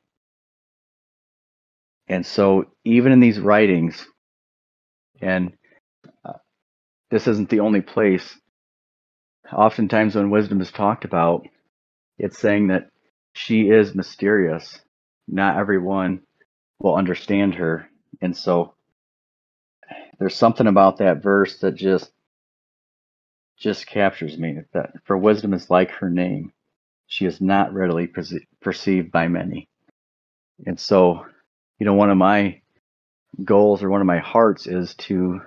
[2.06, 4.06] And so, even in these writings,
[5.18, 5.54] and
[6.22, 6.34] uh,
[7.10, 8.38] this isn't the only place.
[9.50, 11.46] Oftentimes, when wisdom is talked about,
[12.18, 12.90] it's saying that
[13.32, 14.78] she is mysterious.
[15.26, 16.20] Not everyone
[16.80, 17.88] will understand her.
[18.20, 18.74] And so
[20.18, 22.12] there's something about that verse that just
[23.58, 26.52] just captures me that for wisdom is like her name
[27.10, 29.68] she is not readily perce- perceived by many.
[30.66, 31.26] And so
[31.78, 32.60] you know one of my
[33.44, 35.40] goals or one of my hearts is to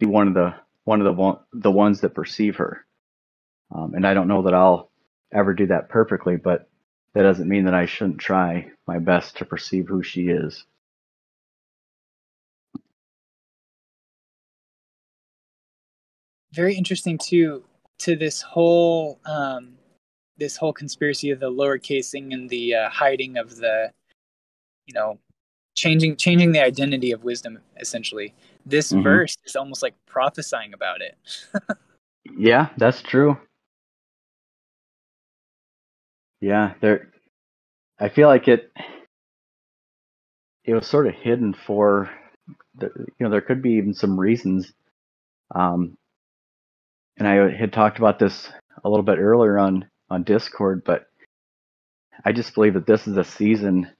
[0.00, 0.54] be one of the
[0.84, 2.84] one of the the ones that perceive her.
[3.74, 4.90] Um, and i don't know that i'll
[5.32, 6.68] ever do that perfectly but
[7.14, 10.64] that doesn't mean that i shouldn't try my best to perceive who she is.
[16.52, 17.64] Very interesting too
[17.98, 19.78] to this whole um,
[20.36, 23.90] this whole conspiracy of the lower casing and the uh, hiding of the
[24.86, 25.18] you know
[25.74, 28.34] changing changing the identity of wisdom essentially.
[28.66, 29.02] This mm-hmm.
[29.02, 31.16] verse is almost like prophesying about it.
[32.36, 33.36] Yeah that's true.
[36.40, 37.10] Yeah there
[38.00, 38.72] i feel like it
[40.64, 42.10] it was sort of hidden for
[42.76, 44.72] the, you know there could be even some reasons.
[45.54, 45.96] Um
[47.18, 48.50] and I had talked about this
[48.82, 49.84] a little bit earlier on
[50.14, 51.06] on Discord, but
[52.24, 53.90] I just believe that this is a season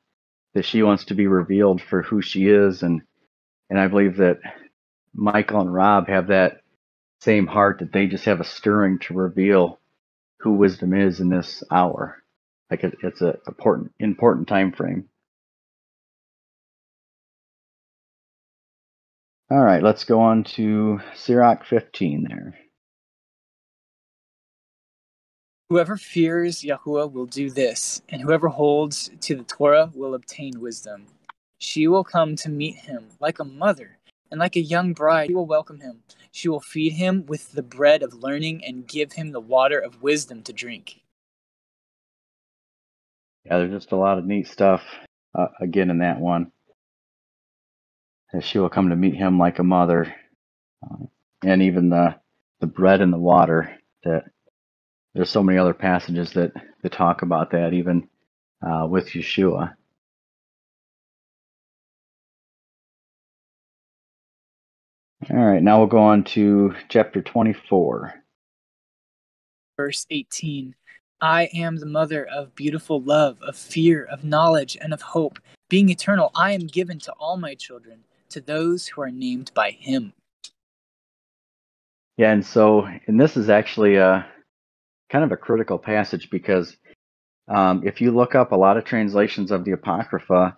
[0.55, 3.03] that she wants to be revealed for who she is, and
[3.69, 4.39] and I believe that
[5.15, 6.61] Michael and Rob have that
[7.20, 9.81] same heart that they just have a stirring to reveal
[10.41, 12.23] who wisdom is in this hour.
[12.70, 15.09] Like it, it's a important important time frame.
[19.51, 22.55] All right, let's go on to Sirach 15 there.
[25.75, 31.07] Whoever fears Yahuwah will do this, and whoever holds to the Torah will obtain wisdom.
[31.59, 33.99] She will come to meet him like a mother,
[34.31, 36.05] and like a young bride, she will welcome him.
[36.31, 40.01] She will feed him with the bread of learning and give him the water of
[40.01, 41.01] wisdom to drink.
[43.45, 44.85] Yeah, there's just a lot of neat stuff
[45.37, 46.53] uh, again in that one.
[48.33, 50.15] That she will come to meet him like a mother,
[50.89, 51.07] uh,
[51.43, 52.15] and even the
[52.61, 54.27] the bread and the water that
[55.15, 58.09] there's so many other passages that, that talk about that, even
[58.66, 59.74] uh, with Yeshua.
[65.31, 68.15] All right, now we'll go on to chapter 24.
[69.77, 70.74] Verse 18
[71.20, 75.39] I am the mother of beautiful love, of fear, of knowledge, and of hope.
[75.70, 78.01] Being eternal, I am given to all my children,
[78.31, 80.12] to those who are named by him.
[82.19, 84.27] Yeah, and so, and this is actually a,
[85.10, 86.76] kind of a critical passage because
[87.48, 90.56] um, if you look up a lot of translations of the Apocrypha,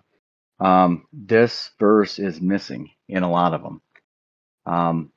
[0.59, 3.81] um, this verse is missing in a lot of them.
[4.65, 5.11] Um,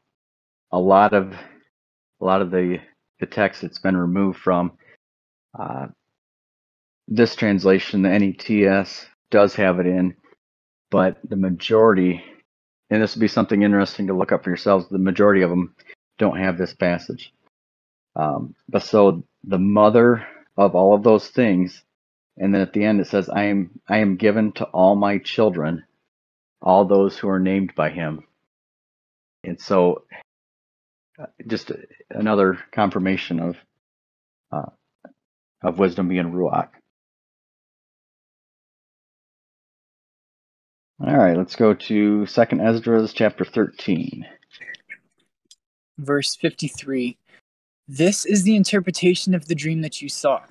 [0.72, 2.78] a lot of a lot of the
[3.18, 4.72] the text that's been removed from
[5.58, 5.86] uh,
[7.08, 10.14] this translation, the NETS does have it in,
[10.90, 12.22] but the majority,
[12.88, 14.88] and this would be something interesting to look up for yourselves.
[14.88, 15.74] The majority of them
[16.18, 17.32] don't have this passage.
[18.16, 20.26] Um, but so the mother
[20.56, 21.82] of all of those things,
[22.36, 25.18] and then at the end it says, "I am I am given to all my
[25.18, 25.84] children,
[26.60, 28.24] all those who are named by Him."
[29.44, 30.04] And so,
[31.18, 31.72] uh, just
[32.10, 33.56] another confirmation of
[34.52, 34.70] uh,
[35.62, 36.68] of wisdom being ruach.
[41.00, 44.26] All right, let's go to Second Esdras chapter thirteen,
[45.96, 47.16] verse fifty-three.
[47.92, 50.42] This is the interpretation of the dream that you saw.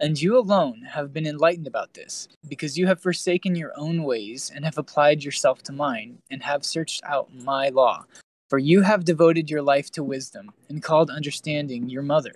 [0.00, 4.52] And you alone have been enlightened about this, because you have forsaken your own ways
[4.54, 8.04] and have applied yourself to mine, and have searched out my law.
[8.50, 12.34] For you have devoted your life to wisdom, and called understanding your mother.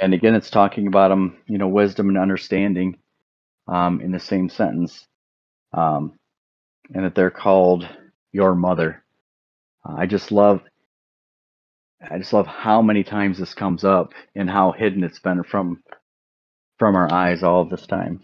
[0.00, 2.96] And again, it's talking about um, you know, wisdom and understanding
[3.68, 5.06] um, in the same sentence,
[5.74, 6.14] um,
[6.94, 7.86] and that they're called
[8.32, 9.04] your mother.
[9.86, 10.62] Uh, I just love
[12.00, 15.82] I just love how many times this comes up and how hidden it's been from
[16.78, 18.20] from our eyes all of this time.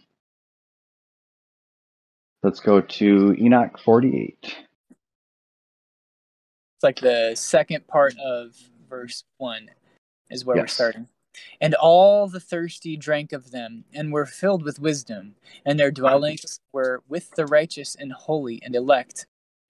[2.43, 4.37] Let's go to Enoch 48.
[4.43, 4.57] It's
[6.83, 8.57] like the second part of
[8.91, 9.71] verse 1
[10.31, 10.63] is where yes.
[10.63, 11.09] we're starting.
[11.61, 16.61] And all the thirsty drank of them, and were filled with wisdom, and their dwellings
[16.73, 19.27] were with the righteous and holy and elect.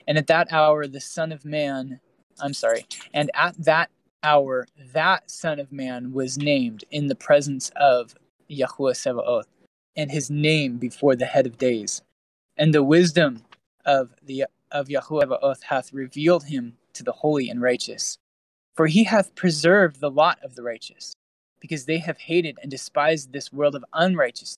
[0.08, 2.00] And at that hour the Son of Man
[2.40, 2.86] I'm sorry.
[3.12, 3.90] And at that
[4.22, 8.14] hour, that Son of Man was named in the presence of
[8.50, 9.46] Yahuwah Sevaoth,
[9.96, 12.02] and his name before the head of days.
[12.56, 13.42] And the wisdom
[13.84, 18.16] of the of Yahuwah Sevaoth hath revealed him to the holy and righteous.
[18.74, 21.14] For he hath preserved the lot of the righteous,
[21.60, 24.56] because they have hated and despised this world of unrighteousness,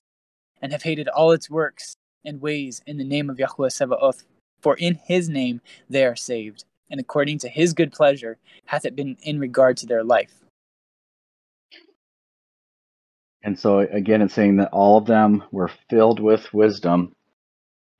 [0.61, 4.23] and have hated all its works and ways in the name of Yahuwah Sevaoth.
[4.61, 8.95] For in his name they are saved and according to his good pleasure hath it
[8.95, 10.33] been in regard to their life.
[13.43, 17.13] And so again, it's saying that all of them were filled with wisdom,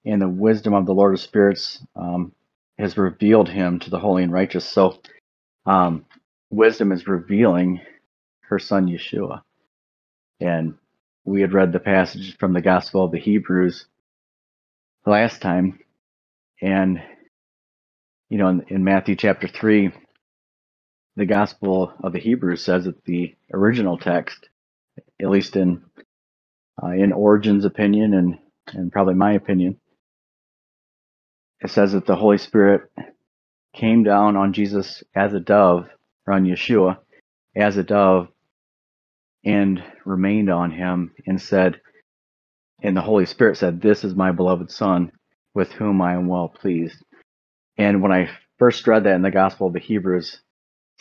[0.03, 2.31] and the wisdom of the Lord of Spirits um,
[2.79, 4.65] has revealed him to the holy and righteous.
[4.65, 4.99] So,
[5.65, 6.05] um,
[6.49, 7.81] wisdom is revealing
[8.41, 9.41] her son Yeshua.
[10.39, 10.75] And
[11.25, 13.85] we had read the passage from the Gospel of the Hebrews
[15.05, 15.79] last time,
[16.61, 17.01] and
[18.29, 19.91] you know, in, in Matthew chapter 3,
[21.17, 24.49] the Gospel of the Hebrews says that the original text,
[25.21, 25.83] at least in
[26.83, 28.39] uh, in Origen's opinion and
[28.73, 29.77] and probably my opinion,
[31.61, 32.91] it says that the Holy Spirit
[33.75, 35.89] came down on Jesus as a dove,
[36.27, 36.97] or on Yeshua
[37.55, 38.29] as a dove,
[39.45, 41.81] and remained on him and said,
[42.83, 45.11] and the Holy Spirit said, This is my beloved Son,
[45.55, 47.03] with whom I am well pleased.
[47.77, 48.29] And when I
[48.59, 50.39] first read that in the Gospel of the Hebrews,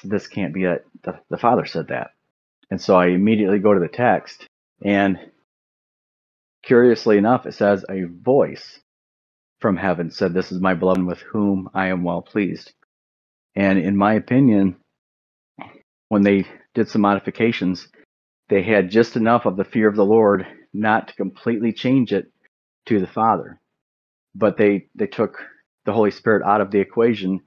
[0.02, 0.86] this can't be it.
[1.02, 2.12] The, the Father said that.
[2.70, 4.48] And so I immediately go to the text
[4.82, 5.18] and
[6.64, 8.80] curiously enough, it says a voice
[9.60, 12.72] from heaven said, This is my beloved with whom I am well pleased.
[13.54, 14.76] And in my opinion,
[16.08, 17.88] when they did some modifications,
[18.48, 22.30] they had just enough of the fear of the Lord not to completely change it
[22.86, 23.60] to the Father.
[24.34, 25.38] But they, they took
[25.84, 27.40] the Holy Spirit out of the equation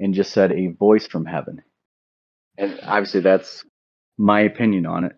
[0.00, 1.62] and just said a voice from heaven.
[2.56, 3.64] And obviously, that's
[4.16, 5.12] my opinion on it.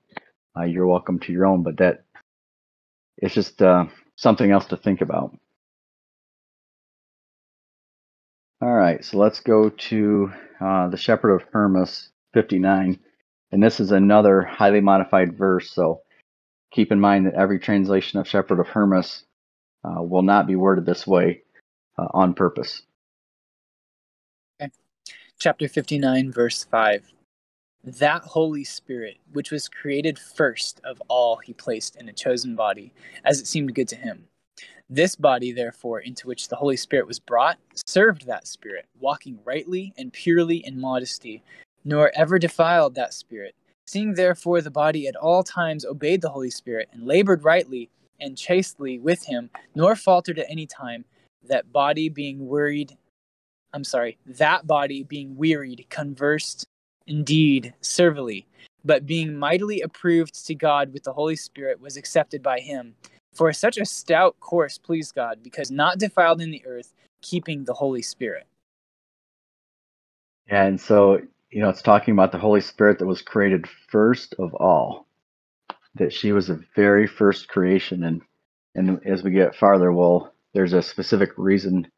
[0.56, 2.04] Uh, you're welcome to your own, but that
[3.16, 3.86] it's just uh,
[4.16, 5.36] something else to think about.
[8.62, 12.98] All right, so let's go to uh, the Shepherd of Hermas 59.
[13.52, 16.02] And this is another highly modified verse, so
[16.70, 19.24] keep in mind that every translation of Shepherd of Hermas
[19.82, 21.42] uh, will not be worded this way
[22.00, 22.82] uh, on purpose.
[24.60, 24.70] Okay.
[25.38, 27.12] Chapter 59, verse 5.
[27.84, 32.92] That Holy Spirit, which was created first of all, he placed in a chosen body,
[33.24, 34.24] as it seemed good to him.
[34.88, 39.94] This body, therefore, into which the Holy Spirit was brought, served that Spirit, walking rightly
[39.96, 41.42] and purely in modesty,
[41.84, 43.54] nor ever defiled that Spirit.
[43.86, 47.88] Seeing therefore the body at all times obeyed the Holy Spirit, and labored rightly
[48.20, 51.04] and chastely with him, nor faltered at any time,
[51.48, 52.96] that body being worried,
[53.72, 56.66] I'm sorry, that body being wearied, conversed
[57.06, 58.46] indeed servilely,
[58.84, 62.94] but being mightily approved to God with the Holy Spirit was accepted by him.
[63.34, 66.92] For such a stout course pleased God, because not defiled in the earth,
[67.22, 68.46] keeping the Holy Spirit.
[70.48, 74.54] And so, you know, it's talking about the Holy Spirit that was created first of
[74.54, 75.06] all,
[75.94, 78.02] that she was the very first creation.
[78.04, 78.22] And,
[78.74, 81.88] and as we get farther, well, there's a specific reason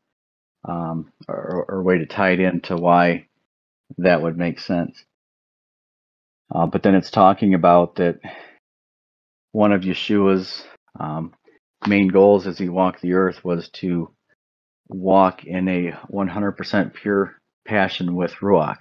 [0.68, 3.26] um, or, or way to tie it into why
[3.98, 5.04] that would make sense.
[6.54, 8.20] Uh, but then it's talking about that
[9.52, 10.64] one of Yeshua's
[10.98, 11.32] um,
[11.86, 14.10] main goals as he walked the earth was to
[14.88, 17.34] walk in a 100% pure
[17.66, 18.78] passion with Ruach.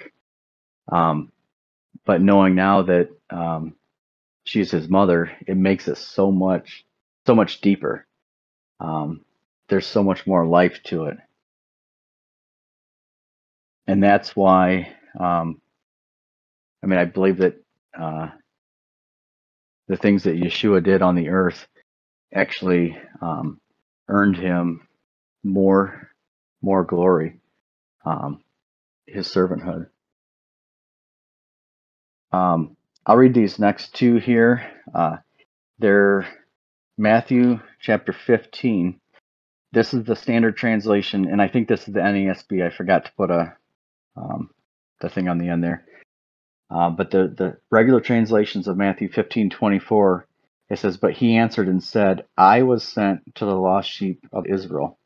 [0.92, 1.32] Um,
[2.06, 3.76] but knowing now that um,
[4.44, 6.84] she's his mother, it makes it so much,
[7.28, 8.06] so much deeper.
[8.80, 9.22] Um,
[9.72, 11.18] there's so much more life to it.
[13.88, 15.62] And that's why um,
[16.84, 17.56] I mean, I believe that
[18.00, 18.30] uh,
[19.88, 21.68] the things that Yeshua did on the earth
[22.34, 23.60] actually um,
[24.08, 24.88] earned him
[25.44, 26.10] more
[26.64, 27.42] more glory,
[28.06, 28.44] um,
[29.08, 29.88] his servanthood.
[32.32, 34.72] Um, I'll read these next two here.
[34.96, 35.18] Uh,
[35.80, 36.28] they're
[36.98, 39.01] Matthew chapter 15.
[39.74, 42.66] This is the standard translation, and I think this is the NASB.
[42.66, 43.56] I forgot to put a
[44.18, 44.50] um,
[45.02, 45.86] the thing on the end there.
[46.70, 50.28] Uh, but the, the regular translations of Matthew 15 24,
[50.70, 54.48] it says, But he answered and said, I was sent to the lost sheep of
[54.48, 54.98] Israel.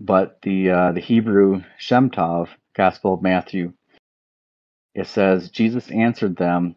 [0.00, 3.74] But the, uh, the Hebrew Shemtov Gospel of Matthew,
[4.94, 6.76] it says, Jesus answered them,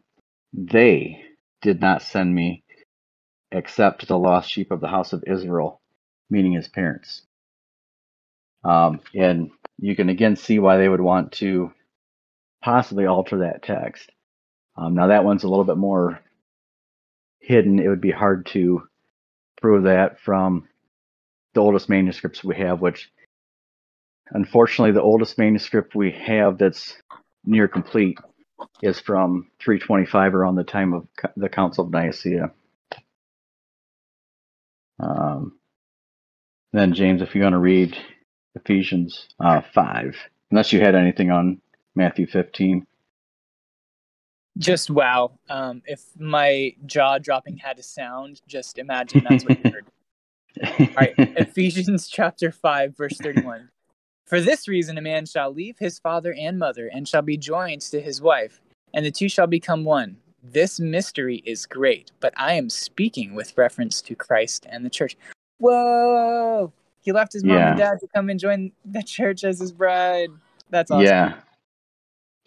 [0.53, 1.23] They
[1.61, 2.63] did not send me
[3.51, 5.81] except the lost sheep of the house of Israel,
[6.33, 7.21] meaning his parents.
[8.65, 11.71] Um, and you can again see why they would want to
[12.61, 14.11] possibly alter that text.
[14.75, 16.19] Um, now that one's a little bit more
[17.39, 17.79] hidden.
[17.79, 18.83] It would be hard to
[19.61, 20.67] prove that from
[21.53, 23.11] the oldest manuscripts we have, which
[24.31, 26.95] unfortunately the oldest manuscript we have that's
[27.45, 28.17] near complete
[28.81, 31.07] is from 325 around the time of
[31.37, 32.51] the Council of Nicaea.
[34.99, 35.59] Um,
[36.73, 37.95] then James, if you want to read
[38.55, 40.15] Ephesians uh, 5,
[40.51, 41.61] unless you had anything on
[41.95, 42.85] Matthew 15.
[44.57, 45.31] Just wow.
[45.49, 49.85] Um, if my jaw dropping had a sound, just imagine that's what you heard.
[50.79, 53.69] All right, Ephesians chapter 5, verse 31.
[54.25, 57.81] For this reason, a man shall leave his father and mother and shall be joined
[57.81, 58.61] to his wife,
[58.93, 60.17] and the two shall become one.
[60.43, 65.17] This mystery is great, but I am speaking with reference to Christ and the church.
[65.59, 66.73] Whoa!
[67.01, 67.69] He left his mom yeah.
[67.69, 70.29] and dad to come and join the church as his bride.
[70.69, 71.05] That's awesome.
[71.05, 71.35] Yeah.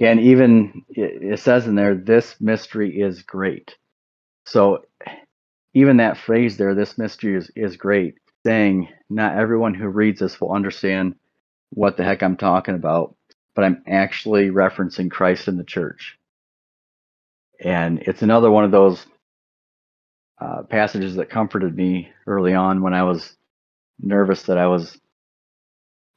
[0.01, 3.77] And even it says in there, this mystery is great.
[4.45, 4.85] So
[5.75, 8.15] even that phrase there, this mystery is, is great,
[8.45, 11.17] saying not everyone who reads this will understand
[11.71, 13.15] what the heck I'm talking about,
[13.55, 16.19] but I'm actually referencing Christ in the church.
[17.63, 19.05] And it's another one of those
[20.41, 23.37] uh, passages that comforted me early on when I was
[24.01, 24.99] nervous that I was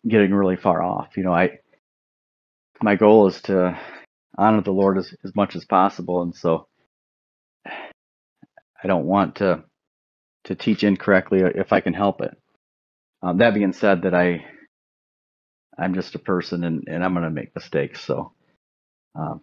[0.08, 1.18] getting really far off.
[1.18, 1.60] You know, I
[2.82, 3.80] my goal is to
[4.38, 6.22] honor the Lord as, as much as possible.
[6.22, 6.68] And so
[7.66, 9.64] I don't want to
[10.46, 12.36] to teach incorrectly if I can help it.
[13.22, 14.46] Um, that being said, that I
[15.78, 18.02] I'm just a person and, and I'm going to make mistakes.
[18.02, 18.34] So
[19.16, 19.42] um,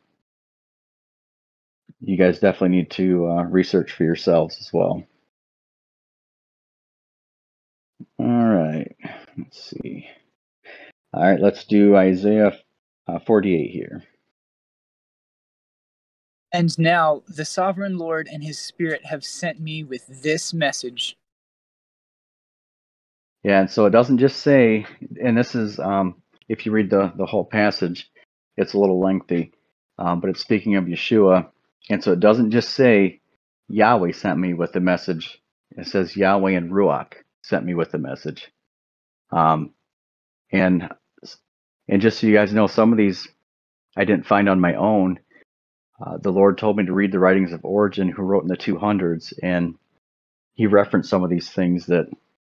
[2.01, 5.05] you guys definitely need to uh, research for yourselves as well.
[8.19, 8.95] All right,
[9.39, 10.09] let's see.
[11.13, 12.53] All right, let's do Isaiah
[13.09, 14.05] uh, 48 here.
[16.53, 21.17] And now the sovereign Lord and his Spirit have sent me with this message.
[23.43, 24.87] Yeah, and so it doesn't just say,
[25.23, 28.11] and this is, um, if you read the, the whole passage,
[28.57, 29.53] it's a little lengthy,
[29.99, 31.49] um, but it's speaking of Yeshua.
[31.91, 33.21] And so it doesn't just say,
[33.69, 35.41] Yahweh sent me with the message.
[35.73, 38.51] It says Yahweh and Ruach sent me with the message.
[39.33, 39.75] Um,
[40.53, 40.89] and
[41.89, 43.29] and just so you guys know, some of these
[43.97, 45.21] I didn't find on my own.
[46.05, 48.57] Uh, the Lord told me to read the writings of Origen, who wrote in the
[48.57, 49.77] 200s, and
[50.55, 52.07] he referenced some of these things that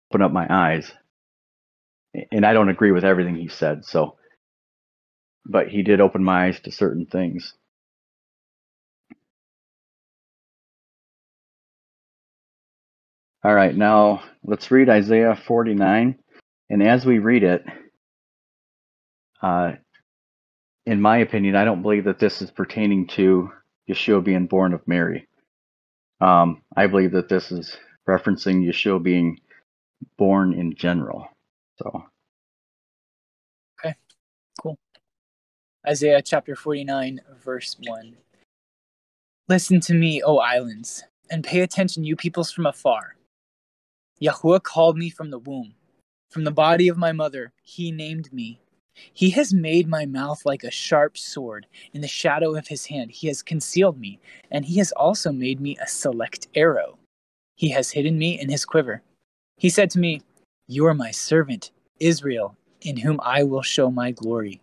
[0.10, 0.92] opened up my eyes.
[2.32, 4.18] And I don't agree with everything he said, so,
[5.46, 7.54] but he did open my eyes to certain things.
[13.44, 16.18] All right, now let's read Isaiah 49.
[16.70, 17.64] And as we read it,
[19.42, 19.74] uh,
[20.86, 23.52] in my opinion, I don't believe that this is pertaining to
[23.90, 25.28] Yeshua being born of Mary.
[26.20, 27.78] Um, I believe that this is
[28.08, 29.40] referencing Yeshua being
[30.18, 31.28] born in general.
[31.78, 32.06] So.
[33.80, 33.96] Okay,
[34.62, 34.80] cool.
[35.88, 38.18] Isaiah chapter 49, verse 1.
[39.48, 43.17] Listen to me, O islands, and pay attention, you peoples from afar.
[44.22, 45.76] Yahuwah called me from the womb.
[46.30, 48.60] From the body of my mother, he named me.
[49.14, 51.68] He has made my mouth like a sharp sword.
[51.94, 54.20] In the shadow of his hand, he has concealed me,
[54.50, 56.98] and he has also made me a select arrow.
[57.56, 59.04] He has hidden me in his quiver.
[59.58, 60.22] He said to me,
[60.68, 64.62] You are my servant, Israel, in whom I will show my glory.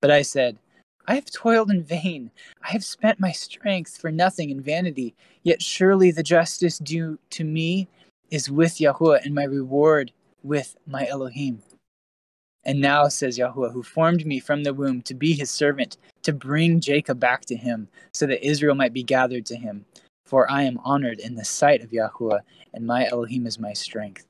[0.00, 0.58] But I said,
[1.06, 2.30] I have toiled in vain.
[2.62, 5.14] I have spent my strength for nothing in vanity.
[5.42, 7.88] Yet surely the justice due to me
[8.30, 11.62] is with Yahuwah, and my reward with my Elohim.
[12.64, 16.32] And now, says Yahuwah, who formed me from the womb to be his servant, to
[16.32, 19.84] bring Jacob back to him, so that Israel might be gathered to him.
[20.24, 22.40] For I am honored in the sight of Yahuwah,
[22.72, 24.26] and my Elohim is my strength.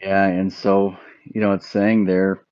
[0.00, 2.44] Yeah, and so, you know, it's saying there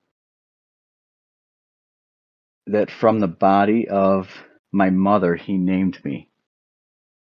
[2.69, 4.31] that from the body of
[4.71, 6.31] my mother, he named me.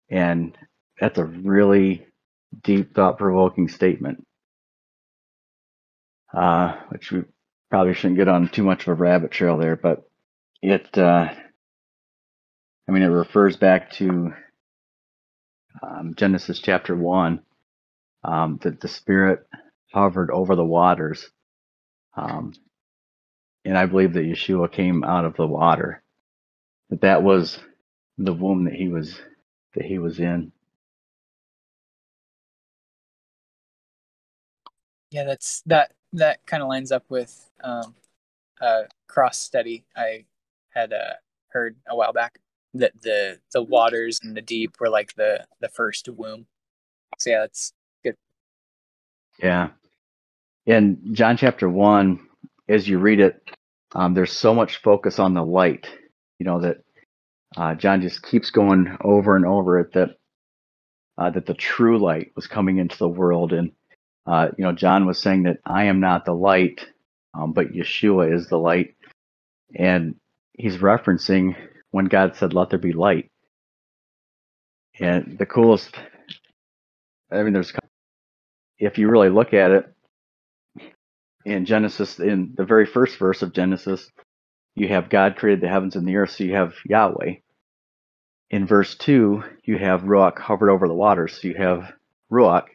[0.10, 0.58] And
[1.00, 2.08] that's a really
[2.64, 4.20] deep, thought provoking statement
[6.34, 7.24] uh, which we
[7.70, 10.10] probably shouldn't get on too much of a rabbit trail there, but
[10.62, 11.30] it, uh,
[12.88, 14.34] I mean, it refers back to
[15.84, 17.42] um, Genesis chapter 1
[18.24, 19.48] um, that the Spirit
[19.94, 21.30] hovered over the waters.
[22.16, 22.54] Um,
[23.66, 26.04] and I believe that Yeshua came out of the water.
[26.90, 27.60] That that was
[28.18, 29.20] the womb that he was
[29.76, 30.52] that he was in.
[35.12, 37.96] Yeah, that's that that kind of lines up with um,
[38.62, 40.26] a cross study I
[40.72, 41.14] had uh,
[41.50, 42.40] heard a while back
[42.74, 46.48] that the the waters and the deep were like the the first womb.
[47.20, 47.74] So yeah, that's
[48.04, 48.16] good.
[49.40, 49.70] Yeah,
[50.66, 52.20] in John chapter one,
[52.70, 53.42] as you read it,
[53.96, 55.88] um, there's so much focus on the light.
[56.40, 56.78] You know that
[57.58, 60.10] uh, John just keeps going over and over it that
[61.18, 63.72] uh, that the true light was coming into the world and
[64.28, 66.86] uh, you know, John was saying that I am not the light,
[67.34, 68.96] um, but Yeshua is the light.
[69.76, 70.16] And
[70.54, 71.56] he's referencing
[71.92, 73.32] when God said, let there be light.
[75.00, 75.96] And the coolest,
[77.32, 77.72] I mean, there's,
[78.80, 79.94] if you really look at it,
[81.46, 84.12] in Genesis, in the very first verse of Genesis,
[84.76, 87.36] you have God created the heavens and the earth, so you have Yahweh.
[88.50, 91.94] In verse 2, you have Ruach hovered over the waters, so you have
[92.32, 92.66] Ruach.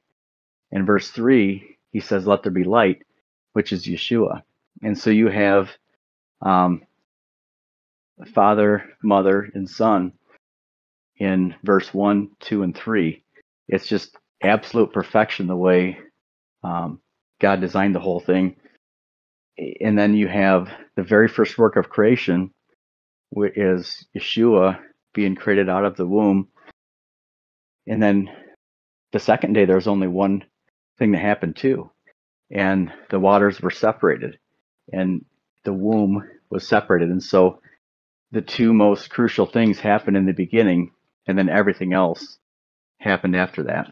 [0.72, 3.02] In verse 3, he says, Let there be light,
[3.52, 4.42] which is Yeshua.
[4.82, 5.70] And so you have
[6.40, 6.82] um,
[8.34, 10.12] Father, Mother, and Son
[11.18, 13.22] in verse 1, 2, and 3.
[13.68, 15.98] It's just absolute perfection the way
[16.64, 17.00] um,
[17.40, 18.56] God designed the whole thing.
[19.80, 22.50] And then you have the very first work of creation,
[23.30, 24.78] which is Yeshua
[25.12, 26.48] being created out of the womb.
[27.86, 28.30] And then
[29.12, 30.44] the second day, there's only one
[30.98, 31.90] thing that happened too.
[32.50, 34.38] And the waters were separated
[34.92, 35.24] and
[35.64, 37.10] the womb was separated.
[37.10, 37.60] And so
[38.30, 40.92] the two most crucial things happened in the beginning
[41.26, 42.38] and then everything else
[42.98, 43.88] happened after that.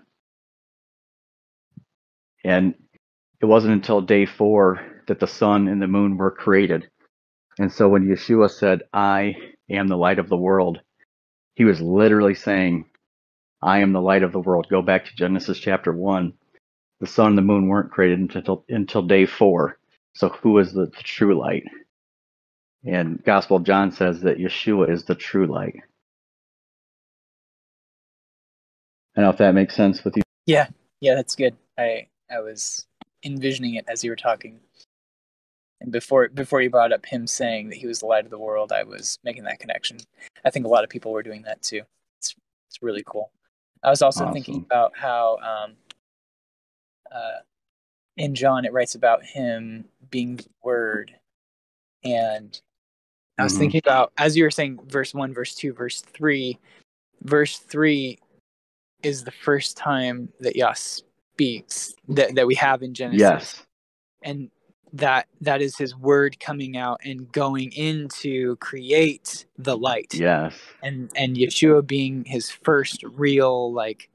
[2.44, 2.74] And
[3.40, 6.88] it wasn't until day four that the sun and the moon were created.
[7.58, 9.34] And so when Yeshua said, I
[9.68, 10.80] am the light of the world,
[11.54, 12.86] he was literally saying,
[13.62, 14.66] I am the light of the world.
[14.70, 16.32] Go back to Genesis chapter 1.
[17.00, 19.78] The sun and the moon weren't created until, until day four.
[20.14, 21.64] So who is the, the true light?
[22.84, 25.76] And Gospel of John says that Yeshua is the true light.
[29.16, 30.22] I don't know if that makes sense with you.
[30.46, 30.68] Yeah,
[31.00, 31.56] yeah, that's good.
[31.78, 32.86] I I was
[33.24, 34.60] envisioning it as you were talking.
[35.80, 38.38] And before before you brought up him saying that he was the light of the
[38.38, 39.98] world, I was making that connection.
[40.44, 41.82] I think a lot of people were doing that too.
[42.18, 42.34] It's
[42.68, 43.30] it's really cool.
[43.82, 44.34] I was also awesome.
[44.34, 45.72] thinking about how um,
[47.14, 47.40] uh,
[48.16, 51.12] in John it writes about him being the Word,
[52.04, 52.60] and
[53.38, 53.60] I was mm-hmm.
[53.60, 56.58] thinking about as you were saying, verse one, verse two, verse three.
[57.22, 58.18] Verse three
[59.02, 63.20] is the first time that Yah speaks that, that we have in Genesis.
[63.20, 63.62] Yes.
[64.22, 64.50] And
[64.94, 70.14] that that is his word coming out and going in to create the light.
[70.14, 70.54] Yes.
[70.82, 74.08] And and Yeshua being his first real like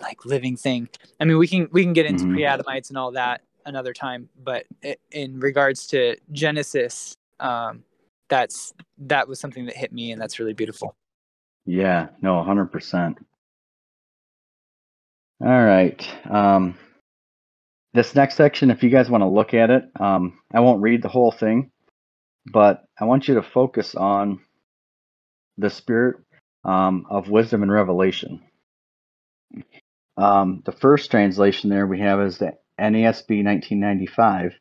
[0.00, 0.88] like living thing.
[1.20, 2.34] I mean, we can we can get into mm-hmm.
[2.34, 4.66] pre-Adamites and all that another time, but
[5.10, 7.84] in regards to Genesis, um,
[8.28, 10.94] that's that was something that hit me, and that's really beautiful.
[11.66, 13.18] Yeah, no, hundred percent.
[15.42, 16.06] All right.
[16.30, 16.76] Um,
[17.94, 21.02] this next section, if you guys want to look at it, um, I won't read
[21.02, 21.70] the whole thing,
[22.52, 24.40] but I want you to focus on
[25.58, 26.16] the spirit
[26.64, 28.42] um, of wisdom and revelation.
[30.20, 34.52] Um, the first translation there we have is the NASB 1995,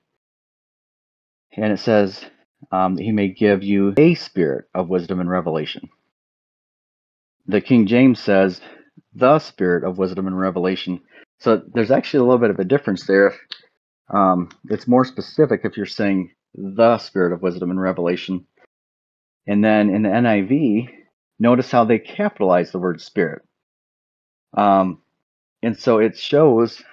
[1.57, 2.23] and it says,
[2.72, 5.90] um, He may give you a spirit of wisdom and revelation.
[7.48, 8.61] The King James says,
[9.14, 11.02] the spirit of wisdom and revelation.
[11.40, 13.36] So there's actually a little bit of a difference there.
[14.14, 18.45] Um, it's more specific if you're saying the spirit of wisdom and revelation.
[19.48, 20.90] And then in the NIV,
[21.40, 23.41] notice how they capitalize the word spirit.
[24.56, 25.02] Um,
[25.64, 26.84] and so it shows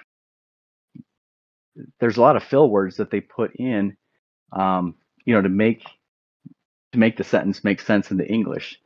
[1.99, 3.95] there's a lot of fill words that they put in,
[4.51, 4.95] um,
[5.25, 5.83] you know, to make
[6.93, 8.79] to make the sentence make sense in the English.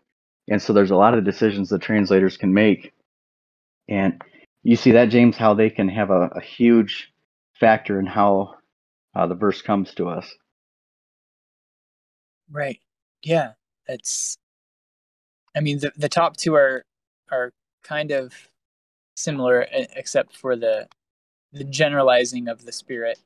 [0.50, 2.94] And so there's a lot of decisions that translators can make
[3.88, 4.22] and
[4.64, 7.12] you see that, James, how they can have a, a huge
[7.60, 8.56] factor in how
[9.16, 10.34] uh, the verse comes to us.
[12.50, 12.80] Right.
[13.24, 13.54] Yeah.
[13.88, 14.38] It's.
[15.56, 16.86] I mean, the the top two are
[17.32, 17.52] are
[17.84, 18.34] kind of
[19.22, 20.88] similar, except for the
[21.54, 23.20] the generalizing of the spirit,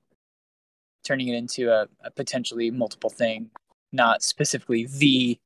[1.03, 3.51] turning it into a, a potentially multiple thing,
[3.91, 5.39] not specifically the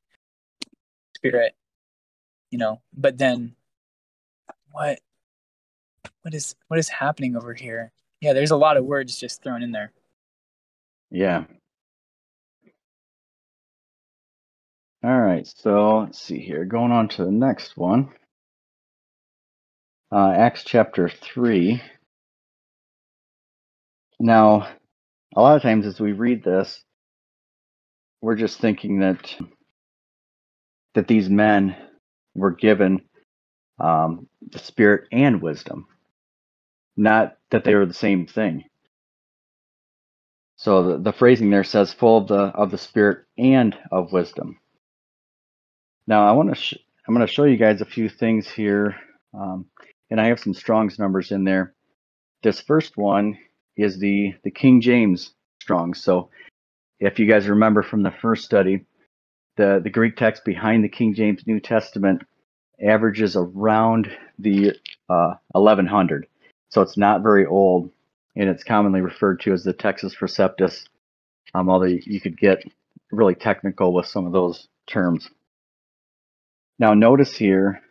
[1.16, 1.54] spirit.
[2.50, 3.54] You know, but then
[4.72, 5.00] what
[6.22, 7.92] what is what is happening over here?
[8.20, 9.92] Yeah, there's a lot of words just thrown in there.
[11.10, 11.44] Yeah.
[15.02, 16.66] All right, so let's see here.
[16.66, 18.10] Going on to the next one.
[20.12, 21.82] Uh, Acts chapter 3.
[24.20, 24.68] Now,
[25.36, 26.82] a lot of times as we read this,
[28.22, 29.36] we're just thinking that
[30.94, 31.76] that these men
[32.34, 33.02] were given
[33.80, 35.86] um, the spirit and wisdom,
[36.96, 38.64] not that they are the same thing.
[40.56, 44.58] So the, the phrasing there says full of the of the spirit and of wisdom.
[46.06, 46.74] Now I want to sh-
[47.08, 48.96] I'm going to show you guys a few things here,
[49.34, 49.66] um,
[50.10, 51.74] and I have some Strong's numbers in there.
[52.42, 53.38] This first one
[53.76, 55.94] is the the King James Strong.
[55.94, 56.30] So
[56.98, 58.84] if you guys remember from the first study,
[59.56, 62.22] the the Greek text behind the King James New Testament
[62.82, 64.70] averages around the
[65.08, 66.26] uh, 1100.
[66.70, 67.90] So it's not very old,
[68.36, 70.86] and it's commonly referred to as the Textus Receptus,
[71.52, 72.62] um, although you could get
[73.10, 75.28] really technical with some of those terms.
[76.78, 77.82] Now notice here,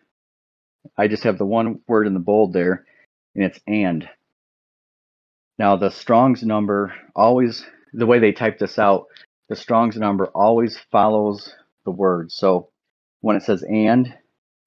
[0.97, 2.85] I just have the one word in the bold there,
[3.35, 4.07] and it's and.
[5.57, 9.07] Now the Strong's number always, the way they type this out,
[9.49, 11.53] the Strong's number always follows
[11.85, 12.31] the word.
[12.31, 12.69] So
[13.22, 14.14] when it says and,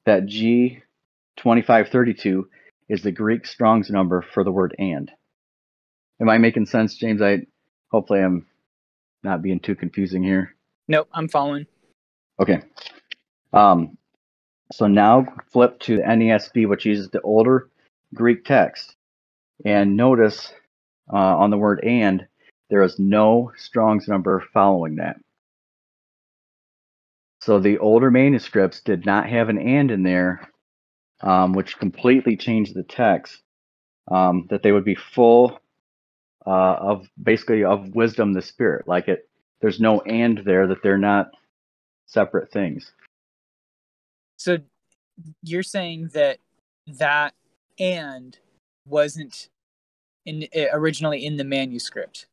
[0.06, 2.44] that G2532
[2.89, 5.10] is the Greek Strong's number for the word and.
[6.20, 7.22] Am I making sense, James?
[7.22, 7.47] I
[7.90, 8.47] hopefully I'm
[9.22, 10.55] not being too confusing here.
[10.89, 11.66] Nope, I'm following.
[12.40, 12.60] Okay.
[13.52, 13.97] Um,
[14.72, 17.68] so now flip to the NASB, which uses the older
[18.14, 18.96] Greek text,
[19.64, 20.52] and notice
[21.12, 22.26] uh, on the word and
[22.70, 25.16] there is no Strong's number following that.
[27.40, 30.48] So the older manuscripts did not have an and in there
[31.22, 33.40] um, which completely changed the text.
[34.10, 35.60] Um, that they would be full
[36.46, 38.88] uh, of basically of wisdom, the spirit.
[38.88, 39.28] Like it,
[39.60, 41.30] there's no and there that they're not
[42.06, 42.92] separate things.
[44.43, 44.59] So
[45.44, 46.39] you're saying that
[46.98, 47.35] that
[47.78, 48.36] and
[48.89, 49.48] wasn't
[50.27, 52.27] in eh, originally in the manuscript.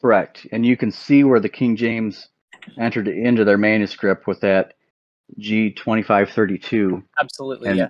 [0.00, 0.48] Correct.
[0.50, 2.28] And you can see where the King James
[2.76, 4.74] entered into their manuscript with that
[5.38, 7.04] G2532.
[7.20, 7.88] Absolutely, and, yeah.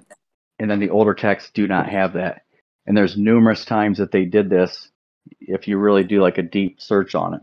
[0.59, 2.43] And then the older texts do not have that.
[2.87, 4.91] And there's numerous times that they did this
[5.41, 7.41] if you really do like a deep search on it.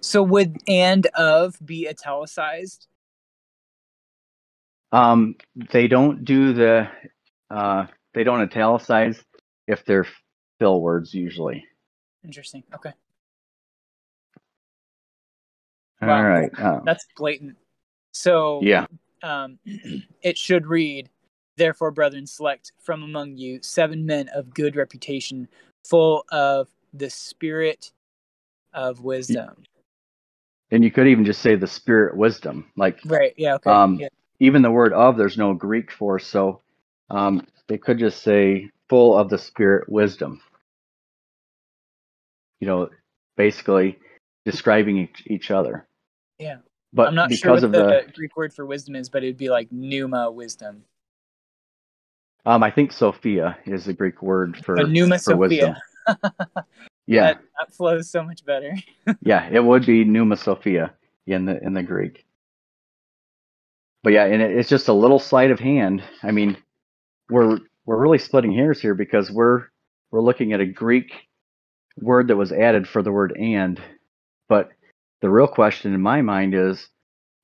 [0.00, 2.88] So would and of be italicized?
[4.92, 5.34] Um,
[5.72, 6.88] they don't do the
[7.50, 9.22] uh, they don't italicize
[9.66, 10.06] if they're
[10.58, 11.64] fill words usually.
[12.24, 12.62] Interesting.
[12.74, 12.92] Okay.
[16.02, 16.22] All wow.
[16.22, 16.50] right.
[16.58, 17.56] Um, That's blatant.
[18.12, 18.86] So yeah,
[19.22, 19.58] um,
[20.22, 21.08] it should read,
[21.56, 25.48] "Therefore, brethren, select from among you seven men of good reputation,
[25.84, 27.92] full of the spirit
[28.72, 29.64] of wisdom."
[30.70, 33.34] And you could even just say the spirit wisdom, like right.
[33.36, 33.54] Yeah.
[33.54, 33.70] Okay.
[33.70, 34.08] Um, yeah.
[34.40, 36.60] Even the word "of" there's no Greek for, so
[37.10, 40.40] um, they could just say "full of the spirit wisdom."
[42.60, 42.88] You know,
[43.36, 43.98] basically
[44.44, 45.86] describing each, each other.
[46.38, 46.58] Yeah.
[46.92, 49.22] But I'm not because sure what of the, the, Greek word for wisdom is, but
[49.22, 50.84] it'd be like pneuma wisdom.
[52.46, 55.74] Um, I think Sophia is the Greek word for, a pneuma for wisdom.
[57.06, 58.72] yeah, that, that, flows so much better.
[59.20, 60.94] yeah, it would be pneuma Sophia
[61.26, 62.24] in the in the Greek.
[64.06, 66.00] But yeah, and it, it's just a little sleight of hand.
[66.22, 66.56] I mean,
[67.28, 69.64] we're we're really splitting hairs here because we're
[70.12, 71.10] we're looking at a Greek
[72.00, 73.80] word that was added for the word and,
[74.48, 74.70] but
[75.22, 76.88] the real question in my mind is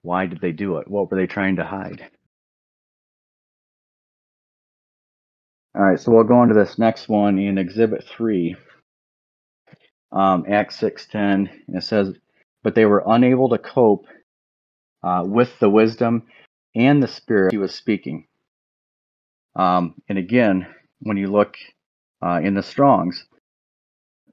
[0.02, 0.86] why did they do it?
[0.86, 2.08] What were they trying to hide?
[5.74, 8.54] All right, so we'll go into this next one in Exhibit 3,
[10.12, 12.14] um, Acts 6.10, and it says,
[12.62, 14.06] But they were unable to cope
[15.02, 16.22] uh, with the wisdom
[16.74, 18.26] and the spirit he was speaking.
[19.54, 20.66] Um, and again,
[21.00, 21.56] when you look
[22.24, 23.26] uh, in the Strongs,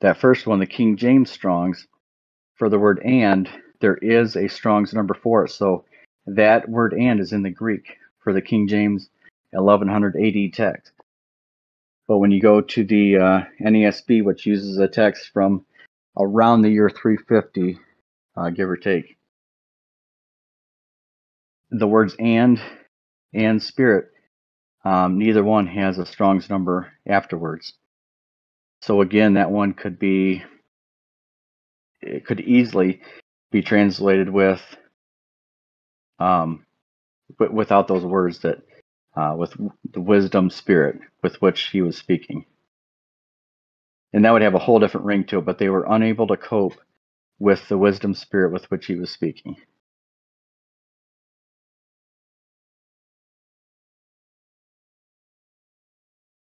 [0.01, 1.87] that first one, the King James Strongs,
[2.55, 3.49] for the word and,
[3.81, 5.51] there is a Strong's number for it.
[5.51, 5.85] So
[6.25, 9.09] that word and is in the Greek for the King James
[9.51, 10.91] 1100 AD text.
[12.07, 15.65] But when you go to the uh, NASB, which uses a text from
[16.17, 17.77] around the year 350,
[18.35, 19.17] uh, give or take,
[21.71, 22.61] the words and
[23.33, 24.09] and spirit,
[24.85, 27.73] um, neither one has a Strong's number afterwards.
[28.81, 30.43] So again, that one could be
[32.01, 33.01] it could easily
[33.51, 34.61] be translated with
[36.19, 36.65] um,
[37.39, 38.59] but without those words that
[39.15, 39.53] uh, with
[39.93, 42.45] the wisdom spirit with which he was speaking.
[44.13, 46.37] And that would have a whole different ring to it but they were unable to
[46.37, 46.75] cope
[47.39, 49.57] with the wisdom spirit with which he was speaking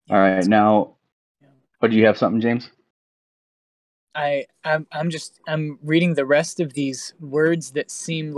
[0.09, 0.95] all right now
[1.79, 2.69] but do you have something james
[4.15, 8.37] I I'm, I'm just I'm reading the rest of these words that seem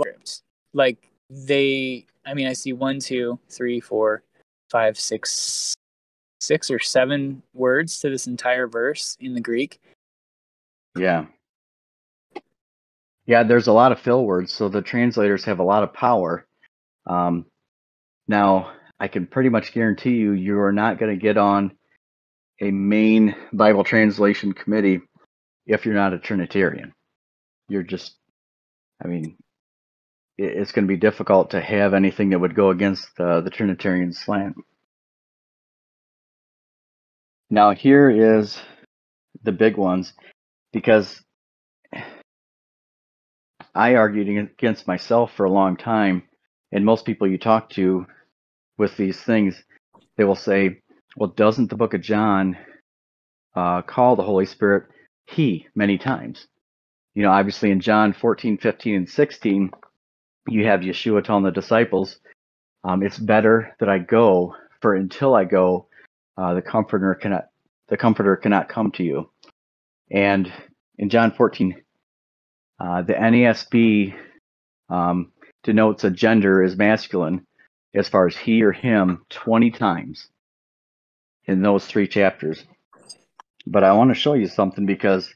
[0.72, 2.06] like they.
[2.24, 4.22] I mean, I see one, two, three, four,
[4.70, 5.74] five, six,
[6.40, 9.80] six or seven words to this entire verse in the Greek.
[10.96, 11.26] Yeah.
[13.26, 16.46] Yeah, there's a lot of fill words, so the translators have a lot of power.
[17.06, 17.46] Um,
[18.28, 18.72] now,
[19.02, 21.72] I can pretty much guarantee you, you are not going to get on
[22.60, 25.00] a main Bible translation committee
[25.66, 26.92] if you're not a Trinitarian.
[27.68, 28.14] You're just,
[29.04, 29.38] I mean,
[30.38, 34.12] it's going to be difficult to have anything that would go against uh, the Trinitarian
[34.12, 34.54] slant.
[37.50, 38.56] Now, here is
[39.42, 40.12] the big ones
[40.72, 41.20] because
[43.74, 46.22] I argued against myself for a long time,
[46.70, 48.06] and most people you talk to
[48.82, 49.62] with these things,
[50.16, 50.80] they will say,
[51.16, 52.58] well, doesn't the book of John
[53.54, 54.88] uh, call the Holy Spirit
[55.26, 56.48] he many times.
[57.14, 59.70] You know, obviously in John 14, 15, and 16,
[60.48, 62.18] you have Yeshua telling the disciples,
[62.82, 65.86] um, it's better that I go, for until I go,
[66.36, 67.44] uh, the comforter cannot
[67.88, 69.30] the comforter cannot come to you.
[70.10, 70.50] And
[70.98, 71.76] in John 14,
[72.80, 74.14] uh, the NASB
[74.88, 75.30] um,
[75.62, 77.46] denotes a gender as masculine
[77.94, 80.28] as far as he or him 20 times
[81.44, 82.64] in those three chapters.
[83.66, 85.32] But I want to show you something because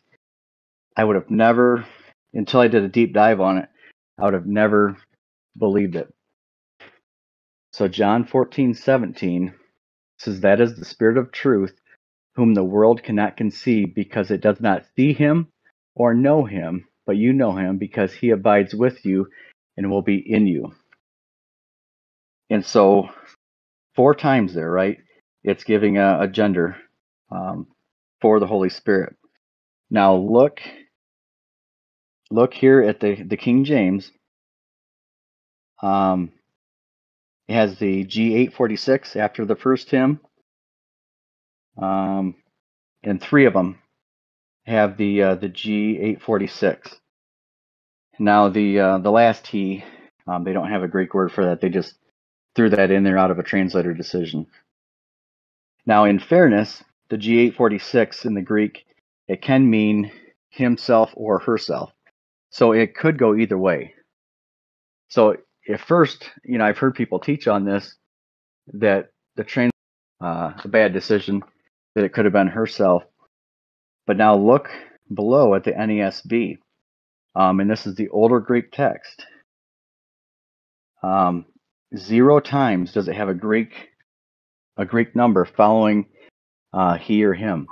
[0.97, 1.85] I would have never,
[2.33, 3.69] until I did a deep dive on it,
[4.19, 4.97] I would have never
[5.57, 6.13] believed it.
[7.73, 9.55] So John 14, 17,
[10.19, 11.75] says that is the Spirit of truth,
[12.35, 15.49] whom the world cannot conceive because it does not see him
[15.95, 19.29] or know him, but you know him because he abides with you
[19.77, 20.75] and will be in you.
[22.51, 23.09] And so,
[23.95, 24.99] four times there, right?
[25.43, 26.77] It's giving a, a gender
[27.31, 27.69] um,
[28.21, 29.17] for the Holy Spirit.
[29.91, 30.61] Now look,
[32.31, 34.11] look here at the the King James.
[35.83, 36.33] Um,
[37.49, 40.21] it has the G846 after the first him.
[41.81, 42.35] Um,
[43.03, 43.79] and three of them
[44.67, 46.95] have the uh, the G846.
[48.19, 49.85] Now the uh, the last T,
[50.27, 51.61] um, they don't have a Greek word for that.
[51.61, 51.95] They just
[52.57, 54.47] threw that in there out of a translator decision.
[55.87, 58.85] Now, in fairness, the G846 in the Greek
[59.29, 60.11] it can mean
[60.51, 61.93] himself or herself,
[62.51, 63.95] so it could go either way.
[65.09, 65.37] So
[65.69, 67.97] at first, you know, I've heard people teach on this
[68.75, 69.71] that the train
[70.21, 71.43] uh, a bad decision
[71.95, 73.03] that it could have been herself.
[74.07, 74.71] But now look
[75.13, 76.59] below at the NASB,
[77.35, 79.27] um, and this is the older Greek text.
[81.03, 81.47] Um,
[81.97, 83.91] zero times does it have a Greek
[84.77, 86.07] a Greek number following
[86.73, 87.67] uh, he or him.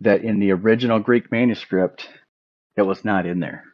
[0.00, 2.08] That in the original Greek manuscript,
[2.76, 3.64] it was not in there.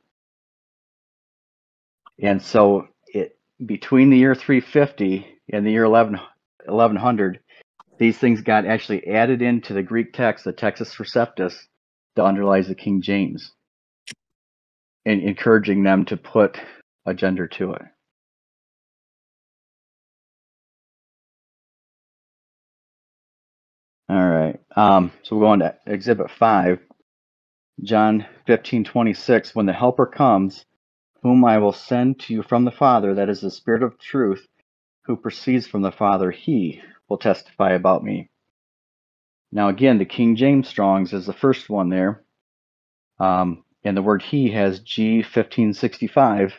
[2.20, 6.18] And so it between the year 350 and the year 11,
[6.64, 7.40] 1100,
[7.98, 11.54] these things got actually added into the Greek text, the Textus Receptus,
[12.14, 13.52] that underlies the King James,
[15.04, 16.58] and encouraging them to put
[17.04, 17.82] a gender to it.
[24.76, 26.78] Um, so we're going to Exhibit 5,
[27.82, 29.54] John 15 26.
[29.54, 30.64] When the Helper comes,
[31.22, 34.46] whom I will send to you from the Father, that is the Spirit of truth,
[35.04, 38.30] who proceeds from the Father, he will testify about me.
[39.52, 42.24] Now, again, the King James Strongs is the first one there.
[43.20, 46.52] Um, and the word he has G1565.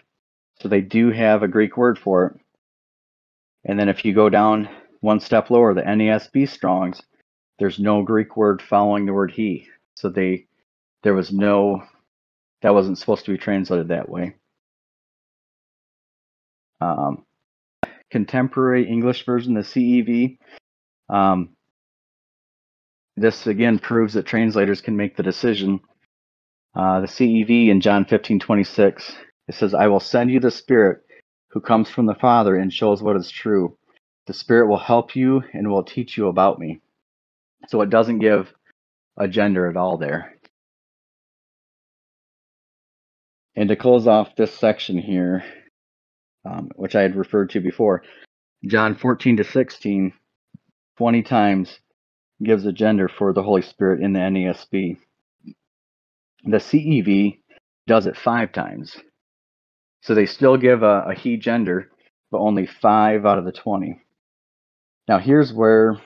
[0.61, 2.39] So they do have a Greek word for it.
[3.65, 4.69] And then if you go down
[5.01, 7.01] one step lower, the NASB Strongs,
[7.59, 9.67] there's no Greek word following the word he.
[9.95, 10.47] So they
[11.03, 11.83] there was no
[12.61, 14.35] that wasn't supposed to be translated that way.
[16.81, 17.25] Um,
[18.11, 20.37] contemporary English version, the CEV.
[21.09, 21.49] Um,
[23.15, 25.81] this again proves that translators can make the decision.
[26.75, 29.15] Uh, the CEV in John 15 26,
[29.47, 31.03] it says, I will send you the Spirit
[31.49, 33.77] who comes from the Father and shows what is true.
[34.25, 36.81] The Spirit will help you and will teach you about me.
[37.67, 38.53] So it doesn't give
[39.17, 40.35] a gender at all there.
[43.55, 45.43] And to close off this section here,
[46.45, 48.03] um, which I had referred to before,
[48.65, 50.13] John 14 to 16,
[50.97, 51.79] 20 times
[52.43, 54.97] gives a gender for the Holy Spirit in the NASB.
[56.45, 57.39] The CEV
[57.87, 58.97] does it five times.
[60.01, 61.89] So they still give a, a he gender,
[62.31, 64.01] but only five out of the 20.
[65.07, 66.01] Now here's where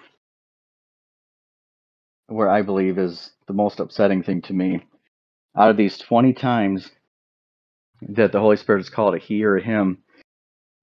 [2.28, 4.84] where I believe is the most upsetting thing to me.
[5.58, 6.92] Out of these 20 times
[8.02, 10.00] that the Holy Spirit is called a he or a him,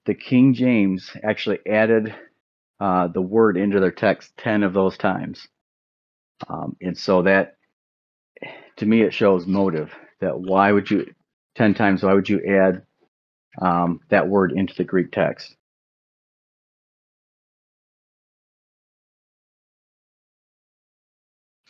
[0.06, 2.14] the King James actually added
[2.80, 5.46] uh, the word into their text 10 of those times.
[6.48, 7.56] Um, and so that,
[8.78, 11.14] to me, it shows motive that why would you,
[11.54, 12.82] 10 times, why would you add
[13.62, 15.54] um, that word into the Greek text?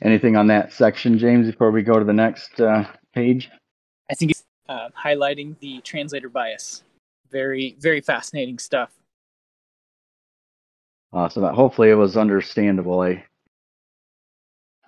[0.03, 2.85] Anything on that section, James, before we go to the next uh,
[3.15, 3.51] page?
[4.11, 6.83] I think it's uh, highlighting the translator bias.
[7.31, 8.93] Very, very fascinating stuff.
[11.13, 11.45] Awesome.
[11.55, 13.01] Hopefully, it was understandable.
[13.01, 13.25] I,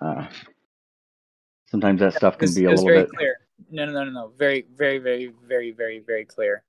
[0.01, 0.27] uh,
[1.67, 3.09] sometimes that stuff can was, be a little very bit.
[3.11, 3.39] clear.
[3.71, 4.31] No, no, no, no, no.
[4.37, 6.63] Very, very, very, very, very, very clear.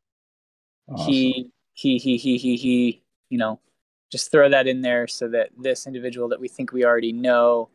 [0.89, 1.13] Awesome.
[1.13, 3.03] He, he, he, he, he, he.
[3.31, 3.61] You know,
[4.11, 7.69] just throw that in there so that this individual that we think we already know,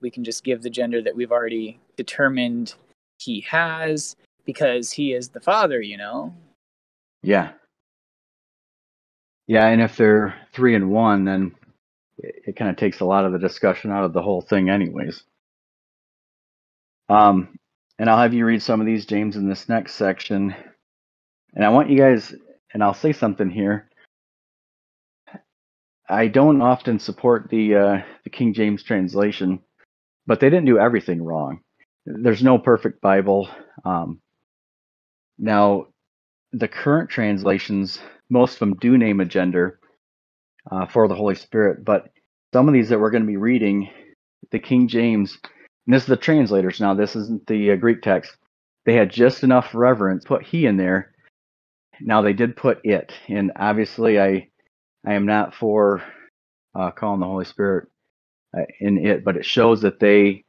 [0.00, 2.74] we can just give the gender that we've already determined
[3.18, 5.80] he has because he is the father.
[5.80, 6.34] You know.
[7.22, 7.52] Yeah.
[9.46, 11.54] Yeah, and if they're three and one, then
[12.18, 14.68] it, it kind of takes a lot of the discussion out of the whole thing,
[14.68, 15.24] anyways.
[17.08, 17.58] Um,
[17.98, 20.54] and I'll have you read some of these, James, in this next section.
[21.54, 22.34] And I want you guys,
[22.72, 23.88] and I'll say something here.
[26.08, 29.60] I don't often support the uh, the King James translation,
[30.28, 31.60] but they didn't do everything wrong.
[32.04, 33.48] There's no perfect Bible.
[33.84, 34.20] Um,
[35.38, 35.86] now,
[36.52, 37.98] the current translations,
[38.28, 39.80] most of them do name a gender
[40.70, 42.10] uh, for the Holy Spirit, but
[42.52, 43.90] some of these that we're going to be reading,
[44.50, 45.38] the King James,
[45.86, 48.36] and this is the translators now, this isn't the uh, Greek text,
[48.84, 51.12] they had just enough reverence, put he in there.
[52.00, 54.48] Now they did put it, and obviously I,
[55.06, 56.02] I am not for
[56.74, 57.88] uh, calling the Holy Spirit
[58.80, 60.44] in it, but it shows that they,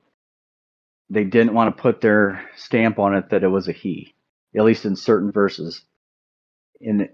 [1.09, 4.13] they didn't want to put their stamp on it that it was a he,
[4.55, 5.83] at least in certain verses.
[6.81, 7.09] And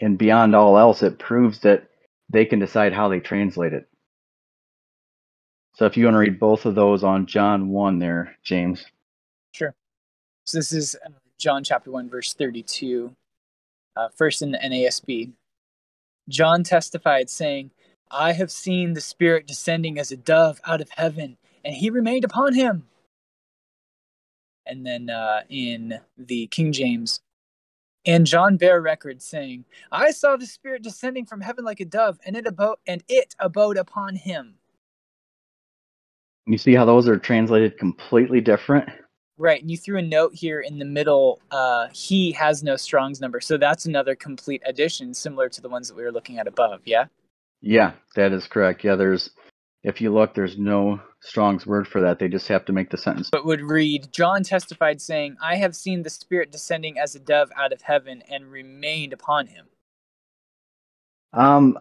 [0.00, 1.88] and beyond all else, it proves that
[2.30, 3.88] they can decide how they translate it.
[5.74, 8.84] So if you want to read both of those on John 1 there, James.
[9.52, 9.74] Sure.
[10.44, 13.14] So this is uh, John chapter 1, verse 32,
[13.96, 15.32] uh, first in the NASB.
[16.28, 17.70] John testified, saying,
[18.10, 22.24] I have seen the Spirit descending as a dove out of heaven, and he remained
[22.24, 22.86] upon him.
[24.66, 27.20] And then uh, in the King James,
[28.04, 32.18] and John bare record, saying, I saw the Spirit descending from heaven like a dove,
[32.24, 34.54] and it abode, and it abode upon him.
[36.46, 38.88] You see how those are translated completely different?
[39.36, 41.40] Right, and you threw a note here in the middle.
[41.50, 45.88] Uh, he has no Strong's number, so that's another complete addition, similar to the ones
[45.88, 46.80] that we were looking at above.
[46.84, 47.06] Yeah.
[47.60, 48.84] Yeah, that is correct.
[48.84, 49.30] Yeah, there's
[49.82, 52.18] if you look, there's no Strong's word for that.
[52.18, 53.30] They just have to make the sentence.
[53.30, 57.50] But would read John testified, saying, I have seen the Spirit descending as a dove
[57.56, 59.66] out of heaven and remained upon him.
[61.32, 61.78] Um,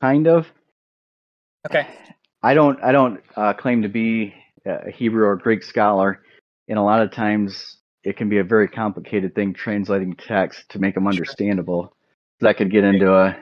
[0.00, 0.46] kind of.
[1.68, 1.86] Okay.
[2.42, 2.82] I don't.
[2.82, 6.22] I don't uh, claim to be a Hebrew or Greek scholar,
[6.68, 10.78] and a lot of times it can be a very complicated thing translating text to
[10.78, 11.96] make them understandable.
[12.40, 13.36] That could get into a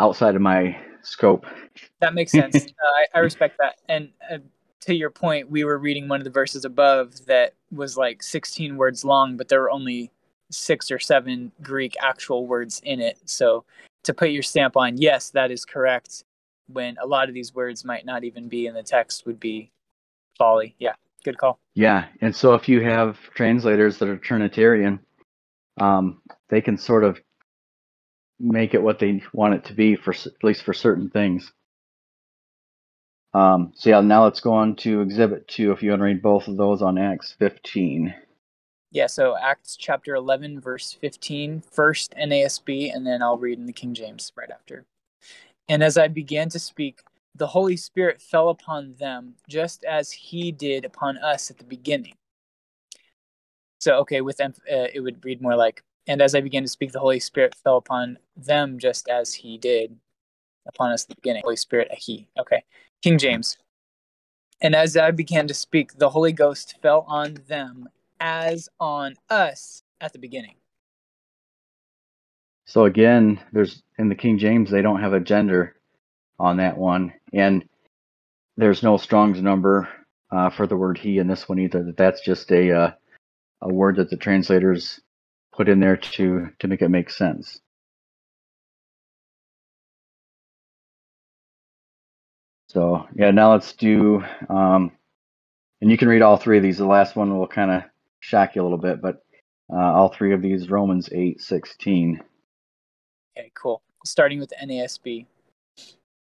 [0.00, 1.46] outside of my scope.
[2.00, 2.56] That makes sense.
[2.56, 2.66] uh,
[3.14, 3.76] I, I, respect that.
[3.88, 4.38] And uh,
[4.80, 8.76] to your point, we were reading one of the verses above that was like 16
[8.76, 10.10] words long, but there were only
[10.50, 13.18] six or seven Greek actual words in it.
[13.26, 13.64] So
[14.02, 16.24] to put your stamp on, yes, that is correct,
[16.66, 19.70] when a lot of these words might not even be in the text would be
[20.38, 20.74] folly.
[20.78, 20.94] Yeah,
[21.24, 21.58] good call.
[21.74, 22.06] Yeah.
[22.20, 25.00] And so if you have translators that are Trinitarian,
[25.80, 27.20] um, they can sort of
[28.40, 31.52] make it what they want it to be for at least for certain things.
[33.32, 35.72] Um, so yeah, now let's go on to Exhibit Two.
[35.72, 38.14] If you want to read both of those on Acts 15.
[38.92, 43.72] Yeah, so Acts chapter 11, verse 15, first NASB, and then I'll read in the
[43.72, 44.84] King James right after.
[45.68, 47.00] And as I began to speak,
[47.36, 52.14] the Holy Spirit fell upon them, just as He did upon us at the beginning.
[53.78, 56.90] So, okay, with uh, it would read more like, and as I began to speak,
[56.90, 59.96] the Holy Spirit fell upon them just as he did
[60.66, 61.42] upon us at the beginning.
[61.44, 62.26] Holy Spirit, a he.
[62.36, 62.64] Okay.
[63.00, 63.56] King James.
[64.60, 67.88] And as I began to speak, the Holy Ghost fell on them
[68.18, 70.56] as on us at the beginning.
[72.66, 75.76] So again, there's in the King James, they don't have a gender
[76.40, 77.12] on that one.
[77.32, 77.68] And
[78.56, 79.88] there's no Strong's number
[80.32, 81.84] uh, for the word he in this one either.
[81.84, 82.92] That that's just a, uh,
[83.60, 85.00] a word that the translators
[85.60, 87.60] put in there to to make it make sense.
[92.68, 94.92] So yeah, now let's do, um,
[95.82, 96.78] and you can read all three of these.
[96.78, 97.82] The last one will kind of
[98.20, 99.22] shock you a little bit, but
[99.70, 102.22] uh, all three of these, Romans eight sixteen.
[103.36, 103.82] Okay, cool.
[104.06, 105.26] Starting with NASB.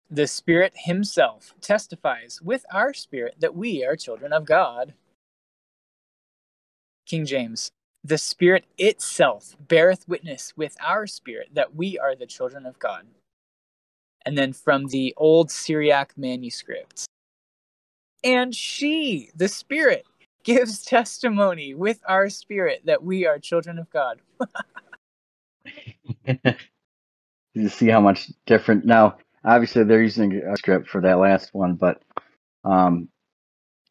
[0.10, 4.94] The Spirit Himself testifies with our spirit that we are children of God.
[7.06, 7.72] King James.
[8.04, 13.06] The Spirit itself beareth witness with our spirit that we are the children of God.
[14.26, 17.08] And then from the old Syriac manuscripts.
[18.24, 20.06] And she, the Spirit,
[20.44, 24.20] gives testimony with our spirit that we are children of God.
[27.54, 31.76] you see how much different now obviously they're using a script for that last one
[31.76, 32.02] but
[32.64, 33.10] um,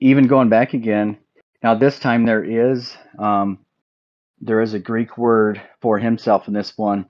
[0.01, 1.19] even going back again
[1.63, 3.59] now this time there is um,
[4.41, 7.07] there is a Greek word for himself in this one,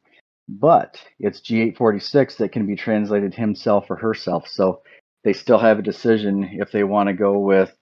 [0.48, 4.48] but it's G846 that can be translated himself or herself.
[4.48, 4.82] So
[5.22, 7.74] they still have a decision if they want to go with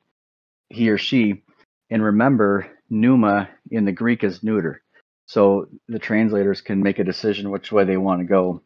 [0.68, 1.42] he or she.
[1.90, 4.82] And remember, pneuma in the Greek is neuter.
[5.26, 8.62] So the translators can make a decision which way they want to go.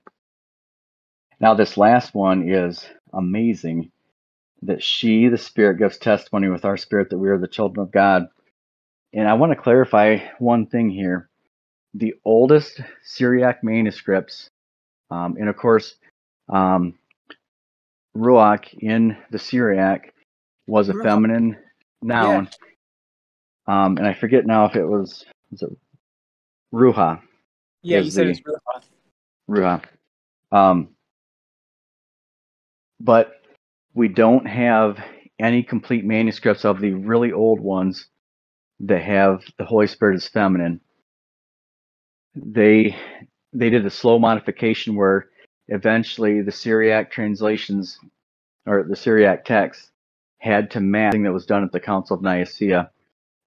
[1.40, 3.90] Now, this last one is amazing
[4.62, 7.92] that she, the Spirit, gives testimony with our spirit that we are the children of
[7.92, 8.28] God.
[9.14, 11.28] And I want to clarify one thing here.
[11.94, 14.48] The oldest Syriac manuscripts,
[15.10, 15.96] um, and of course,
[16.48, 16.94] um,
[18.16, 20.14] Ruach in the Syriac
[20.66, 21.02] was a Ruach.
[21.02, 21.56] feminine
[22.00, 22.48] noun.
[23.68, 23.84] Yeah.
[23.84, 25.76] Um, and I forget now if it was, was it
[26.72, 27.20] Ruha.
[27.82, 28.82] Yeah, you said the, it was
[29.50, 29.82] Ruha.
[30.50, 30.56] Ruha.
[30.56, 30.88] Um,
[33.00, 33.42] but
[33.94, 34.98] we don't have
[35.38, 38.06] any complete manuscripts of the really old ones
[38.82, 40.80] that have the Holy Spirit as feminine.
[42.34, 42.96] They
[43.52, 45.28] they did a slow modification where
[45.68, 47.98] eventually the Syriac translations
[48.66, 49.90] or the Syriac text
[50.38, 52.90] had to match that was done at the Council of Nicaea.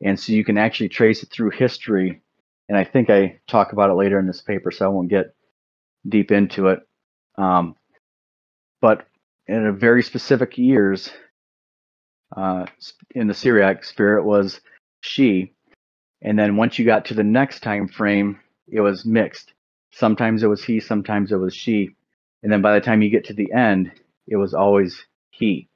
[0.03, 2.21] And so you can actually trace it through history.
[2.69, 5.35] And I think I talk about it later in this paper, so I won't get
[6.07, 6.79] deep into it.
[7.37, 7.75] Um,
[8.81, 9.07] but
[9.47, 11.11] in a very specific years,
[12.35, 12.65] uh,
[13.15, 14.61] in the Syriac spirit was
[15.05, 15.53] she.
[16.21, 19.53] And then once you got to the next time frame, it was mixed.
[19.91, 21.95] Sometimes it was he, sometimes it was she.
[22.43, 23.91] And then by the time you get to the end,
[24.27, 25.69] it was always he.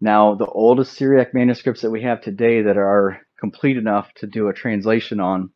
[0.00, 4.48] Now, the oldest Syriac manuscripts that we have today that are complete enough to do
[4.48, 5.50] a translation on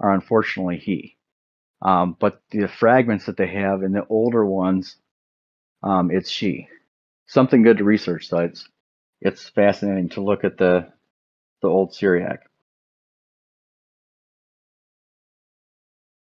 [0.00, 1.16] are unfortunately he.
[1.82, 4.96] Um, but the fragments that they have in the older ones,
[5.82, 6.68] um, it's she.
[7.26, 8.38] Something good to research, though.
[8.38, 8.68] It's,
[9.20, 10.92] it's fascinating to look at the
[11.64, 12.46] the old Syriac.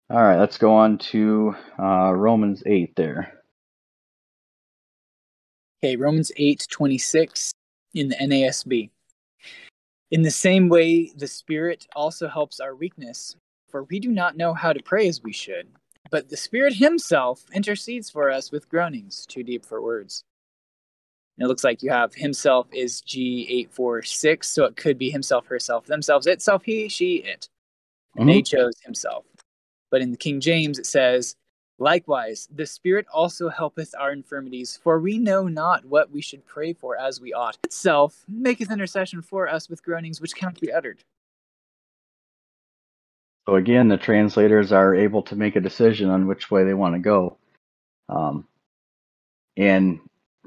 [0.09, 3.43] All right, let's go on to uh, Romans 8 there.
[5.83, 7.51] Okay, Romans 8 26
[7.93, 8.89] in the NASB.
[10.09, 13.35] In the same way, the Spirit also helps our weakness,
[13.69, 15.67] for we do not know how to pray as we should,
[16.09, 20.23] but the Spirit Himself intercedes for us with groanings too deep for words.
[21.37, 25.85] And it looks like you have Himself is G846, so it could be Himself, Herself,
[25.85, 27.49] themselves, itself, he, she, it.
[28.15, 28.37] And mm-hmm.
[28.37, 29.25] they chose Himself.
[29.91, 31.35] But in the King James, it says,
[31.79, 36.73] Likewise, the Spirit also helpeth our infirmities, for we know not what we should pray
[36.73, 37.57] for as we ought.
[37.63, 41.03] Itself maketh intercession for us with groanings which cannot be uttered.
[43.47, 46.95] So again, the translators are able to make a decision on which way they want
[46.95, 47.37] to go.
[48.09, 48.47] Um,
[49.55, 49.99] and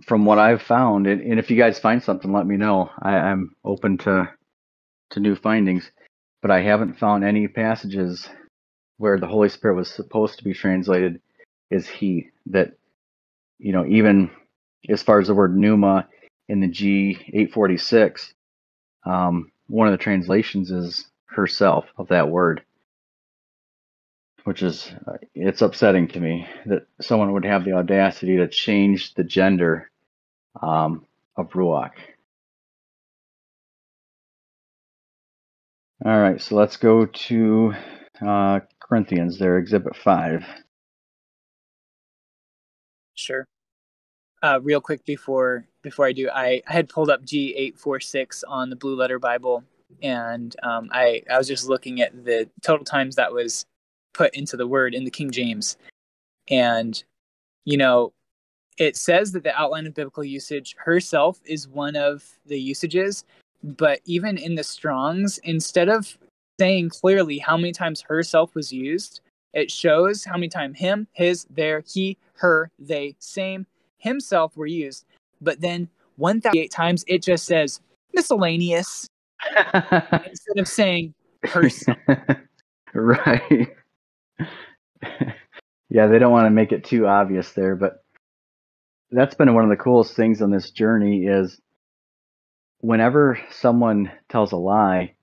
[0.06, 2.90] from what I've found, and, and, if you guys find something, let me know.
[3.02, 4.30] I, I'm open to
[5.10, 5.90] to new findings,
[6.42, 8.28] but I haven't found any passages
[8.98, 11.20] where the Holy Spirit was supposed to be translated
[11.70, 12.28] as He.
[12.46, 12.72] That,
[13.58, 14.30] you know, even
[14.88, 16.08] as far as the word pneuma
[16.48, 18.32] in the G846,
[19.04, 22.62] um, one of the translations is herself of that word,
[24.44, 29.14] which is, uh, it's upsetting to me that someone would have the audacity to change
[29.14, 29.89] the gender
[30.60, 31.06] um,
[31.36, 31.92] of Ruach.
[36.04, 37.74] All right, so let's go to
[38.26, 40.44] uh, Corinthians there, Exhibit 5.
[43.14, 43.46] Sure.
[44.42, 48.76] Uh, real quick before before I do, I, I had pulled up G846 on the
[48.76, 49.62] Blue Letter Bible,
[50.02, 53.66] and um, I, I was just looking at the total times that was
[54.14, 55.76] put into the word in the King James.
[56.48, 57.02] And,
[57.64, 58.12] you know,
[58.78, 63.24] it says that the outline of biblical usage herself is one of the usages,
[63.62, 66.16] but even in the Strongs, instead of
[66.60, 69.22] saying clearly how many times herself was used.
[69.54, 73.66] It shows how many times him, his, their, he, her, they, same,
[73.96, 75.06] himself were used.
[75.40, 77.80] But then 1,008 times it just says
[78.12, 79.08] miscellaneous
[79.56, 81.14] instead of saying
[81.44, 81.96] person.
[82.94, 83.68] right.
[85.88, 88.04] yeah, they don't want to make it too obvious there, but
[89.10, 91.60] that's been one of the coolest things on this journey is
[92.80, 95.14] whenever someone tells a lie,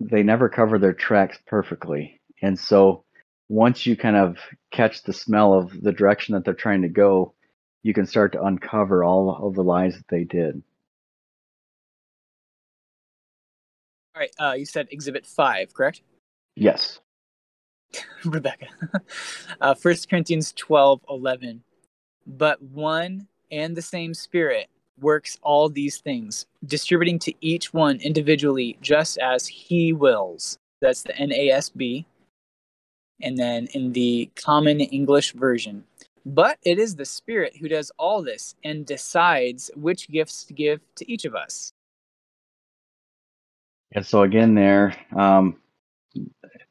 [0.00, 2.20] they never cover their tracks perfectly.
[2.42, 3.04] And so
[3.48, 4.38] once you kind of
[4.70, 7.34] catch the smell of the direction that they're trying to go,
[7.82, 10.62] you can start to uncover all of the lies that they did.
[14.14, 16.02] All right, uh, you said Exhibit 5, correct?
[16.56, 17.00] Yes.
[18.24, 18.66] Rebecca.
[19.60, 21.62] uh, 1 Corinthians 12 11.
[22.38, 24.68] But one and the same Spirit
[25.00, 30.58] works all these things, distributing to each one individually just as he wills.
[30.80, 32.04] That's the NASB.
[33.22, 35.84] And then in the Common English Version.
[36.24, 40.80] But it is the Spirit who does all this and decides which gifts to give
[40.96, 41.72] to each of us.
[43.92, 45.56] And so again, there, um,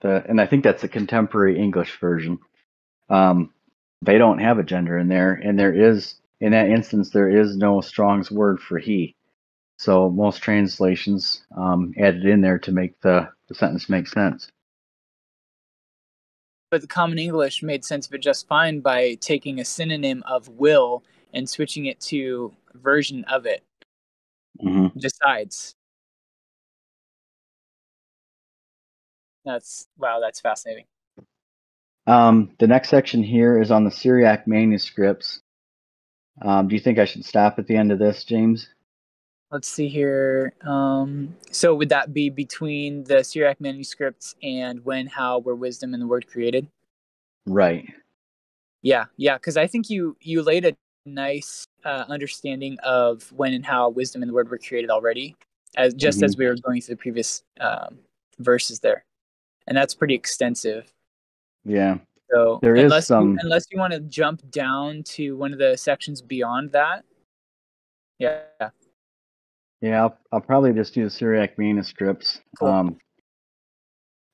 [0.01, 2.39] the, and I think that's the contemporary English version.
[3.09, 3.51] Um,
[4.01, 7.57] they don't have a gender in there, and there is in that instance, there is
[7.57, 9.15] no Strong's word for he.
[9.77, 14.49] So most translations um, added in there to make the, the sentence make sense.
[16.71, 20.47] But the Common English made sense of it just fine by taking a synonym of
[20.49, 21.03] will
[21.33, 23.63] and switching it to version of it.
[24.63, 24.97] Mm-hmm.
[24.99, 25.75] Decides.
[29.45, 30.85] That's wow, that's fascinating.
[32.09, 35.41] Um, the next section here is on the Syriac manuscripts.
[36.41, 38.67] Um, do you think I should stop at the end of this, James?
[39.51, 40.53] Let's see here.
[40.65, 46.01] Um, so would that be between the Syriac manuscripts and when, how, where wisdom and
[46.01, 46.67] the word created?
[47.45, 47.87] Right.
[48.81, 50.75] Yeah, yeah, because I think you you laid a
[51.05, 55.35] nice uh, understanding of when and how wisdom and the word were created already,
[55.75, 56.25] as just mm-hmm.
[56.25, 57.99] as we were going through the previous um,
[58.39, 59.03] verses there,
[59.67, 60.93] and that's pretty extensive.
[61.65, 61.97] Yeah.
[62.31, 63.31] So there unless is some...
[63.33, 67.03] you, unless you want to jump down to one of the sections beyond that,
[68.19, 68.41] yeah.
[69.81, 72.41] Yeah, I'll, I'll probably just do the Syriac manuscripts.
[72.59, 72.67] Cool.
[72.67, 72.97] Um,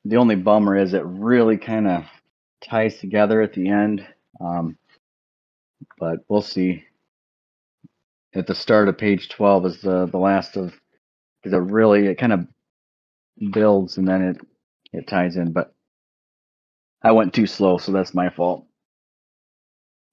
[0.03, 2.03] the only bummer is it really kind of
[2.63, 4.05] ties together at the end.
[4.41, 4.77] Um,
[5.99, 6.83] but we'll see.
[8.33, 10.73] At the start of page 12 is the, the last of,
[11.41, 12.47] because it really, it kind of
[13.51, 14.37] builds and then it,
[14.93, 15.53] it ties in.
[15.53, 15.74] But
[17.05, 18.65] I went too slow, so that's my fault.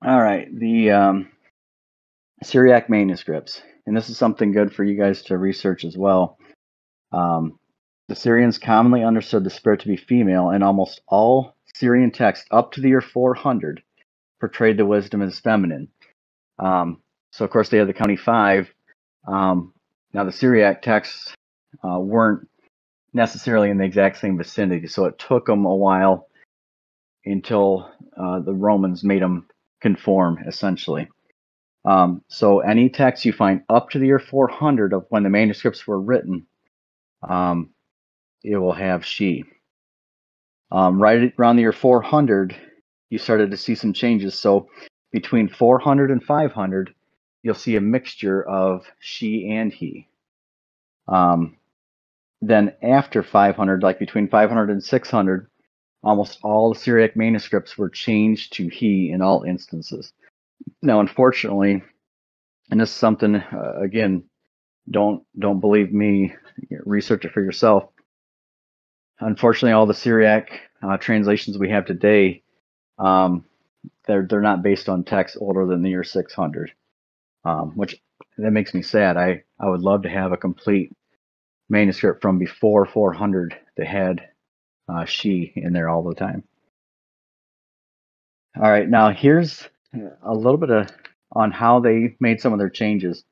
[0.04, 1.30] All right, the um,
[2.42, 6.36] Syriac manuscripts, and this is something good for you guys to research as well.
[7.10, 7.58] Um,
[8.08, 12.72] the Syrians commonly understood the spirit to be female, and almost all Syrian texts up
[12.72, 13.82] to the year 400
[14.38, 15.88] portrayed the wisdom as feminine.
[16.58, 17.00] Um,
[17.30, 18.68] so, of course, they had the County Five.
[19.26, 19.72] Um,
[20.12, 21.32] now, the Syriac texts
[21.82, 22.46] uh, weren't
[23.14, 26.28] necessarily in the exact same vicinity, so it took them a while
[27.24, 29.46] until uh, the Romans made them
[29.80, 31.08] conform, essentially.
[31.84, 35.86] Um, so any text you find up to the year 400 of when the manuscripts
[35.86, 36.46] were written,
[37.28, 37.70] um,
[38.44, 39.44] it will have she.
[40.70, 42.56] Um, right around the year 400,
[43.10, 44.38] you started to see some changes.
[44.38, 44.68] So
[45.10, 46.94] between 400 and 500,
[47.42, 50.08] you'll see a mixture of she and he.
[51.08, 51.56] Um,
[52.40, 55.46] then after 500, like between 500 and 600,
[56.02, 60.12] Almost all the Syriac manuscripts were changed to he in all instances.
[60.82, 61.82] Now, unfortunately,
[62.70, 64.24] and this is something uh, again,
[64.90, 66.34] don't don't believe me.
[66.84, 67.84] Research it for yourself.
[69.20, 70.50] Unfortunately, all the Syriac
[70.82, 72.42] uh, translations we have today,
[72.98, 73.44] um,
[74.06, 76.72] they're they're not based on texts older than the year 600,
[77.44, 78.00] um, which
[78.38, 79.16] that makes me sad.
[79.16, 80.92] I I would love to have a complete
[81.68, 84.28] manuscript from before 400 that had
[84.88, 86.44] uh, she in there all the time.
[88.56, 89.68] All right, now here's
[90.22, 90.88] a little bit of
[91.34, 93.24] on how they made some of their changes.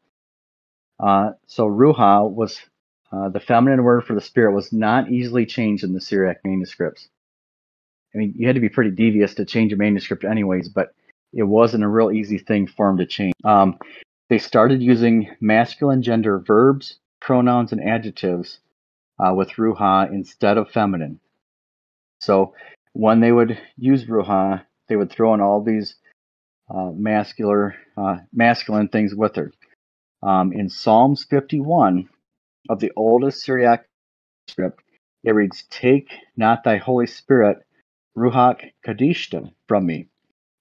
[0.99, 2.59] Uh, so ruha was
[3.13, 7.09] uh, the feminine word for the spirit was not easily changed in the Syriac manuscripts.
[8.15, 10.95] I mean, you had to be pretty devious to change a manuscript, anyways, but
[11.33, 13.35] it wasn't a real easy thing for them to change.
[13.45, 13.79] Um,
[14.29, 18.59] they started using masculine gender verbs, pronouns, and adjectives
[19.19, 21.21] uh, with ruha instead of feminine.
[22.21, 22.55] So
[22.93, 25.97] when they would use Ruha, they would throw in all these
[26.73, 29.53] uh, masculine, uh, masculine things with her.
[30.23, 32.09] Um, in Psalms 51
[32.69, 33.89] of the oldest Syriac
[34.49, 34.83] script,
[35.25, 37.59] it reads, Take not thy Holy Spirit,
[38.17, 40.09] Ruach Kadishta, from me,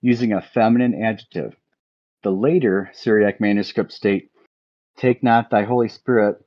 [0.02, 1.56] using a feminine adjective.
[2.24, 4.32] The later Syriac manuscripts state,
[4.98, 6.38] Take not thy Holy Spirit,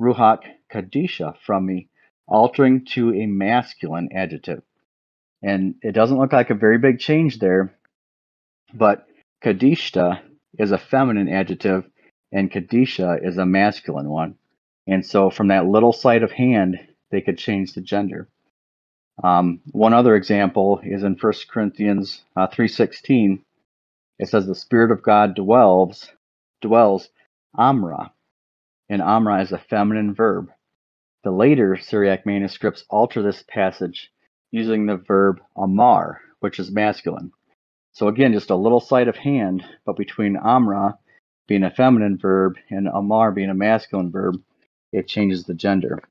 [0.00, 1.88] Ruach Kadisha, from me,
[2.26, 4.62] altering to a masculine adjective.
[5.42, 7.76] And it doesn't look like a very big change there,
[8.72, 9.06] but
[9.42, 10.20] Kadishta
[10.58, 11.84] is a feminine adjective
[12.32, 14.36] and Kadisha is a masculine one.
[14.86, 16.78] And so from that little sleight of hand,
[17.10, 18.28] they could change the gender.
[19.22, 23.40] Um, one other example is in 1 Corinthians uh, 3.16.
[24.18, 26.10] It says the Spirit of God dwells,
[26.60, 27.08] dwells
[27.56, 28.12] Amra.
[28.88, 30.50] And Amra is a feminine verb.
[31.24, 34.12] The later Syriac manuscripts alter this passage
[34.50, 37.32] using the verb amar, which is masculine.
[37.92, 40.98] So again, just a little sleight of hand, but between amra
[41.48, 44.36] being a feminine verb and amar being a masculine verb,
[44.92, 46.02] it changes the gender.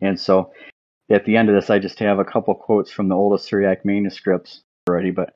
[0.00, 0.52] And so
[1.10, 3.84] at the end of this, I just have a couple quotes from the oldest Syriac
[3.84, 5.34] manuscripts already, but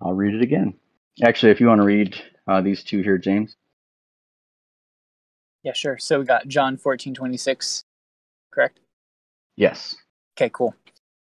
[0.00, 0.74] I'll read it again.
[1.22, 3.54] Actually, if you want to read uh, these two here, James.
[5.64, 5.98] Yeah, sure.
[5.98, 7.84] So we got John 14, 26,
[8.52, 8.80] correct?
[9.56, 9.96] Yes.
[10.36, 10.74] Okay, cool.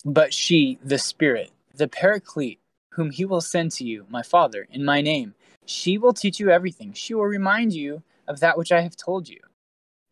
[0.04, 2.60] But she, the Spirit, the Paraclete,
[2.92, 5.34] whom he will send to you, my Father, in my name,
[5.66, 6.92] she will teach you everything.
[6.92, 9.40] She will remind you of that which I have told you.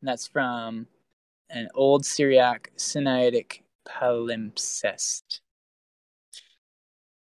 [0.02, 0.88] And that's from
[1.48, 5.40] an old Syriac Sinaitic palimpsest.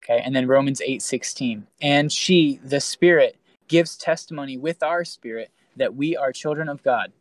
[0.03, 1.67] Okay, and then Romans 8:16.
[1.81, 3.37] And she, the Spirit,
[3.67, 7.11] gives testimony with our spirit that we are children of God.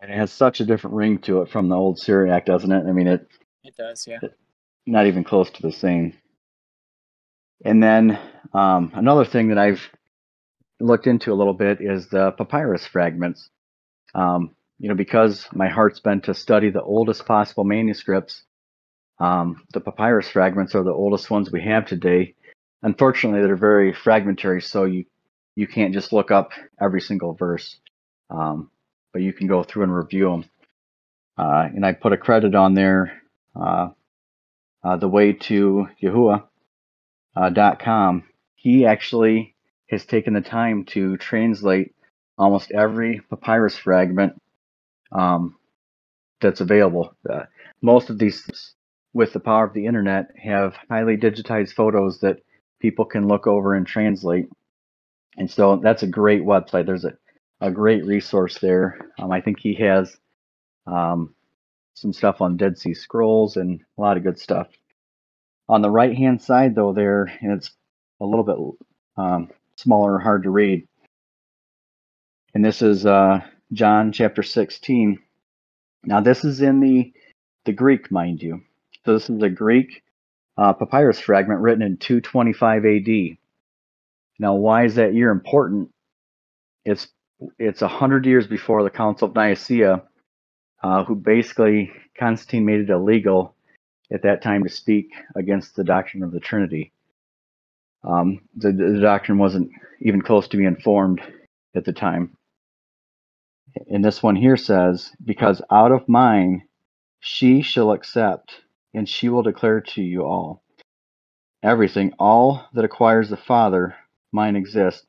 [0.00, 2.86] And it has such a different ring to it from the old Syriac, doesn't it?
[2.86, 3.26] I mean, it.
[3.64, 4.18] It does, yeah.
[4.22, 4.36] It,
[4.86, 6.12] not even close to the same.
[7.64, 8.18] And then
[8.52, 9.80] um, another thing that I've
[10.78, 13.48] looked into a little bit is the papyrus fragments.
[14.14, 18.44] Um, you know, because my heart's been to study the oldest possible manuscripts,
[19.18, 22.34] um, the papyrus fragments are the oldest ones we have today.
[22.82, 25.06] Unfortunately, they're very fragmentary, so you
[25.56, 27.76] you can't just look up every single verse,
[28.30, 28.70] um,
[29.12, 30.44] but you can go through and review them.
[31.38, 33.22] Uh, and I put a credit on there,
[33.54, 33.88] uh,
[34.84, 36.48] uh, the way to Yahuwah.com.
[37.36, 38.20] Uh,
[38.54, 39.54] he actually
[39.90, 41.94] has taken the time to translate
[42.38, 44.40] almost every papyrus fragment
[45.12, 45.56] um,
[46.40, 47.14] that's available.
[47.28, 47.44] Uh,
[47.82, 48.74] most of these,
[49.14, 52.38] with the power of the internet, have highly digitized photos that
[52.80, 54.48] people can look over and translate.
[55.36, 56.86] And so that's a great website.
[56.86, 57.14] There's a,
[57.60, 58.98] a great resource there.
[59.18, 60.16] Um, I think he has
[60.86, 61.34] um,
[61.94, 64.68] some stuff on Dead Sea Scrolls and a lot of good stuff.
[65.68, 67.72] On the right hand side, though, there, and it's
[68.20, 70.86] a little bit um, smaller, hard to read.
[72.54, 73.40] And this is uh,
[73.72, 75.18] John chapter 16.
[76.04, 77.12] Now, this is in the,
[77.64, 78.62] the Greek, mind you.
[79.04, 80.02] So, this is a Greek
[80.56, 83.45] uh, papyrus fragment written in 225 AD.
[84.38, 85.90] Now, why is that year important?
[86.84, 87.08] It's
[87.58, 90.02] it's a hundred years before the Council of Nicaea,
[90.82, 93.54] uh, who basically Constantine made it illegal
[94.12, 96.92] at that time to speak against the doctrine of the Trinity.
[98.04, 101.20] Um, the, the doctrine wasn't even close to being formed
[101.74, 102.36] at the time.
[103.90, 106.62] And this one here says, Because out of mine
[107.20, 108.62] she shall accept,
[108.94, 110.62] and she will declare to you all.
[111.62, 113.96] Everything, all that acquires the Father,
[114.36, 115.04] mine exist.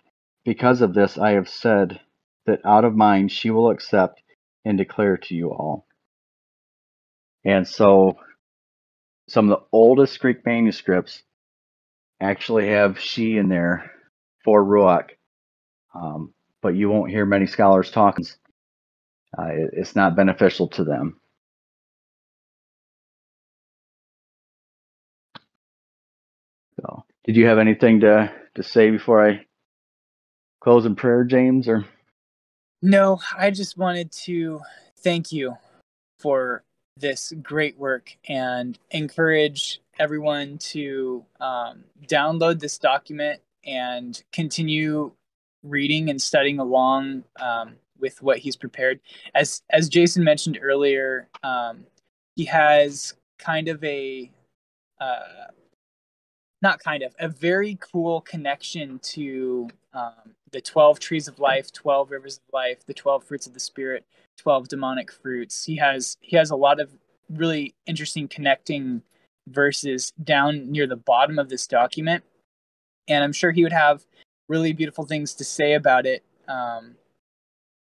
[0.46, 2.00] Because of this I have said
[2.48, 4.24] that out of mine she will accept
[4.66, 5.86] and declare to you all.
[7.46, 8.18] And so
[9.30, 11.24] some of the oldest Greek manuscripts
[12.22, 13.92] actually have she in there
[14.44, 15.10] for Ruach,
[15.94, 18.26] um, but you won't hear many scholars talking.
[19.38, 21.20] Uh, it, it's not beneficial to them.
[26.80, 29.46] So, did you have anything to to say before I
[30.60, 31.68] close in prayer, James?
[31.68, 31.86] Or
[32.82, 34.62] no, I just wanted to
[35.00, 35.56] thank you
[36.20, 36.64] for
[36.98, 45.12] this great work and encourage everyone to um, download this document and continue
[45.64, 49.00] reading and studying along um, with what he's prepared.
[49.36, 51.86] As as Jason mentioned earlier, um,
[52.36, 54.32] he has kind of a
[55.00, 55.48] uh,
[56.62, 62.12] not kind of a very cool connection to um, the 12 trees of life 12
[62.12, 64.06] rivers of life the 12 fruits of the spirit
[64.38, 66.92] 12 demonic fruits he has he has a lot of
[67.30, 69.02] really interesting connecting
[69.48, 72.24] verses down near the bottom of this document.
[73.08, 74.06] And I'm sure he would have
[74.48, 76.96] really beautiful things to say about it um,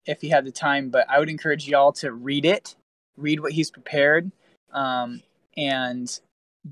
[0.06, 0.90] if he had the time.
[0.90, 2.76] But I would encourage y'all to read it,
[3.18, 4.32] read what he's prepared,
[4.72, 5.22] um,
[5.56, 6.20] and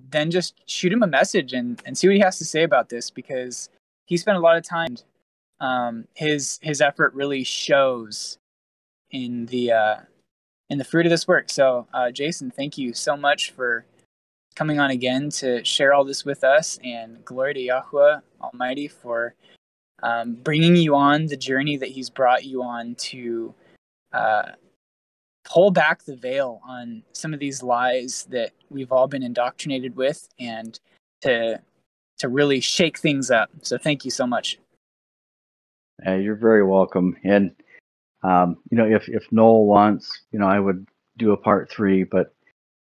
[0.10, 2.90] then just shoot him a message and, and see what he has to say about
[2.90, 3.70] this because
[4.06, 4.96] he spent a lot of time.
[5.60, 8.38] Um, his his effort really shows
[9.12, 9.96] in the uh,
[10.70, 11.50] in the fruit of this work.
[11.50, 13.86] So, uh, Jason, thank you so much for
[14.56, 16.80] coming on again to share all this with us.
[16.84, 19.36] And glory to Yahweh Almighty for
[20.04, 23.54] um, bringing you on the journey that He's brought you on to
[24.14, 24.52] uh,
[25.46, 30.28] pull back the veil on some of these lies that we've all been indoctrinated with,
[30.40, 30.80] and
[31.22, 31.60] to
[32.18, 33.50] to really shake things up.
[33.62, 34.60] So, thank you so much.
[36.06, 37.16] Uh, you're very welcome.
[37.24, 37.52] And
[38.24, 42.04] um, you know, if if Noel wants, you know, I would do a part three,
[42.04, 42.34] but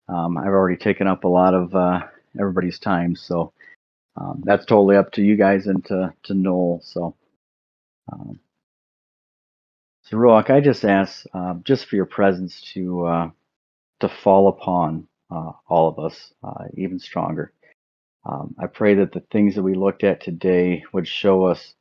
[0.08, 2.02] um, I've already taken up a lot of uh,
[2.40, 3.52] everybody's time, so
[4.16, 6.82] um, that's totally up to you guys and to to Noel.
[6.84, 7.16] So,
[8.12, 8.40] um,
[10.04, 13.30] so Ruach, I just ask uh, just for your presence to uh,
[14.02, 17.54] to fall upon uh, all of us uh, even stronger.
[18.26, 21.74] Um, I pray that the things that we looked at today would show us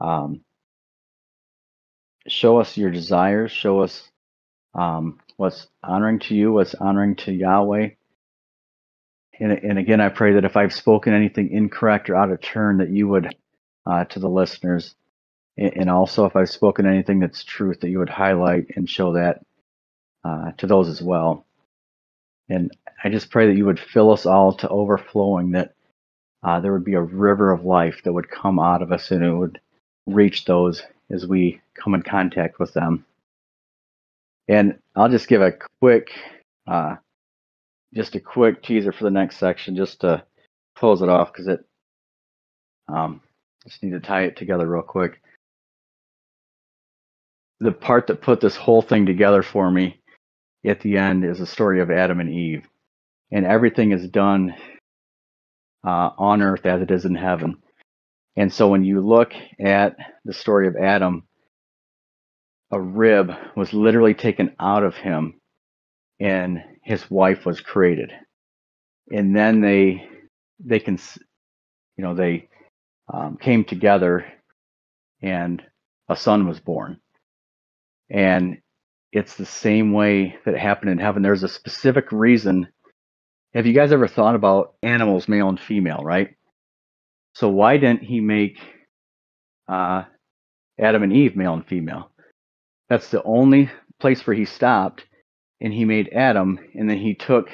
[0.00, 0.42] um,
[2.28, 4.08] show us your desires, show us
[4.74, 7.90] um, what's honoring to you, what's honoring to Yahweh.
[9.40, 12.78] And, and, again, I pray that if I've spoken anything incorrect or out of turn,
[12.78, 13.36] that you would,
[13.86, 14.96] uh, to the listeners,
[15.58, 19.44] and, also if I've spoken anything that's truth, that you would highlight and show that
[20.24, 21.46] uh, to those as well.
[22.48, 22.70] And
[23.04, 25.74] I just pray that you would fill us all to overflowing, that
[26.42, 29.24] uh, there would be a river of life that would come out of us and
[29.24, 29.60] it would
[30.06, 33.04] reach those as we come in contact with them.
[34.48, 36.10] And I'll just give a quick,
[36.66, 36.96] uh,
[37.94, 40.24] just a quick teaser for the next section, just to
[40.76, 41.64] close it off, because it
[42.88, 43.20] Um,
[43.64, 45.20] just need to tie it together real quick.
[47.60, 50.00] The part that put this whole thing together for me
[50.64, 52.64] at the end is the story of Adam and Eve,
[53.32, 54.54] and everything is done
[55.86, 57.56] uh, on earth as it is in heaven.
[58.36, 61.24] And so when you look at the story of Adam,
[62.70, 65.40] a rib was literally taken out of him
[66.20, 68.12] and his wife was created.
[69.10, 70.08] And then they
[70.60, 70.98] they can
[71.96, 72.48] you know they
[73.12, 74.26] um, came together
[75.22, 75.62] and
[76.08, 77.00] a son was born.
[78.10, 78.58] And
[79.12, 81.22] it's the same way that it happened in heaven.
[81.22, 82.68] There's a specific reason.
[83.54, 86.36] Have you guys ever thought about animals, male and female, right?
[87.34, 88.58] So why didn't he make
[89.68, 90.04] uh,
[90.78, 92.10] Adam and Eve male and female?
[92.88, 93.70] That's the only
[94.00, 95.04] place where he stopped,
[95.60, 97.48] and he made Adam, and then he took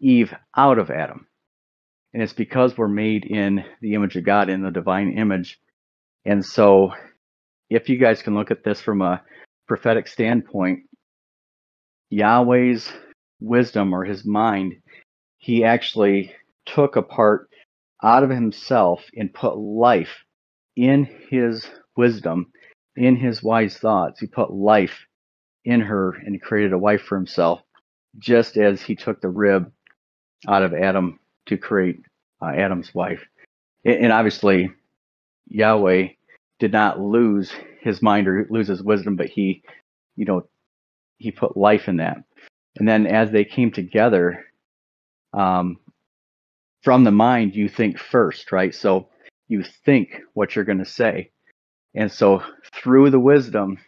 [0.00, 1.26] Eve out of Adam.
[2.12, 5.58] And it's because we're made in the image of God, in the divine image.
[6.24, 6.92] And so,
[7.70, 9.22] if you guys can look at this from a
[9.66, 10.80] prophetic standpoint,
[12.10, 12.92] Yahweh's
[13.40, 14.74] wisdom or his mind,
[15.38, 16.32] he actually
[16.66, 17.48] took a part
[18.02, 20.24] out of himself and put life
[20.76, 21.66] in his
[21.96, 22.52] wisdom,
[22.96, 24.20] in his wise thoughts.
[24.20, 25.06] He put life
[25.64, 27.60] in her and created a wife for himself,
[28.18, 29.70] just as he took the rib
[30.48, 32.00] out of Adam to create
[32.40, 33.22] uh, Adam's wife.
[33.84, 34.70] And obviously,
[35.48, 36.08] Yahweh
[36.62, 39.64] did not lose his mind or lose his wisdom, but he,
[40.14, 40.46] you know,
[41.18, 42.18] he put life in that.
[42.76, 44.44] And then as they came together,
[45.32, 45.80] um,
[46.84, 48.72] from the mind, you think first, right?
[48.72, 49.08] So
[49.48, 51.32] you think what you're going to say.
[51.96, 53.78] And so through the wisdom,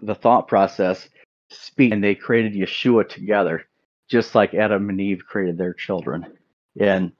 [0.00, 1.08] the thought process,
[1.48, 3.66] speak, and they created Yeshua together,
[4.08, 6.26] just like Adam and Eve created their children.
[6.80, 7.12] And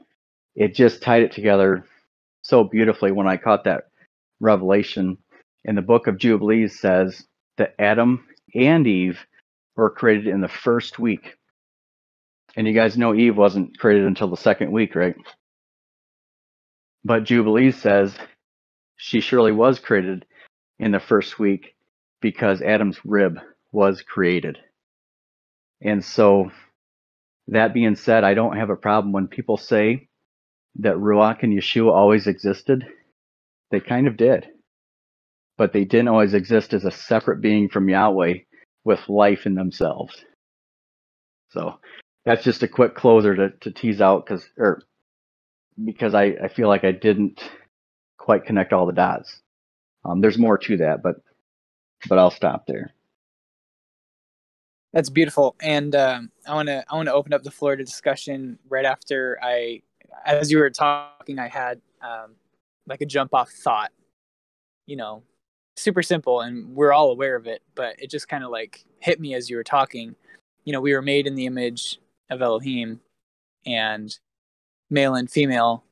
[0.57, 1.85] it just tied it together
[2.43, 3.85] so beautifully when I caught that
[4.41, 5.19] revelation.
[5.65, 9.19] In the book of Jubilees says that Adam and Eve
[9.77, 11.35] were created in the first week.
[12.57, 15.17] And you guys know Eve wasn't created until the second week, right?
[17.05, 18.15] But Jubilees says
[18.97, 20.25] she surely was created
[20.79, 21.75] in the first week
[22.21, 23.39] because Adam's rib
[23.73, 24.59] was created.
[25.81, 26.51] And so,
[27.49, 30.09] that being said, I don't have a problem when people say
[30.81, 32.85] that Ruach and Yeshua always existed.
[33.71, 34.47] They kind of did.
[35.57, 38.35] But they didn't always exist as a separate being from Yahweh
[38.85, 40.25] with life in themselves.
[41.51, 41.79] So
[42.25, 44.83] that's just a quick closer to, to tease out because or
[45.85, 47.43] because I, I feel like I didn't
[48.17, 49.41] quite connect all the dots.
[50.05, 51.17] Um, there's more to that, but
[52.09, 52.93] but I'll stop there.
[54.93, 57.85] That's beautiful, and um, I want to I want to open up the floor to
[57.85, 59.83] discussion right after I,
[60.25, 62.33] as you were talking, I had um,
[62.89, 63.93] like a jump off thought.
[64.87, 65.23] You know,
[65.77, 69.21] super simple, and we're all aware of it, but it just kind of like hit
[69.21, 70.15] me as you were talking.
[70.65, 72.01] You know, we were made in the image
[72.31, 73.01] of Elohim,
[73.67, 74.17] and
[74.91, 75.85] male and female,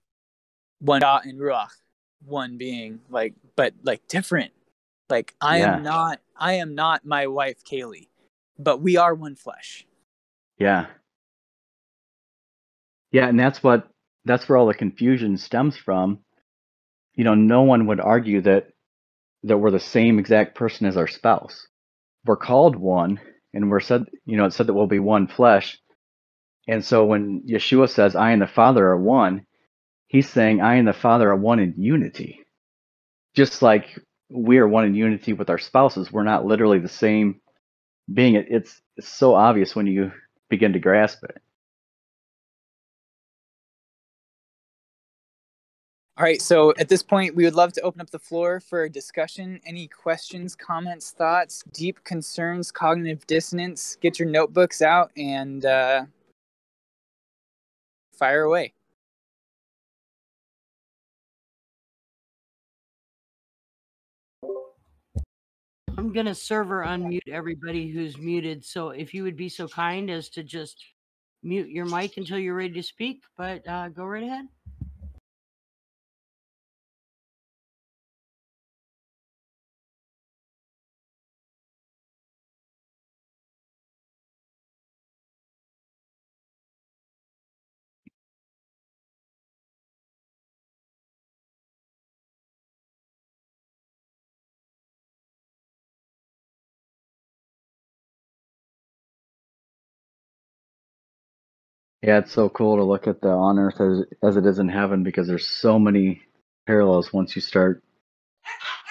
[0.81, 1.69] one dot and ruach,
[2.25, 4.53] one being like, but like different.
[5.09, 5.77] Like I yeah.
[5.77, 8.09] am not, I am not my wife Kaylee,
[8.59, 9.87] but we are one flesh.
[10.59, 10.87] Yeah.
[13.13, 13.89] Yeah, and that's what
[14.25, 16.19] that's where all the confusion stems from.
[17.17, 18.69] You know, no one would argue that
[19.45, 21.67] that we're the same exact person as our spouse.
[22.25, 23.21] We're called one,
[23.55, 25.79] and we're said, you know, it said that we'll be one flesh.
[26.69, 29.47] And so when Yeshua says, I and the Father are one,
[30.09, 32.41] he's saying, I and the Father are one in unity.
[33.35, 33.87] Just like
[34.29, 37.41] we are one in unity with our spouses, we're not literally the same
[38.13, 38.35] being.
[38.35, 40.11] It's, it's so obvious when you
[40.51, 41.41] begin to grasp it.
[46.19, 48.85] All right, so at this point, we would love to open up the floor for
[48.85, 49.61] a discussion.
[49.67, 53.99] Any questions, comments, thoughts, deep concerns, cognitive dissonance?
[54.01, 56.07] Get your notebooks out and uh,
[58.15, 58.73] fire away.
[65.99, 68.65] I'm gonna server unmute everybody who's muted.
[68.65, 70.83] So if you would be so kind as to just
[71.43, 74.47] mute your mic until you're ready to speak, but uh, go right ahead.
[102.07, 104.69] Yeah, it's so cool to look at the on earth as, as it is in
[104.69, 106.23] heaven because there's so many
[106.65, 107.83] parallels once you start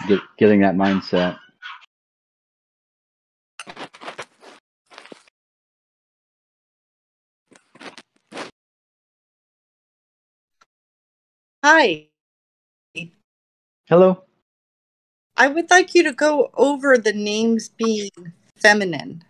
[0.10, 1.40] get, getting that mindset.
[11.64, 12.10] Hi.
[13.86, 14.26] Hello.
[15.38, 18.10] I would like you to go over the names being
[18.58, 19.24] feminine.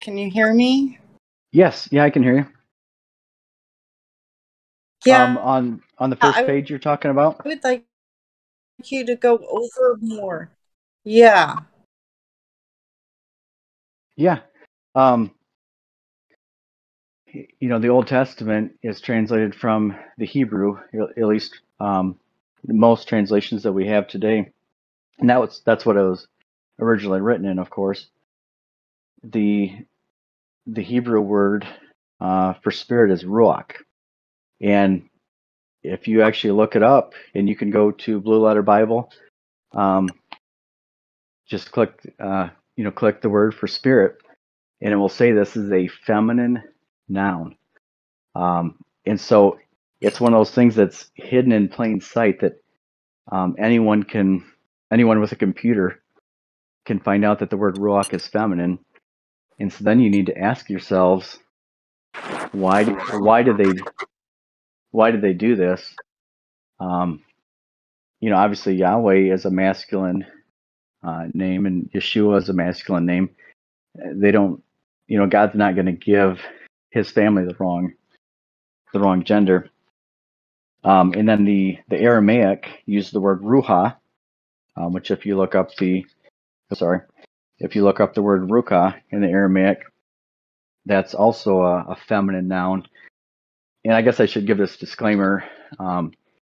[0.00, 1.00] Can you hear me?
[1.50, 2.61] Yes, yeah, I can hear you.
[5.04, 5.24] Yeah.
[5.24, 7.40] Um, on on the first I- page you're talking about.
[7.44, 7.84] I would like
[8.84, 10.50] you to go over more.
[11.04, 11.60] Yeah.
[14.16, 14.40] Yeah.
[14.94, 15.32] Um,
[17.32, 20.78] you know, the Old Testament is translated from the Hebrew,
[21.16, 22.18] at least um,
[22.66, 24.50] most translations that we have today,
[25.18, 26.26] and that was that's what it was
[26.78, 27.58] originally written in.
[27.58, 28.06] Of course,
[29.22, 29.72] the
[30.66, 31.66] the Hebrew word
[32.20, 33.72] uh, for spirit is ruach,
[34.62, 35.02] and
[35.82, 39.10] if you actually look it up, and you can go to Blue Letter Bible,
[39.72, 40.08] um,
[41.46, 44.16] just click uh, you know click the word for spirit
[44.82, 46.62] and it will say this is a feminine
[47.08, 47.56] noun.
[48.34, 48.76] Um,
[49.06, 49.58] and so
[50.00, 52.60] it's one of those things that's hidden in plain sight that
[53.30, 54.44] um, anyone can,
[54.92, 56.02] anyone with a computer
[56.84, 58.80] can find out that the word ruach is feminine.
[59.60, 61.38] And so then you need to ask yourselves,
[62.50, 63.72] why, do, why did they,
[64.92, 65.94] why did they do this?
[66.80, 67.22] Um,
[68.20, 70.24] you know, obviously Yahweh is a masculine
[71.02, 73.30] uh, name and Yeshua is a masculine name.
[73.96, 74.62] They don't
[75.12, 76.40] you know god's not going to give
[76.90, 77.92] his family the wrong
[78.94, 79.68] the wrong gender
[80.84, 83.96] um, and then the the aramaic used the word ruha
[84.76, 86.06] um, which if you look up the
[86.72, 87.00] sorry
[87.58, 89.80] if you look up the word ruka in the aramaic
[90.86, 92.84] that's also a, a feminine noun
[93.84, 95.44] and i guess i should give this disclaimer
[95.78, 96.12] um,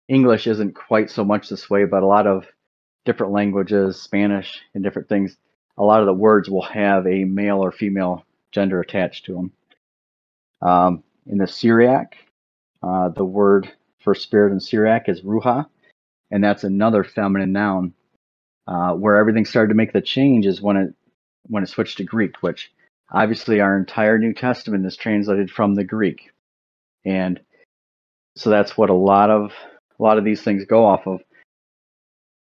[0.08, 2.46] english isn't quite so much this way but a lot of
[3.06, 5.38] different languages spanish and different things
[5.78, 9.52] a lot of the words will have a male or female gender attached to them.
[10.62, 12.16] Um, in the Syriac,
[12.82, 13.72] uh, the word
[14.04, 15.66] for spirit in Syriac is ruha,
[16.32, 17.94] and that's another feminine noun.
[18.68, 20.94] Uh, where everything started to make the change is when it
[21.44, 22.72] when it switched to Greek, which
[23.12, 26.32] obviously our entire New Testament is translated from the Greek,
[27.06, 27.40] and
[28.36, 29.52] so that's what a lot of
[30.00, 31.22] a lot of these things go off of.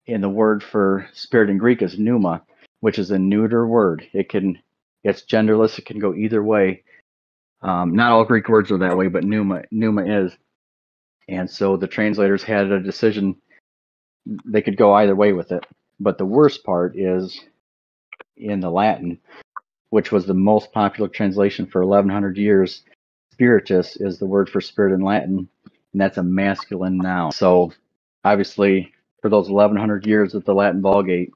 [0.08, 2.44] And the word for spirit in Greek is pneuma,
[2.82, 4.06] which is a neuter word.
[4.14, 4.60] It can
[5.04, 5.80] it's genderless.
[5.80, 6.84] It can go either way.
[7.62, 10.36] Um, not all Greek words are that way, but pneuma pneuma is.
[11.28, 13.38] And so the translators had a decision.
[14.46, 15.66] They could go either way with it.
[16.00, 17.40] But the worst part is
[18.36, 19.20] in the Latin,
[19.90, 22.84] which was the most popular translation for 1100 years.
[23.32, 25.50] Spiritus is the word for spirit in Latin,
[25.94, 27.32] and that's a masculine noun.
[27.32, 27.72] So
[28.24, 31.32] obviously, for those 1100 years that the Latin Vulgate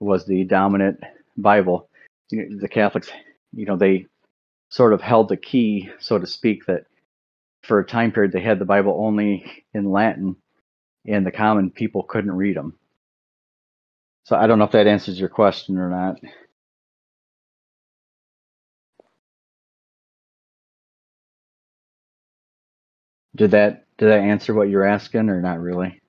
[0.00, 1.00] was the dominant
[1.36, 1.88] Bible,
[2.30, 3.10] you know, the Catholics,
[3.52, 4.06] you know, they
[4.70, 6.86] sort of held the key, so to speak, that
[7.62, 10.36] for a time period they had the Bible only in Latin,
[11.06, 12.78] and the common people couldn't read them.
[14.24, 16.20] So I don't know if that answers your question or not.
[23.34, 26.00] Did that did that answer what you're asking or not really?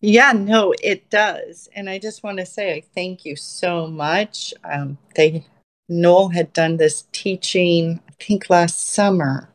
[0.00, 1.68] Yeah, no, it does.
[1.74, 4.54] And I just want to say I thank you so much.
[4.64, 5.44] Um, they
[5.88, 9.54] Noel had done this teaching, I think last summer,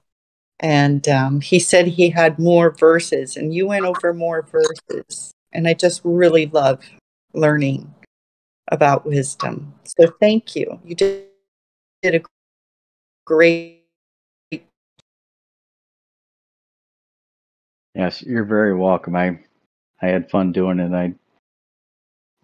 [0.60, 5.34] and um, he said he had more verses, and you went over more verses.
[5.54, 6.84] And I just really love
[7.34, 7.94] learning
[8.70, 9.74] about wisdom.
[9.86, 10.80] So thank you.
[10.84, 11.26] You did,
[12.02, 12.22] did a
[13.26, 13.75] great
[17.96, 19.16] Yes, you're very welcome.
[19.16, 19.40] I
[20.02, 20.94] I had fun doing it.
[20.94, 21.14] I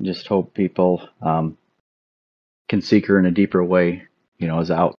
[0.01, 1.57] just hope people um,
[2.69, 4.03] can seek her in a deeper way.
[4.37, 4.95] You know, as out.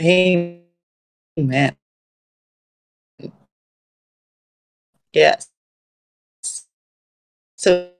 [0.00, 1.76] Amen.
[5.12, 5.48] Yes.
[7.56, 7.90] So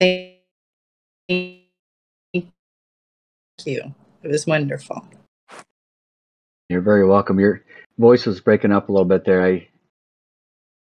[0.00, 0.38] thank
[1.28, 1.62] you.
[4.22, 5.06] It was wonderful.
[6.68, 7.38] You're very welcome.
[7.40, 7.62] Your
[7.98, 9.44] voice was breaking up a little bit there.
[9.44, 9.68] I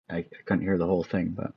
[0.09, 1.53] I, I couldn't hear the whole thing, but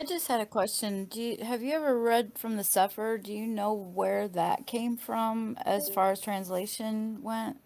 [0.00, 1.04] I just had a question.
[1.06, 3.18] Do you, have you ever read from the Sefer?
[3.18, 7.58] Do you know where that came from as far as translation went?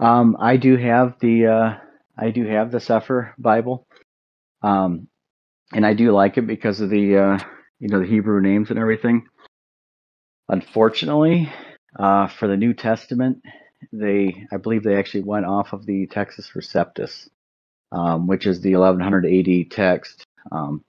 [0.00, 1.74] um, I do have the uh,
[2.18, 3.86] I do have the Sefer Bible,
[4.62, 5.08] um,
[5.72, 7.38] and I do like it because of the uh,
[7.82, 9.26] you know, the Hebrew names and everything.
[10.48, 11.52] Unfortunately,
[11.98, 13.42] uh, for the New Testament,
[13.92, 17.28] they, I believe they actually went off of the Textus Receptus,
[17.90, 20.24] um, which is the 1100 AD text.
[20.52, 20.84] Um,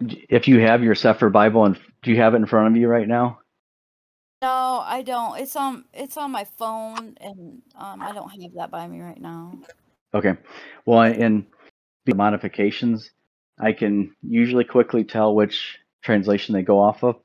[0.00, 2.86] if you have your Sefer Bible, and do you have it in front of you
[2.86, 3.40] right now?
[4.40, 5.38] No, I don't.
[5.40, 9.20] It's on it's on my phone, and um, I don't have that by me right
[9.20, 9.58] now.
[10.14, 10.34] Okay.
[10.84, 11.61] Well, in the
[12.06, 13.10] modifications,
[13.58, 17.16] I can usually quickly tell which translation they go off of.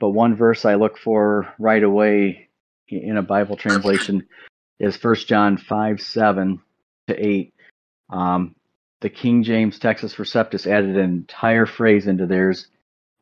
[0.00, 2.48] But one verse I look for right away
[2.88, 4.26] in a Bible translation
[4.78, 6.60] is First John 5 7
[7.08, 7.54] to 8.
[8.10, 8.54] Um,
[9.00, 12.68] the King James Textus Receptus added an entire phrase into theirs.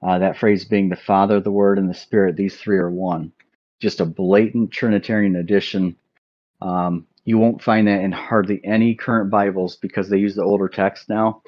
[0.02, 2.36] Uh, that phrase being the Father, the Word, and the Spirit.
[2.36, 3.32] These three are one.
[3.80, 5.96] Just a blatant Trinitarian addition.
[6.60, 10.68] Um, you won't find that in hardly any current Bibles because they use the older
[10.68, 11.42] text now.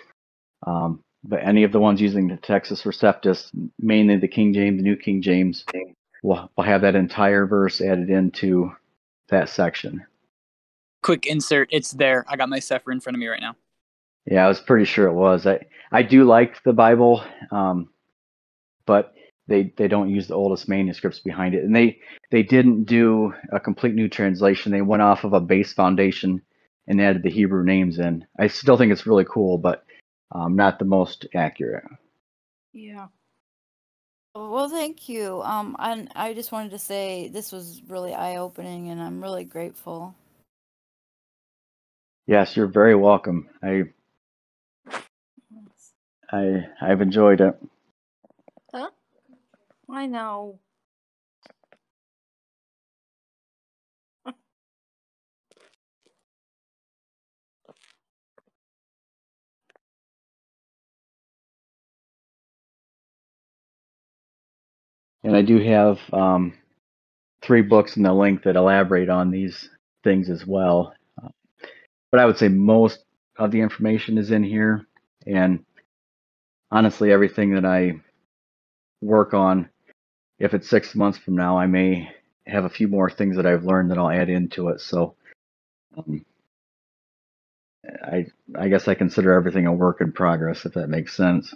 [0.64, 3.50] Um, but any of the ones using the Textus Receptus,
[3.80, 5.64] mainly the King James, the New King James,
[6.22, 8.70] will, will have that entire verse added into
[9.28, 10.06] that section.
[11.02, 11.68] Quick insert.
[11.72, 12.24] It's there.
[12.28, 13.56] I got my Sefer in front of me right now.
[14.24, 15.48] Yeah, I was pretty sure it was.
[15.48, 17.88] I I do like the Bible, um,
[18.86, 19.14] but
[19.48, 21.98] they they don't use the oldest manuscripts behind it, and they
[22.30, 24.72] they didn't do a complete new translation.
[24.72, 26.42] They went off of a base foundation
[26.86, 28.26] and added the Hebrew names in.
[28.38, 29.84] I still think it's really cool, but
[30.34, 31.84] um, not the most accurate.
[32.72, 33.08] Yeah.
[34.34, 35.42] Well, thank you.
[35.42, 39.44] Um, and I just wanted to say this was really eye opening, and I'm really
[39.44, 40.14] grateful.
[42.26, 43.48] Yes, you're very welcome.
[43.62, 43.84] I
[46.32, 47.58] I I've enjoyed it.
[49.92, 50.60] I know.
[65.24, 66.54] And I do have um,
[67.42, 69.70] three books in the link that elaborate on these
[70.04, 70.94] things as well.
[72.10, 73.04] But I would say most
[73.38, 74.86] of the information is in here.
[75.26, 75.64] And
[76.70, 77.94] honestly, everything that I
[79.02, 79.70] work on,
[80.42, 82.10] if it's six months from now, I may
[82.48, 84.80] have a few more things that I've learned that I'll add into it.
[84.80, 85.14] So
[85.96, 86.24] um,
[87.86, 91.54] I I guess I consider everything a work in progress, if that makes sense.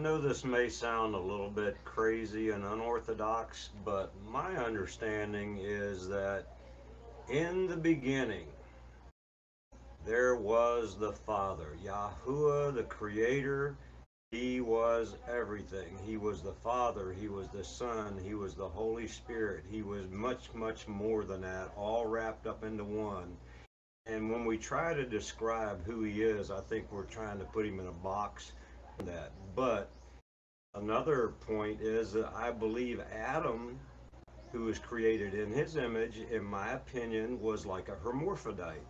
[0.00, 6.46] Know this may sound a little bit crazy and unorthodox, but my understanding is that
[7.28, 8.46] in the beginning
[10.06, 13.76] there was the Father, Yahuwah, the Creator.
[14.30, 15.98] He was everything.
[16.06, 19.64] He was the Father, He was the Son, He was the Holy Spirit.
[19.70, 23.36] He was much, much more than that, all wrapped up into one.
[24.06, 27.66] And when we try to describe who He is, I think we're trying to put
[27.66, 28.52] Him in a box
[29.02, 29.32] that.
[29.54, 29.90] But
[30.74, 33.78] another point is that I believe Adam,
[34.52, 38.82] who was created in his image, in my opinion, was like a hermaphrodite.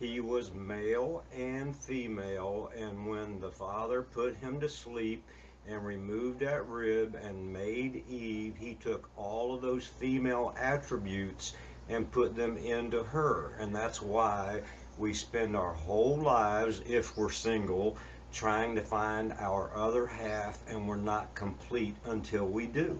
[0.00, 5.24] He was male and female, and when the Father put him to sleep
[5.66, 11.54] and removed that rib and made Eve, he took all of those female attributes
[11.88, 13.56] and put them into her.
[13.58, 14.62] And that's why
[14.98, 17.96] we spend our whole lives, if we're single,
[18.34, 22.98] trying to find our other half and we're not complete until we do.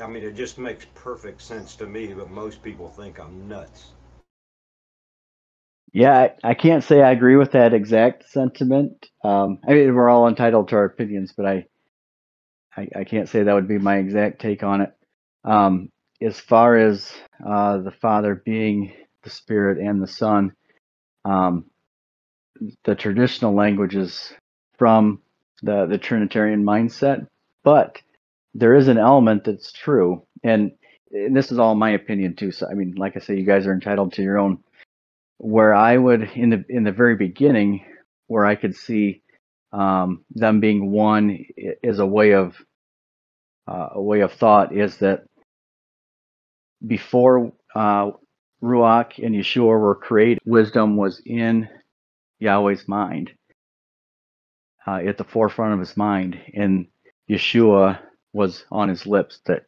[0.00, 3.88] I mean, it just makes perfect sense to me, but most people think I'm nuts.
[5.92, 9.06] Yeah, I, I can't say I agree with that exact sentiment.
[9.24, 11.66] Um, I mean, we're all entitled to our opinions, but I,
[12.76, 14.92] I, I can't say that would be my exact take on it.
[15.44, 15.90] Um,
[16.22, 17.12] as far as
[17.46, 18.92] uh, the Father being
[19.24, 20.52] the Spirit and the Son,
[21.24, 21.66] um,
[22.84, 24.32] the traditional languages
[24.78, 25.20] from
[25.62, 27.26] the, the Trinitarian mindset,
[27.64, 28.00] but
[28.54, 30.22] there is an element that's true.
[30.42, 30.72] And,
[31.12, 32.52] and this is all my opinion too.
[32.52, 34.58] So I mean, like I say, you guys are entitled to your own.
[35.38, 37.84] Where I would in the in the very beginning,
[38.26, 39.22] where I could see
[39.70, 41.44] um, them being one
[41.82, 42.56] is a way of
[43.68, 45.24] uh, a way of thought is that
[46.86, 48.12] before uh,
[48.62, 51.68] Ruach and Yeshua were created, wisdom was in
[52.40, 53.32] Yahweh's mind,
[54.86, 56.86] uh, at the forefront of his mind, and
[57.30, 57.98] Yeshua
[58.32, 59.40] was on his lips.
[59.46, 59.64] That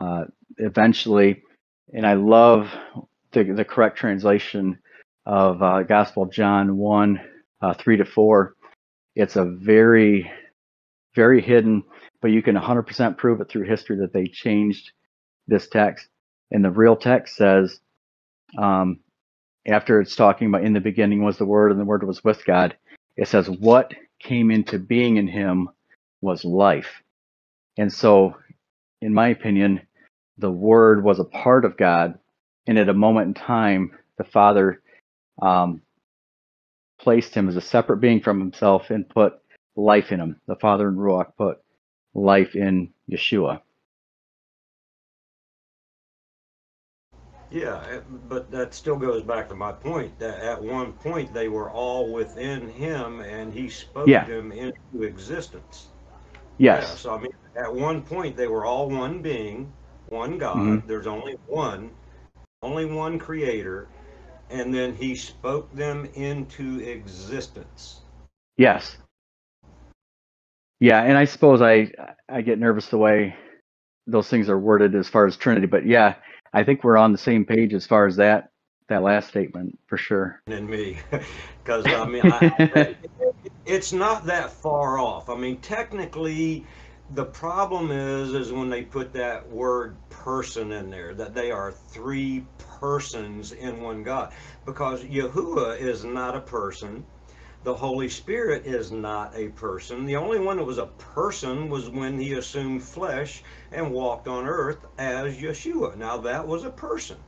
[0.00, 0.24] uh,
[0.56, 1.42] eventually,
[1.92, 2.70] and I love
[3.32, 4.78] the, the correct translation
[5.26, 7.20] of uh, Gospel of John 1
[7.62, 8.54] uh, three to four,
[9.14, 10.30] it's a very,
[11.14, 11.82] very hidden,
[12.22, 14.92] but you can 100% prove it through history that they changed
[15.46, 16.08] this text.
[16.50, 17.78] And the real text says,
[18.58, 19.00] um,
[19.66, 22.44] after it's talking about in the beginning was the Word and the Word was with
[22.44, 22.76] God,
[23.16, 25.68] it says, what came into being in him
[26.20, 27.02] was life.
[27.76, 28.36] And so,
[29.00, 29.80] in my opinion,
[30.38, 32.18] the Word was a part of God.
[32.66, 34.82] And at a moment in time, the Father
[35.40, 35.82] um,
[37.00, 39.34] placed him as a separate being from himself and put
[39.76, 40.40] life in him.
[40.46, 41.58] The Father and Ruach put
[42.14, 43.60] life in Yeshua.
[47.50, 51.70] Yeah, but that still goes back to my point that at one point they were
[51.70, 54.24] all within him and he spoke Yeah.
[54.24, 55.88] them into existence.
[56.58, 56.82] Yes.
[56.82, 59.72] Yeah, so I mean, at one point they were all one being,
[60.08, 60.58] one God.
[60.58, 60.86] Mhm.
[60.86, 61.90] There's only one,
[62.62, 63.88] only one creator,
[64.50, 68.02] and then he spoke them into existence.
[68.56, 68.96] Yes.
[70.78, 71.90] Yeah, and I suppose I
[72.28, 73.34] I get nervous the way
[74.06, 76.14] those things are worded as far as Trinity, but yeah,
[76.52, 78.50] I think we're on the same page as far as that
[78.88, 80.42] that last statement for sure.
[80.48, 80.98] And me,
[81.64, 82.96] because I mean, I,
[83.64, 85.30] it's not that far off.
[85.30, 86.66] I mean, technically,
[87.14, 91.72] the problem is is when they put that word person in there that they are
[91.72, 92.44] three
[92.80, 94.32] persons in one God
[94.64, 97.04] because Yahuwah is not a person
[97.62, 100.06] the Holy Spirit is not a person.
[100.06, 104.46] The only one that was a person was when he assumed flesh and walked on
[104.46, 105.96] earth as Yeshua.
[105.96, 107.18] Now that was a person.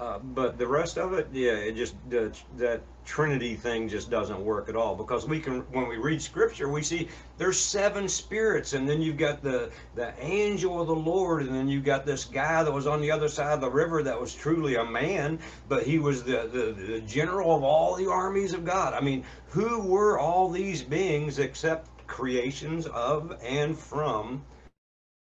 [0.00, 4.44] Uh, but the rest of it, yeah, it just that, that Trinity thing just doesn't
[4.44, 7.08] work at all because we can when we read Scripture we see
[7.38, 11.68] there's seven spirits and then you've got the the angel of the Lord and then
[11.68, 14.34] you've got this guy that was on the other side of the river that was
[14.34, 18.64] truly a man but he was the the, the general of all the armies of
[18.64, 18.94] God.
[18.94, 24.42] I mean, who were all these beings except creations of and from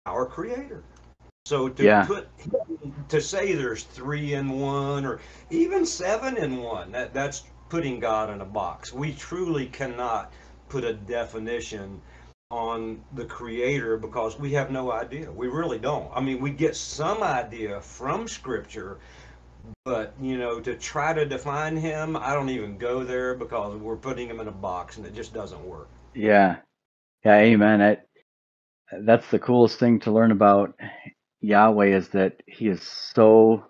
[0.05, 0.83] our Creator?
[1.45, 2.05] So to Yeah.
[2.05, 2.27] put
[3.09, 8.29] to say there's three in one or even seven in one, that that's putting God
[8.29, 8.93] in a box.
[8.93, 10.31] We truly cannot
[10.69, 12.01] put a definition
[12.49, 15.31] on the creator because we have no idea.
[15.31, 16.09] We really don't.
[16.13, 18.99] I mean, we get some idea from scripture,
[19.83, 23.97] but you know, to try to define him, I don't even go there because we're
[23.97, 25.89] putting him in a box and it just doesn't work.
[26.13, 26.57] Yeah.
[27.25, 27.81] Yeah, amen.
[27.81, 27.97] I,
[29.01, 30.73] that's the coolest thing to learn about
[31.47, 33.65] Yahweh is that he is so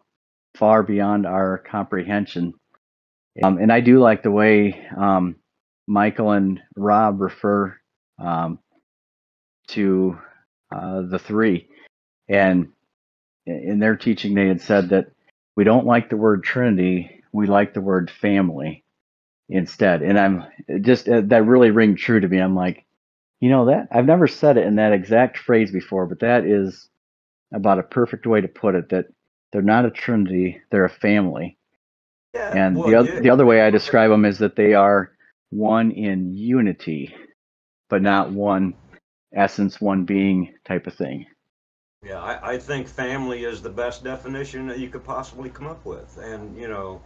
[0.56, 2.56] far beyond our comprehension.
[3.44, 5.36] Um, and I do like the way um,
[5.86, 7.78] Michael and Rob refer
[8.20, 8.58] um,
[9.68, 10.18] to
[10.76, 11.70] uh, the three.
[12.28, 12.70] And
[13.46, 15.12] in their teaching, they had said that
[15.56, 18.84] we don't like the word Trinity, we like the word family
[19.50, 20.02] instead.
[20.02, 20.46] And I'm
[20.82, 22.40] just uh, that really ring true to me.
[22.40, 22.86] I'm like,
[23.40, 26.90] you know that I've never said it in that exact phrase before, but that is
[27.54, 28.90] about a perfect way to put it.
[28.90, 29.06] That
[29.52, 31.58] they're not a trinity; they're a family.
[32.34, 32.54] Yeah.
[32.56, 33.20] And well, the other yeah.
[33.22, 35.12] the other way I describe them is that they are
[35.50, 37.14] one in unity,
[37.90, 38.74] but not one
[39.34, 41.26] essence, one being type of thing.
[42.04, 45.84] Yeah, I, I think family is the best definition that you could possibly come up
[45.86, 46.18] with.
[46.18, 47.02] And, you know,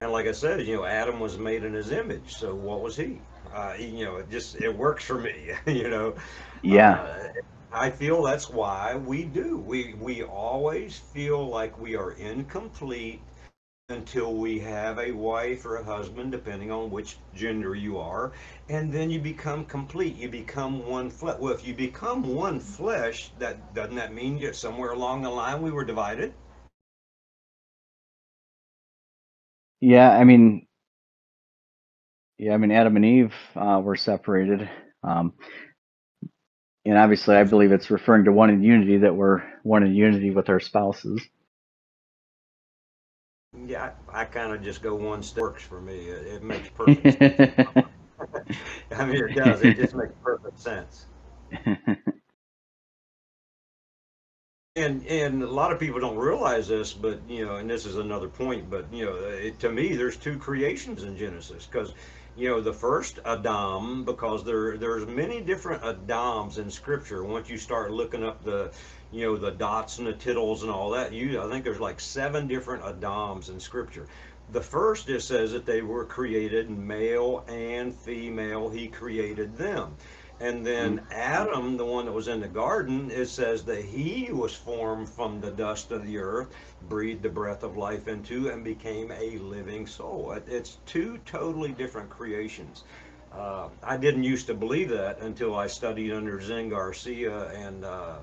[0.00, 2.36] and like I said, you know, Adam was made in his image.
[2.36, 3.20] So what was he?
[3.52, 6.14] Uh, you know, it just, it works for me, you know.
[6.62, 7.28] Yeah, Uh,
[7.72, 9.58] I feel that's why we do.
[9.58, 13.20] We, we always feel like we are incomplete
[13.88, 18.32] until we have a wife or a husband, depending on which gender you are,
[18.68, 20.16] and then you become complete.
[20.16, 21.38] You become one flesh.
[21.38, 25.62] Well, if you become one flesh, that doesn't that mean that somewhere along the line
[25.62, 26.34] we were divided?
[29.80, 30.10] yeah.
[30.10, 30.66] I mean,
[32.38, 32.54] yeah.
[32.54, 34.68] I mean, Adam and Eve uh, were separated.
[35.02, 35.34] Um,
[36.84, 40.30] and obviously, I believe it's referring to one in unity that we're one in unity
[40.30, 41.22] with our spouses.
[43.66, 45.42] Yeah, I, I kind of just go one step.
[45.42, 45.96] Works for me.
[45.96, 47.12] It, it makes perfect.
[47.12, 47.86] sense.
[48.96, 49.62] I mean, it does.
[49.62, 51.06] It just makes perfect sense.
[54.76, 57.96] And and a lot of people don't realize this, but you know, and this is
[57.96, 58.70] another point.
[58.70, 61.92] But you know, it, to me, there's two creations in Genesis because
[62.36, 67.24] you know the first Adam, because there there's many different Adams in Scripture.
[67.24, 68.72] Once you start looking up the
[69.12, 72.00] you know the dots and the tittles and all that, you I think there's like
[72.00, 74.06] seven different Adams in Scripture.
[74.52, 78.68] The first it says that they were created male and female.
[78.68, 79.96] He created them.
[80.40, 84.54] And then Adam, the one that was in the garden, it says that he was
[84.54, 86.48] formed from the dust of the earth,
[86.88, 90.34] breathed the breath of life into, and became a living soul.
[90.46, 92.84] It's two totally different creations.
[93.32, 98.16] Uh, I didn't used to believe that until I studied under Zen Garcia and uh,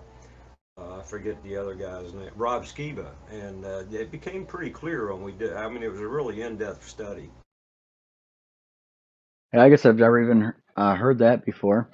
[0.77, 5.11] uh, I forget the other guy's name, Rob Skiba, and uh, it became pretty clear
[5.11, 5.53] when we did.
[5.53, 7.29] I mean, it was a really in-depth study.
[9.53, 11.89] I guess I've never even uh, heard that before.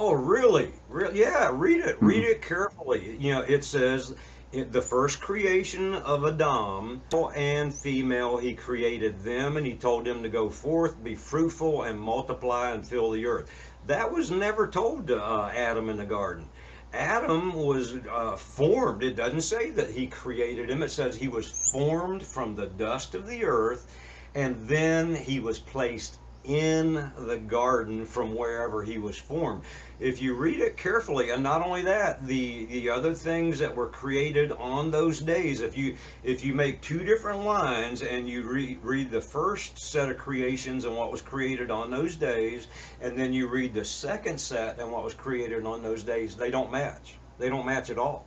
[0.00, 0.70] Oh, really?
[0.88, 1.18] Really?
[1.18, 1.50] Yeah.
[1.52, 2.00] Read it.
[2.00, 3.16] Read it carefully.
[3.18, 4.14] You know, it says
[4.52, 7.02] the first creation of Adam
[7.34, 11.98] and female, he created them, and he told them to go forth, be fruitful, and
[11.98, 13.50] multiply and fill the earth.
[13.88, 16.48] That was never told to uh, Adam in the garden.
[16.92, 19.02] Adam was uh, formed.
[19.02, 20.84] It doesn't say that he created him.
[20.84, 23.88] It says he was formed from the dust of the earth,
[24.36, 29.62] and then he was placed in the garden from wherever he was formed.
[30.00, 33.88] If you read it carefully, and not only that, the the other things that were
[33.88, 38.78] created on those days, if you if you make two different lines and you read
[38.82, 42.68] read the first set of creations and what was created on those days,
[43.00, 46.50] and then you read the second set and what was created on those days, they
[46.50, 47.16] don't match.
[47.38, 48.26] They don't match at all.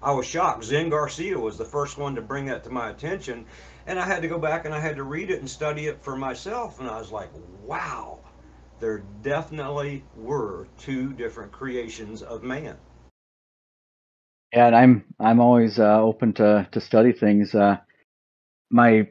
[0.00, 0.62] I was shocked.
[0.62, 3.46] Zen Garcia was the first one to bring that to my attention.
[3.88, 6.02] And I had to go back and I had to read it and study it
[6.02, 6.78] for myself.
[6.78, 7.30] And I was like,
[7.64, 8.18] wow,
[8.80, 12.76] there definitely were two different creations of man.
[14.52, 17.54] Yeah, and I'm I'm always uh, open to to study things.
[17.54, 17.78] Uh,
[18.70, 19.08] my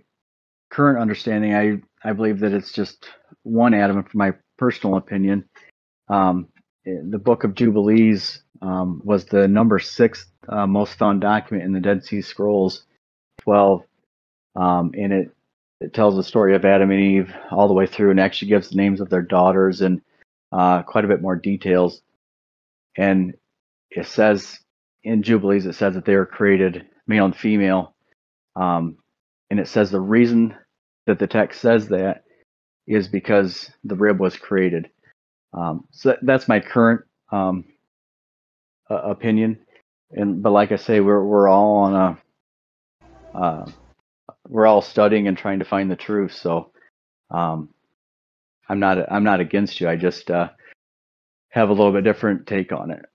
[0.69, 3.09] current understanding, I I believe that it's just
[3.43, 5.45] one Adam, from my personal opinion.
[6.07, 6.49] Um,
[6.85, 11.79] the Book of Jubilees um, was the number six uh, most found document in the
[11.79, 12.85] Dead Sea Scrolls,
[13.41, 13.83] twelve,
[14.57, 15.31] um, and it
[15.79, 18.69] it tells the story of Adam and Eve all the way through, and actually gives
[18.69, 20.01] the names of their daughters and
[20.51, 22.01] uh, quite a bit more details.
[22.97, 23.35] And
[23.91, 24.57] it says
[25.03, 27.93] in Jubilees, it says that they were created male and female,
[28.55, 28.97] um,
[29.51, 30.55] and it says the reason
[31.05, 32.23] that the text says that
[32.87, 34.89] is because the rib was created.
[35.53, 37.65] Um, so that, that's my current um,
[38.89, 39.59] uh, opinion,
[40.11, 43.71] and but like I say, we're we're all on a uh,
[44.47, 46.33] we're all studying and trying to find the truth.
[46.33, 46.71] So
[47.31, 47.69] um,
[48.69, 49.89] I'm not I'm not against you.
[49.89, 50.49] I just uh,
[51.49, 53.05] have a little bit different take on it.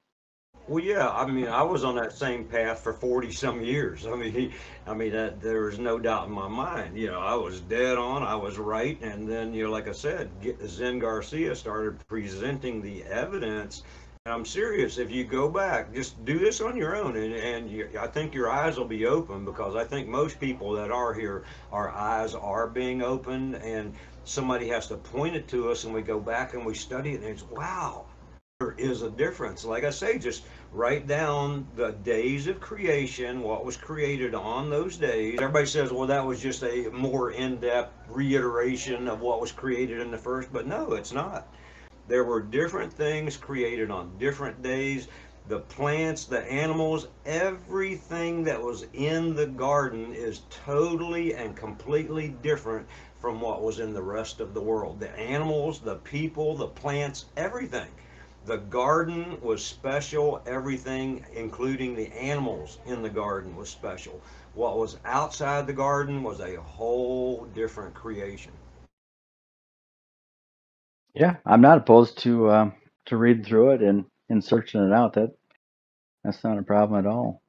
[0.69, 4.07] Well, yeah, I mean, I was on that same path for 40 some years.
[4.11, 4.53] I mean,
[4.87, 6.97] I mean, that, there was no doubt in my mind.
[6.97, 9.01] You know, I was dead on, I was right.
[9.03, 10.31] And then, you know, like I said,
[10.67, 13.83] Zen Garcia started presenting the evidence
[14.25, 14.99] I'm serious.
[14.99, 18.35] If you go back, just do this on your own, and, and you, I think
[18.35, 21.43] your eyes will be open because I think most people that are here,
[21.73, 23.93] our eyes are being opened, and
[24.23, 27.23] somebody has to point it to us, and we go back and we study it,
[27.23, 28.05] and it's wow,
[28.61, 29.65] there is a difference.
[29.65, 34.97] Like I say, just write down the days of creation, what was created on those
[34.97, 35.41] days.
[35.41, 39.99] Everybody says, well, that was just a more in depth reiteration of what was created
[39.99, 41.53] in the first, but no, it's not
[42.09, 45.09] there were different things created on different days.
[45.49, 52.87] The plants, the animals, everything that was in the garden is totally and completely different
[53.21, 54.99] from what was in the rest of the world.
[55.01, 57.89] The animals, the people, the plants, everything.
[58.45, 60.43] The garden was special.
[60.47, 64.21] Everything, including the animals in the garden, was special.
[64.55, 68.53] What was outside the garden was a whole different creation.
[71.15, 72.75] Yeah, I'm not opposed to um,
[73.07, 75.15] to reading through it and, and searching it out.
[75.15, 75.31] That
[76.25, 77.43] that's not a problem at all.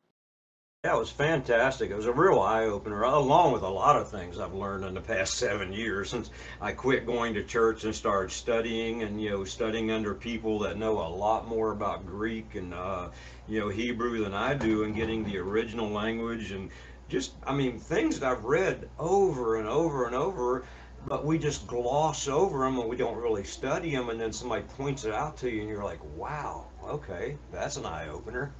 [0.86, 1.92] Yeah, it was fantastic.
[1.92, 4.94] It was a real eye opener, along with a lot of things I've learned in
[4.94, 9.30] the past seven years since I quit going to church and started studying and you
[9.30, 13.08] know studying under people that know a lot more about Greek and uh,
[13.48, 16.70] you know Hebrew than I do, and getting the original language and
[17.08, 20.66] just I mean things that I've read over and over and over
[21.08, 24.64] but we just gloss over them and we don't really study them and then somebody
[24.78, 28.54] points it out to you and you're like wow okay that's an eye-opener.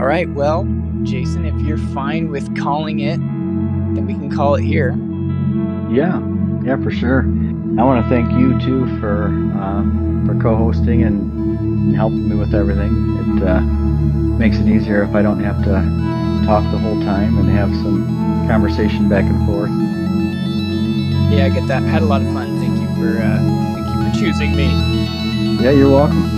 [0.00, 0.64] All right well
[1.02, 4.90] jason if you're fine with calling it then we can call it here.
[5.90, 6.20] Yeah
[6.64, 7.22] yeah for sure
[7.78, 9.26] i want to thank you too for
[9.58, 9.82] uh,
[10.26, 12.92] for co-hosting and helping me with everything
[13.36, 13.60] it uh,
[14.38, 15.72] makes it easier if I don't have to
[16.44, 19.70] talk the whole time and have some conversation back and forth.
[21.32, 21.82] Yeah, I get that.
[21.82, 22.58] Had a lot of fun.
[22.60, 23.38] Thank you for uh,
[23.74, 24.66] thank you for choosing me.
[25.62, 26.33] Yeah, you're welcome.